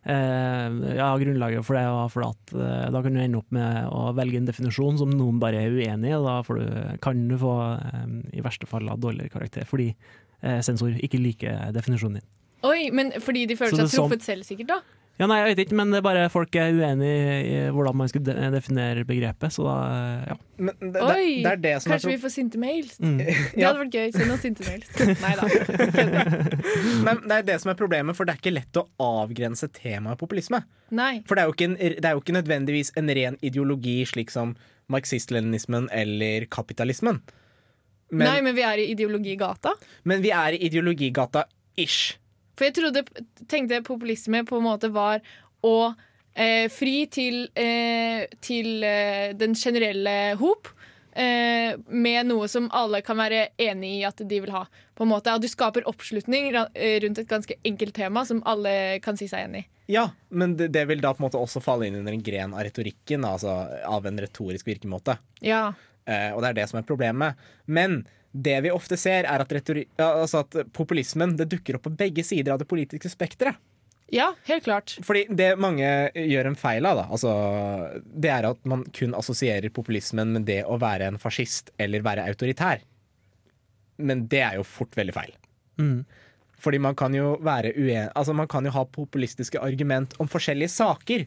Eh, 0.00 0.96
ja, 0.96 1.10
Grunnlaget 1.20 1.60
for 1.66 1.76
det 1.76 1.82
var 1.84 2.06
for 2.08 2.24
at 2.24 2.52
eh, 2.56 2.86
da 2.88 3.02
kan 3.04 3.12
du 3.12 3.20
ende 3.20 3.36
opp 3.36 3.50
med 3.52 3.84
å 3.92 4.06
velge 4.16 4.38
en 4.40 4.46
definisjon 4.48 4.96
som 4.96 5.10
noen 5.12 5.36
bare 5.42 5.60
er 5.60 5.74
uenig 5.76 6.08
i, 6.08 6.14
og 6.16 6.24
da 6.24 6.38
får 6.46 6.56
du, 6.56 6.78
kan 7.04 7.20
du 7.28 7.34
få 7.36 7.50
eh, 7.76 8.06
i 8.32 8.44
verste 8.44 8.64
fall 8.70 8.88
dårligere 8.96 9.28
karakter 9.34 9.68
fordi 9.68 9.90
eh, 9.92 10.62
sensor 10.64 10.96
ikke 11.04 11.20
liker 11.20 11.68
definisjonen 11.76 12.16
din. 12.22 12.28
Oi, 12.64 12.88
men 12.96 13.12
fordi 13.20 13.44
de 13.50 13.58
føler 13.60 13.76
seg 13.76 13.84
truffet 13.84 13.92
sånn- 13.98 14.08
truffet 14.08 14.24
selv, 14.30 14.48
sikkert, 14.48 14.72
da? 14.72 14.80
Ja, 15.20 15.26
nei, 15.28 15.36
jeg 15.42 15.50
vet 15.50 15.58
ikke, 15.66 15.76
men 15.76 15.90
det 15.92 15.98
er 15.98 16.04
bare 16.06 16.20
folk 16.32 16.56
er 16.56 16.70
uenig 16.72 17.08
i 17.44 17.56
hvordan 17.76 17.96
man 18.00 18.08
skal 18.08 18.22
de 18.24 18.34
definere 18.54 19.02
begrepet, 19.04 19.52
så 19.52 19.66
da, 19.66 19.74
ja. 20.30 20.36
Men 20.56 20.78
det, 20.80 20.94
det, 20.94 21.02
Oi, 21.04 21.26
det 21.44 21.50
er 21.50 21.60
det 21.60 21.72
som 21.84 21.92
kanskje 21.92 22.08
er 22.08 22.14
vi 22.14 22.20
får 22.22 22.32
sinte 22.32 22.60
mails? 22.60 22.94
Mm. 23.00 23.18
Det 23.20 23.60
hadde 23.60 23.82
vært 23.82 23.98
gøy. 23.98 24.08
Send 24.16 24.32
oss 24.32 24.42
sinte 24.46 24.64
mails. 24.64 24.88
Nei 25.24 25.32
da. 25.36 25.48
Nei, 27.06 27.14
det 27.20 27.36
er 27.36 27.46
det 27.50 27.58
som 27.60 27.72
er 27.72 27.76
problemet, 27.76 28.16
for 28.16 28.24
det 28.24 28.34
er 28.34 28.40
ikke 28.40 28.54
lett 28.54 28.80
å 28.80 28.86
avgrense 29.20 29.68
temaet 29.76 30.20
populisme. 30.20 30.62
Nei. 30.96 31.12
For 31.28 31.36
det 31.36 31.44
er, 31.44 31.50
jo 31.50 31.56
ikke 31.56 31.68
en, 31.68 31.76
det 31.80 32.08
er 32.08 32.16
jo 32.16 32.24
ikke 32.24 32.36
nødvendigvis 32.38 32.94
en 33.00 33.12
ren 33.20 33.36
ideologi 33.44 33.98
slik 34.08 34.32
som 34.32 34.56
marxist-leninismen 34.90 35.90
eller 36.00 36.48
kapitalismen. 36.52 37.20
Men, 38.10 38.24
Nei, 38.26 38.40
men 38.48 38.56
vi 38.56 38.64
er 38.66 38.80
i 38.82 38.88
ideologigata. 38.96 39.76
men 40.08 40.24
vi 40.24 40.32
er 40.34 40.56
i 40.56 40.64
ideologigata-ish. 40.66 42.16
For 42.60 42.68
jeg 42.68 42.76
trodde, 42.76 43.24
tenkte 43.48 43.80
populisme 43.86 44.42
på 44.44 44.58
en 44.60 44.66
måte 44.66 44.90
var 44.92 45.22
å 45.64 45.94
eh, 46.36 46.68
fri 46.68 47.06
til, 47.08 47.46
eh, 47.56 48.26
til 48.44 48.84
eh, 48.84 49.32
den 49.32 49.56
generelle 49.56 50.36
hop. 50.40 50.68
Eh, 51.10 51.72
med 51.88 52.28
noe 52.28 52.46
som 52.52 52.68
alle 52.76 53.00
kan 53.02 53.18
være 53.18 53.48
enig 53.58 53.96
i 53.96 54.04
at 54.06 54.20
de 54.20 54.42
vil 54.44 54.52
ha. 54.52 54.66
På 54.94 55.02
en 55.02 55.10
måte 55.10 55.32
At 55.32 55.42
du 55.42 55.48
skaper 55.50 55.88
oppslutning 55.88 56.52
eh, 56.52 57.00
rundt 57.02 57.18
et 57.18 57.32
ganske 57.32 57.56
enkelt 57.64 57.96
tema 57.96 58.26
som 58.28 58.44
alle 58.44 59.00
kan 59.02 59.16
si 59.18 59.26
seg 59.32 59.48
enig 59.48 59.64
i. 59.64 59.68
Ja, 59.96 60.10
men 60.28 60.54
det, 60.60 60.68
det 60.76 60.84
vil 60.86 61.00
da 61.02 61.10
på 61.16 61.24
en 61.24 61.30
måte 61.30 61.40
også 61.40 61.64
falle 61.64 61.88
inn 61.88 61.96
under 61.98 62.14
en 62.14 62.22
gren 62.22 62.52
av 62.54 62.62
retorikken, 62.62 63.24
altså 63.26 63.56
av 63.88 64.04
en 64.06 64.20
retorisk 64.22 64.68
virkemåte. 64.68 65.16
Ja. 65.42 65.72
Eh, 66.04 66.28
og 66.30 66.44
det 66.44 66.52
er 66.52 66.60
det 66.60 66.68
som 66.70 66.78
er 66.78 66.86
problemet. 66.86 67.40
Men 67.64 68.04
det 68.30 68.60
vi 68.64 68.70
ofte 68.70 68.96
ser, 69.00 69.26
er 69.26 69.42
at, 69.42 69.52
altså 69.98 70.44
at 70.44 70.60
populismen 70.76 71.34
det 71.38 71.48
dukker 71.50 71.78
opp 71.78 71.88
på 71.88 71.96
begge 71.98 72.24
sider 72.26 72.54
av 72.54 72.62
det 72.62 72.68
politiske 72.70 73.10
spekteret. 73.10 73.58
ja, 74.10 74.32
helt 74.46 74.64
klart. 74.64 74.96
Fordi 75.06 75.24
det 75.30 75.52
mange 75.58 75.86
gjør 76.14 76.50
en 76.50 76.58
feil 76.58 76.86
av, 76.86 77.02
da, 77.02 77.08
altså, 77.10 77.34
det 78.02 78.30
er 78.34 78.48
at 78.52 78.64
man 78.66 78.84
kun 78.96 79.14
assosierer 79.18 79.70
populismen 79.74 80.34
med 80.34 80.48
det 80.48 80.62
å 80.66 80.78
være 80.82 81.10
en 81.10 81.20
fascist 81.22 81.70
eller 81.78 82.06
være 82.06 82.26
autoritær. 82.30 82.82
Men 84.00 84.26
det 84.32 84.42
er 84.46 84.58
jo 84.58 84.66
fort 84.66 84.96
veldig 84.98 85.14
feil. 85.14 85.36
Mm. 85.82 86.00
Fordi 86.60 86.80
man 86.82 86.96
kan 86.98 87.14
jo 87.16 87.36
være 87.44 87.74
uen... 87.76 88.10
Altså 88.14 88.34
man 88.36 88.48
kan 88.50 88.66
jo 88.66 88.72
ha 88.74 88.82
populistiske 88.84 89.60
argument 89.62 90.16
om 90.20 90.28
forskjellige 90.28 90.72
saker, 90.72 91.24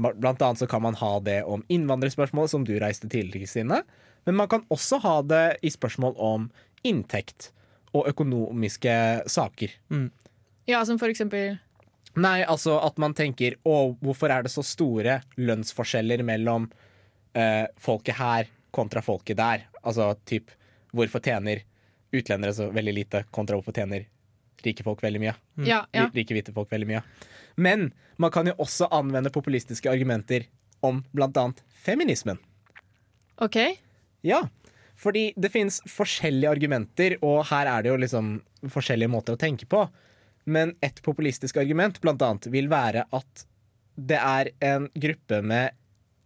Blant 0.00 0.42
annet 0.42 0.58
så 0.58 0.68
kan 0.70 0.82
man 0.82 0.94
ha 0.96 1.18
det 1.20 1.42
om 1.44 1.64
innvandrerspørsmål, 1.68 2.48
som 2.48 2.64
du 2.64 2.76
reiste 2.80 3.08
tidligere, 3.10 3.44
Kristine. 3.44 3.82
Men 4.28 4.36
man 4.42 4.50
kan 4.52 4.66
også 4.68 5.00
ha 5.04 5.16
det 5.22 5.44
i 5.64 5.72
spørsmål 5.72 6.14
om 6.20 6.50
inntekt 6.86 7.50
og 7.96 8.06
økonomiske 8.10 8.94
saker. 9.30 9.74
Ja, 10.70 10.84
som 10.86 11.00
for 11.00 11.10
eksempel 11.10 11.58
Nei, 12.18 12.40
altså 12.42 12.74
at 12.82 12.96
man 12.98 13.14
tenker 13.14 13.54
Å, 13.62 13.74
hvorfor 14.02 14.32
er 14.34 14.42
det 14.42 14.50
så 14.50 14.64
store 14.66 15.20
lønnsforskjeller 15.38 16.24
mellom 16.26 16.66
eh, 17.38 17.66
folket 17.78 18.18
her 18.18 18.48
kontra 18.74 19.02
folket 19.02 19.38
der? 19.38 19.68
Altså 19.82 20.12
typ 20.26 20.50
Hvorfor 20.90 21.22
tjener 21.22 21.62
utlendere 22.10 22.54
så 22.54 22.66
veldig 22.74 22.94
lite 22.96 23.22
kontra 23.30 23.54
hvorfor 23.54 23.76
tjener 23.76 24.08
rike 24.64 24.82
folk 24.82 25.04
veldig 25.04 25.20
mye? 25.22 25.34
Ja, 25.62 25.84
ja. 25.94 26.08
Rike 26.10 26.34
hvite 26.34 26.50
folk 26.56 26.72
veldig 26.72 26.88
mye. 26.88 27.02
Men 27.54 27.92
man 28.18 28.32
kan 28.34 28.50
jo 28.50 28.56
også 28.58 28.88
anvende 28.90 29.30
populistiske 29.30 29.86
argumenter 29.90 30.48
om 30.82 31.04
blant 31.14 31.38
annet 31.38 31.62
feminismen. 31.84 32.40
OK? 33.38 33.56
Ja, 34.26 34.44
fordi 35.00 35.30
det 35.40 35.52
finnes 35.54 35.80
forskjellige 35.88 36.50
argumenter, 36.50 37.16
og 37.24 37.46
her 37.48 37.70
er 37.70 37.82
det 37.82 37.92
jo 37.92 37.98
liksom 38.02 38.32
forskjellige 38.68 39.12
måter 39.12 39.36
å 39.36 39.40
tenke 39.40 39.68
på. 39.70 39.86
Men 40.50 40.74
et 40.84 41.00
populistisk 41.04 41.60
argument 41.60 42.00
blant 42.02 42.22
annet 42.24 42.48
vil 42.52 42.68
være 42.72 43.06
at 43.16 43.44
det 44.00 44.18
er 44.20 44.52
en 44.64 44.88
gruppe 44.92 45.40
med 45.44 45.76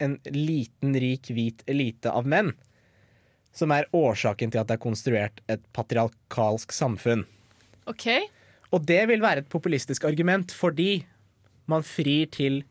en 0.03 0.19
liten, 0.35 0.95
rik, 0.99 1.31
hvit 1.31 1.63
elite 1.71 2.11
av 2.11 2.27
menn 2.27 2.53
som 3.55 3.71
er 3.71 3.87
årsaken 3.95 4.51
til 4.51 4.61
at 4.61 4.71
det 4.71 4.77
er 4.77 4.83
konstruert 4.83 5.41
et 5.51 5.63
patriarkalsk 5.77 6.75
samfunn. 6.75 7.23
OK? 7.91 8.09
Og 8.75 8.83
det 8.89 9.05
vil 9.11 9.23
være 9.23 9.45
et 9.45 9.51
populistisk 9.51 10.07
argument 10.09 10.53
fordi 10.55 11.05
man 11.71 11.87
frir 11.87 12.27
til 12.35 12.63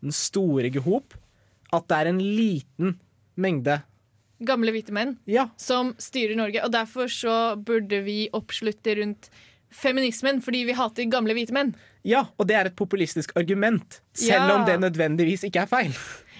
den 0.00 0.14
store 0.16 0.72
gehop 0.72 1.14
at 1.76 1.86
det 1.90 1.98
er 1.98 2.10
en 2.10 2.22
liten 2.22 2.96
mengde 3.40 3.76
Gamle 4.40 4.72
hvite 4.72 4.92
menn 4.92 5.16
som 5.60 5.94
styrer 5.98 6.36
Norge. 6.36 6.62
Og 6.64 6.72
derfor 6.72 7.06
så 7.12 7.56
burde 7.60 8.02
vi 8.06 8.28
oppslutte 8.32 8.96
rundt 9.00 9.28
feminismen, 9.70 10.40
fordi 10.42 10.64
vi 10.66 10.72
hater 10.74 11.04
gamle 11.10 11.34
hvite 11.36 11.52
menn. 11.54 11.74
Ja, 12.02 12.24
og 12.38 12.48
det 12.48 12.56
er 12.56 12.66
et 12.70 12.76
populistisk 12.76 13.32
argument, 13.36 14.00
selv 14.14 14.48
Ja. 14.48 14.54
om 14.56 14.64
det 14.66 14.80
nødvendigvis 14.80 15.44
ikke 15.44 15.60
er 15.60 15.66
feil. 15.66 15.92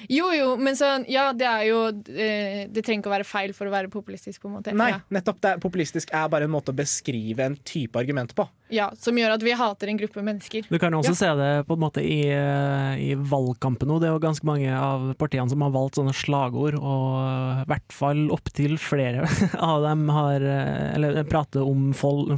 Jo, 0.08 0.30
jo, 0.32 0.56
men 0.56 0.74
sånn 0.78 1.04
Ja, 1.10 1.32
det 1.36 1.46
er 1.46 1.64
jo 1.68 1.80
eh, 1.88 2.66
Det 2.72 2.84
trenger 2.86 3.02
ikke 3.02 3.10
å 3.10 3.16
være 3.18 3.26
feil 3.28 3.52
for 3.56 3.66
å 3.66 3.74
være 3.74 3.90
populistisk, 3.92 4.40
på 4.42 4.48
en 4.48 4.54
måte. 4.58 4.72
Nei, 4.76 4.90
Ja. 4.90 5.00
nettopp 5.10 5.40
det. 5.40 5.60
Populistisk 5.60 6.10
er 6.14 6.28
bare 6.28 6.44
en 6.44 6.50
måte 6.54 6.72
å 6.72 6.76
beskrive 6.76 7.40
en 7.44 7.56
type 7.56 7.96
argument 7.98 8.34
på. 8.34 8.48
ja, 8.70 8.90
Som 8.96 9.16
gjør 9.16 9.34
at 9.34 9.42
vi 9.42 9.50
hater 9.52 9.88
en 9.88 9.98
gruppe 9.98 10.22
mennesker. 10.22 10.64
Du 10.70 10.78
kan 10.78 10.92
også 10.94 11.10
Ja. 11.10 11.14
se 11.14 11.26
det 11.36 11.66
på 11.66 11.74
en 11.74 11.80
måte 11.80 12.00
i, 12.04 12.28
eh, 12.30 13.10
i 13.10 13.14
valgkampen 13.14 13.88
nå. 13.88 13.98
Det 14.00 14.08
er 14.08 14.12
jo 14.14 14.20
ganske 14.20 14.44
mange 14.44 14.70
av 14.72 15.14
partiene 15.16 15.48
som 15.50 15.60
har 15.60 15.70
valgt 15.70 15.96
sånne 15.96 16.14
slagord, 16.14 16.74
og 16.74 17.62
i 17.62 17.64
hvert 17.66 17.92
fall 17.92 18.28
opptil 18.30 18.78
flere 18.78 19.26
av 19.58 19.82
dem 19.82 20.08
har 20.08 20.40
eh, 20.40 20.94
Eller 20.94 21.24
prater 21.24 21.60
om 21.66 21.92
fol 21.92 22.28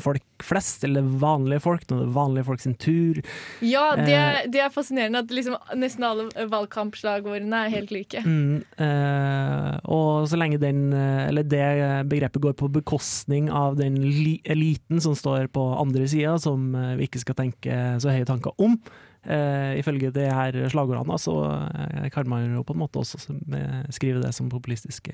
folk 0.43 0.49
flest, 0.51 0.85
eller 0.85 1.03
vanlige 1.03 1.63
folk, 1.63 1.87
når 1.89 2.01
det 2.01 2.07
er 2.07 2.15
vanlige 2.17 2.45
folk 2.45 2.61
sin 2.61 2.75
tur. 2.75 3.21
Ja, 3.61 3.95
det, 3.97 4.15
er, 4.15 4.41
det 4.53 4.61
er 4.61 4.73
fascinerende 4.75 5.23
at 5.23 5.31
liksom 5.33 5.57
nesten 5.79 6.05
alle 6.07 6.29
valgkampslagordene 6.51 7.65
er 7.67 7.73
helt 7.73 7.95
like. 7.95 8.23
Mm, 8.25 8.63
eh, 8.77 9.79
og 9.85 10.29
så 10.31 10.39
lenge 10.41 10.61
den, 10.63 10.91
eh, 10.93 11.29
eller 11.29 11.47
det 11.47 11.65
begrepet 12.11 12.43
går 12.43 12.59
på 12.59 12.71
bekostning 12.73 13.51
av 13.51 13.79
den 13.81 14.01
li 14.03 14.41
eliten 14.45 15.01
som 15.01 15.15
står 15.15 15.49
på 15.53 15.65
andre 15.79 16.09
sida, 16.11 16.37
som 16.43 16.75
eh, 16.75 16.97
vi 16.99 17.09
ikke 17.09 17.23
skal 17.23 17.39
tenke 17.39 17.81
så 18.03 18.13
høye 18.13 18.29
tanker 18.29 18.55
om, 18.63 18.79
Uh, 19.23 19.79
ifølge 19.79 20.11
det 20.11 20.25
her 20.35 20.57
slagordene, 20.67 21.15
så 21.15 21.31
eh, 21.47 22.09
kan 22.11 22.27
man 22.27 22.57
jo 22.57 22.65
på 22.67 22.75
en 22.75 22.81
måte 22.81 22.99
også 22.99 23.21
eh, 23.55 23.85
skrive 23.95 24.19
det 24.19 24.33
som 24.35 24.49
populistisk, 24.51 25.13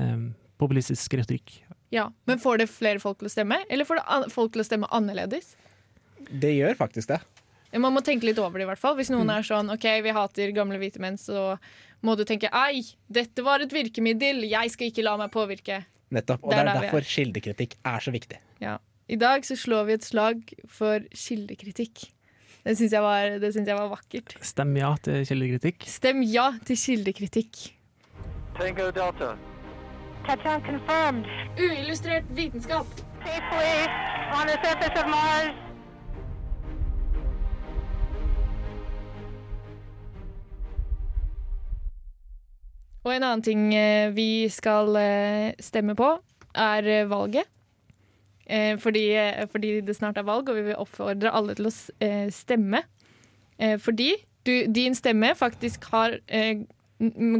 uh, 0.00 0.22
populistisk 0.56 1.12
retorikk. 1.20 1.58
Ja, 1.94 2.08
Men 2.26 2.40
får 2.42 2.58
det 2.64 2.66
flere 2.72 2.98
folk 3.02 3.20
til 3.20 3.28
å 3.30 3.32
stemme, 3.32 3.60
eller 3.70 3.86
får 3.86 4.00
det 4.00 4.04
an 4.16 4.24
folk 4.34 4.52
til 4.56 4.64
å 4.64 4.66
stemme 4.66 4.88
annerledes? 4.90 5.52
Det 6.30 6.50
gjør 6.56 6.74
faktisk 6.78 7.12
det. 7.12 7.20
Man 7.74 7.94
må 7.94 8.02
tenke 8.06 8.26
litt 8.26 8.38
over 8.38 8.58
det, 8.58 8.66
i 8.66 8.70
hvert 8.70 8.78
fall. 8.82 8.94
Hvis 8.98 9.10
noen 9.10 9.30
er 9.34 9.42
sånn 9.46 9.70
OK, 9.74 9.84
vi 10.04 10.12
hater 10.14 10.52
gamle 10.54 10.78
hvite 10.78 11.00
menn, 11.02 11.16
så 11.18 11.56
må 12.06 12.14
du 12.18 12.22
tenke 12.26 12.50
ei, 12.54 12.84
dette 13.10 13.42
var 13.46 13.62
et 13.64 13.72
virkemiddel, 13.74 14.44
jeg 14.46 14.70
skal 14.74 14.90
ikke 14.90 15.02
la 15.06 15.16
meg 15.18 15.32
påvirke. 15.34 15.80
Nettopp. 16.14 16.44
Og 16.44 16.52
Det 16.52 16.58
det 16.58 16.60
er 16.60 16.62
er 16.62 16.66
der 16.68 16.80
vi 16.80 16.86
er. 16.86 16.90
derfor 16.92 17.08
kildekritikk 17.14 17.74
er 17.90 18.04
så 18.04 18.14
viktig. 18.14 18.38
Ja. 18.62 18.76
I 19.10 19.16
dag 19.20 19.42
så 19.44 19.56
slår 19.58 19.86
vi 19.88 19.96
et 19.98 20.04
slag 20.06 20.52
for 20.70 21.02
kildekritikk. 21.12 22.06
Det 22.64 22.76
syns 22.78 22.94
jeg, 22.96 23.40
synes 23.52 23.66
jeg 23.68 23.76
var 23.76 23.90
vakkert. 23.90 24.36
Stem 24.40 24.76
ja 24.78 24.94
til 25.04 25.26
kildekritikk. 25.28 25.84
Stem 25.90 26.22
ja 26.24 26.46
til 26.64 26.78
kildekritikk. 26.80 27.64
Tango 28.56 28.90
Delta. 28.94 29.34
Touchdown 30.26 30.62
confirmed. 30.62 31.26
Uillustrert 31.58 32.24
vitenskap. 32.30 32.86
Safely 33.24 33.88
on 34.32 34.46
the 34.46 34.56
surface 34.64 34.96
of 35.00 35.06
Mars. 35.06 35.52
Og 43.04 43.12
en 43.12 43.22
annen 43.26 43.42
ting 43.44 43.66
eh, 43.76 44.08
vi 44.16 44.48
skal 44.48 44.96
eh, 44.96 45.50
stemme 45.60 45.92
på, 45.98 46.08
er 46.56 46.88
eh, 46.88 47.10
valget. 47.10 47.44
Eh, 48.46 48.78
Fordi, 48.80 49.02
fordi 49.52 49.80
det 49.80 49.96
snart 49.96 50.18
er 50.18 50.24
valg, 50.24 50.48
og 50.48 50.56
vi 50.56 50.62
vil 50.70 50.80
oppfordre 50.80 51.32
alle 51.32 51.54
til 51.54 51.68
å 51.68 51.74
stemme. 52.32 52.80
Eh, 53.58 53.76
Fordi 53.78 54.14
du, 54.46 54.54
din 54.72 54.96
stemme 54.96 55.34
faktisk 55.36 55.84
har 55.92 56.16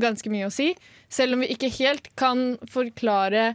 ganske 0.03 0.33
mye 0.33 0.49
å 0.49 0.53
si, 0.53 0.73
selv 1.13 1.37
om 1.37 1.45
vi 1.45 1.53
ikke 1.55 1.73
helt 1.79 2.11
kan 2.19 2.55
forklare 2.71 3.53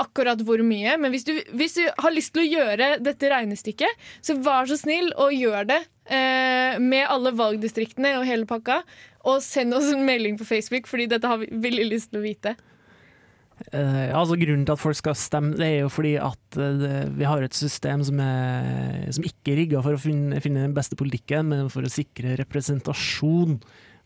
akkurat 0.00 0.40
hvor 0.46 0.62
mye. 0.64 0.96
Men 1.00 1.12
hvis 1.12 1.26
du, 1.28 1.34
hvis 1.56 1.76
du 1.78 1.84
har 1.86 2.14
lyst 2.14 2.32
til 2.34 2.44
å 2.44 2.48
gjøre 2.48 2.90
dette 3.04 3.30
regnestykket, 3.32 4.04
så 4.24 4.38
vær 4.40 4.68
så 4.70 4.78
snill 4.80 5.12
og 5.20 5.34
gjør 5.36 5.68
det 5.68 5.80
eh, 6.08 6.80
med 6.82 7.06
alle 7.12 7.34
valgdistriktene 7.36 8.16
og 8.18 8.26
hele 8.28 8.48
pakka. 8.48 8.82
Og 9.28 9.42
send 9.44 9.74
oss 9.76 9.92
en 9.92 10.04
melding 10.06 10.38
på 10.40 10.48
Facebook, 10.48 10.88
fordi 10.90 11.10
dette 11.12 11.28
har 11.28 11.42
vi 11.42 11.50
veldig 11.52 11.88
lyst 11.92 12.12
til 12.12 12.22
å 12.22 12.26
vite. 12.26 12.56
Uh, 13.70 14.10
altså 14.16 14.34
Grunnen 14.40 14.64
til 14.66 14.74
at 14.74 14.80
folk 14.80 14.96
skal 14.98 15.14
stemme, 15.14 15.52
det 15.54 15.66
er 15.68 15.76
jo 15.84 15.90
fordi 15.92 16.16
at 16.18 16.56
uh, 16.58 17.04
vi 17.14 17.26
har 17.28 17.44
et 17.44 17.54
system 17.54 18.02
som, 18.02 18.18
er, 18.18 19.04
som 19.14 19.26
ikke 19.28 19.52
er 19.52 19.60
rigga 19.60 19.82
for 19.84 19.94
å 19.94 20.00
finne, 20.02 20.40
finne 20.42 20.64
den 20.64 20.74
beste 20.74 20.98
politikken, 20.98 21.46
men 21.52 21.70
for 21.70 21.86
å 21.86 21.92
sikre 21.92 22.34
representasjon. 22.40 23.60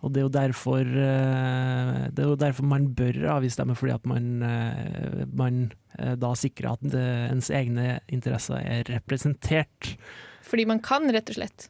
Og 0.05 0.12
det 0.12 0.20
er 0.20 0.26
jo 0.26 0.34
derfor, 0.34 0.80
eh, 0.84 2.03
det 2.12 2.22
er 2.22 2.28
jo 2.28 2.36
derfor 2.38 2.68
man 2.68 2.90
bør 2.94 3.16
avgiftsstemme, 3.36 3.76
fordi 3.78 3.94
at 3.94 4.07
man, 4.07 4.42
eh, 4.42 5.24
man 5.32 5.72
eh, 5.99 6.14
da 6.20 6.34
sikrer 6.36 6.76
at 6.76 6.84
det, 6.84 7.07
ens 7.32 7.51
egne 7.51 8.01
interesser 8.12 8.61
er 8.61 8.84
representert. 8.92 9.97
Fordi 10.47 10.66
man 10.68 10.82
kan, 10.84 11.09
rett 11.11 11.32
og 11.32 11.38
slett. 11.38 11.68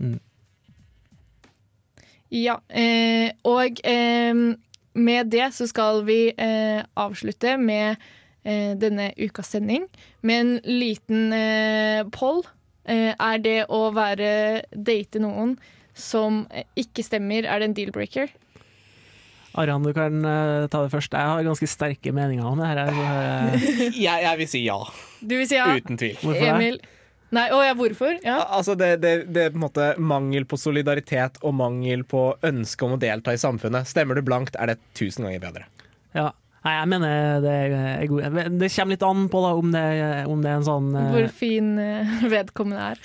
Mm. 0.00 0.20
Ja, 2.34 2.58
eh, 2.68 3.32
og 3.46 3.80
eh, 3.86 4.34
med 4.94 5.30
det 5.32 5.48
så 5.54 5.66
skal 5.70 6.04
vi 6.06 6.18
eh, 6.30 6.82
avslutte 7.00 7.56
med 7.58 7.96
eh, 8.44 8.74
denne 8.78 9.12
ukas 9.18 9.54
sending 9.54 9.88
med 10.22 10.40
en 10.40 10.52
liten 10.82 11.32
poll. 12.14 12.44
Eh, 12.84 13.14
er 13.16 13.40
det 13.40 13.60
å 13.72 13.88
være 13.96 14.64
date 14.76 15.22
noen 15.22 15.56
som 15.94 16.44
eh, 16.50 16.66
ikke 16.78 17.04
stemmer, 17.06 17.46
er 17.46 17.62
det 17.62 17.70
en 17.70 17.76
deal-breaker? 17.76 18.32
Arian, 19.54 19.84
du 19.86 19.92
kan 19.94 20.18
uh, 20.26 20.66
ta 20.66 20.80
det 20.82 20.90
først. 20.90 21.14
Jeg 21.14 21.30
har 21.30 21.46
ganske 21.46 21.68
sterke 21.70 22.10
meninger 22.14 22.46
om 22.48 22.58
det 22.58 22.72
her. 22.72 22.80
Jeg, 22.90 23.60
jeg, 24.02 24.24
jeg 24.26 24.40
vil 24.40 24.50
si 24.50 24.64
ja. 24.64 24.80
Du 25.22 25.36
vil 25.38 25.46
si 25.46 25.60
ja? 25.60 25.68
Uten 25.78 26.00
tvil. 26.00 26.16
Hvorfor 26.18 26.42
det? 26.42 26.50
Emil? 26.56 26.80
Nei, 27.34 27.46
å 27.54 27.60
ja, 27.64 27.74
hvorfor? 27.78 28.18
Ja. 28.22 28.40
Altså 28.54 28.76
det, 28.78 28.96
det, 29.02 29.14
det 29.34 29.46
er 29.46 29.54
på 29.54 29.58
en 29.58 29.64
måte 29.64 29.86
mangel 29.98 30.46
på 30.46 30.58
solidaritet 30.60 31.40
og 31.42 31.56
mangel 31.58 32.04
på 32.06 32.28
ønske 32.46 32.86
om 32.86 32.94
å 32.94 33.00
delta 33.00 33.34
i 33.34 33.40
samfunnet. 33.40 33.88
Stemmer 33.90 34.18
du 34.18 34.22
blankt, 34.26 34.58
er 34.58 34.74
det 34.74 34.78
tusen 34.98 35.26
ganger 35.26 35.42
bedre. 35.42 35.66
Nei, 36.64 36.72
jeg 36.78 36.88
mener 36.88 37.42
det 37.44 37.50
er 37.52 38.06
god. 38.08 38.36
Det 38.56 38.68
kommer 38.72 38.94
litt 38.94 39.02
an 39.04 39.26
på 39.28 39.40
da, 39.44 39.50
om, 39.60 39.72
det, 39.74 39.82
om 40.32 40.40
det 40.40 40.48
er 40.48 40.60
en 40.62 40.64
sånn 40.64 40.86
eh, 40.96 41.10
Hvor 41.12 41.26
fin 41.36 41.66
eh, 41.80 42.14
vedkommende 42.32 42.86
er. 42.94 43.02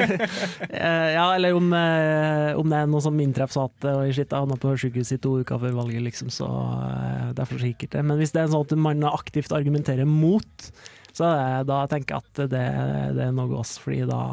eh, 0.82 1.06
Ja, 1.14 1.28
eller 1.36 1.54
om, 1.54 1.70
om 1.70 2.72
det 2.72 2.80
er 2.80 2.90
noe 2.90 3.04
som 3.04 3.20
inntreffer 3.22 3.54
så 3.54 3.68
at 3.68 3.86
Oi, 3.92 4.08
shit, 4.10 4.26
jeg 4.26 4.34
havna 4.34 4.58
på 4.58 4.74
sykehuset 4.80 5.20
i 5.20 5.22
to 5.22 5.36
uker 5.44 5.62
før 5.62 5.76
valget, 5.78 6.02
liksom, 6.08 6.32
så 6.34 6.48
er 6.88 7.30
derfor 7.38 7.62
sikkert 7.62 7.94
det. 7.94 8.02
Men 8.10 8.18
hvis 8.18 8.34
det 8.34 8.42
er 8.42 8.50
sånn 8.50 8.66
at 8.66 8.74
man 8.88 9.06
aktivt 9.06 9.54
argumenterer 9.54 10.08
mot, 10.10 10.70
så 11.14 11.30
er 11.30 11.38
det, 11.38 11.68
da 11.70 11.84
tenker 11.92 12.16
jeg 12.16 12.26
at 12.26 12.42
det, 12.56 12.64
det 13.14 13.28
er 13.28 13.36
noe 13.38 13.60
oss, 13.62 13.76
fordi 13.78 14.02
da 14.10 14.24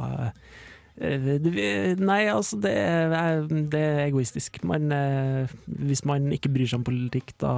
Nei, 1.00 2.22
altså, 2.30 2.60
det 2.62 2.74
er, 2.78 3.46
det 3.50 3.80
er 3.80 4.02
egoistisk. 4.06 4.60
Man, 4.68 4.92
eh, 4.92 5.54
hvis 5.88 6.04
man 6.06 6.28
ikke 6.36 6.52
bryr 6.52 6.68
seg 6.68 6.82
om 6.82 6.88
politikk, 6.88 7.32
da 7.42 7.54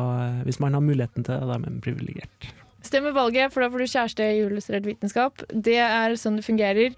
Hvis 0.45 0.61
man 0.63 0.73
har 0.77 0.84
muligheten 0.86 1.25
til 1.25 1.34
det, 1.34 1.47
da 1.49 1.57
er 1.57 1.65
man 1.65 1.81
privilegert. 1.84 2.53
Stemmer 2.84 3.13
valget, 3.15 3.53
for 3.53 3.63
da 3.63 3.69
får 3.71 3.79
du 3.79 3.88
kjæreste 3.88 4.25
i 4.27 4.39
illustrert 4.43 4.88
vitenskap. 4.88 5.43
Det 5.47 5.77
er 5.79 6.17
sånn 6.19 6.36
det 6.36 6.43
fungerer. 6.43 6.95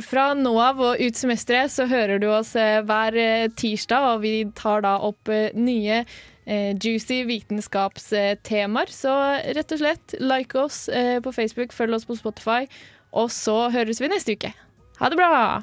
Fra 0.00 0.30
nå 0.34 0.54
av 0.56 0.80
og 0.80 1.02
ut 1.02 1.18
semesteret 1.18 1.72
så 1.72 1.84
hører 1.90 2.22
du 2.22 2.30
oss 2.32 2.54
eh, 2.56 2.80
hver 2.88 3.18
eh, 3.20 3.50
tirsdag, 3.52 4.08
og 4.14 4.22
vi 4.24 4.32
tar 4.56 4.86
da 4.86 4.96
opp 5.04 5.28
eh, 5.28 5.52
nye 5.52 6.00
eh, 6.00 6.72
juicy 6.72 7.20
vitenskapstemaer. 7.28 8.92
Så 8.92 9.12
rett 9.52 9.76
og 9.76 9.84
slett 9.84 10.16
like 10.16 10.58
oss 10.58 10.86
eh, 10.88 11.18
på 11.20 11.34
Facebook, 11.36 11.76
følg 11.76 12.00
oss 12.00 12.08
på 12.08 12.16
Spotify, 12.16 12.64
og 13.12 13.28
så 13.36 13.66
høres 13.74 14.00
vi 14.00 14.08
neste 14.14 14.38
uke. 14.40 14.54
Ha 15.02 15.08
det 15.08 15.16
bra! 15.16 15.62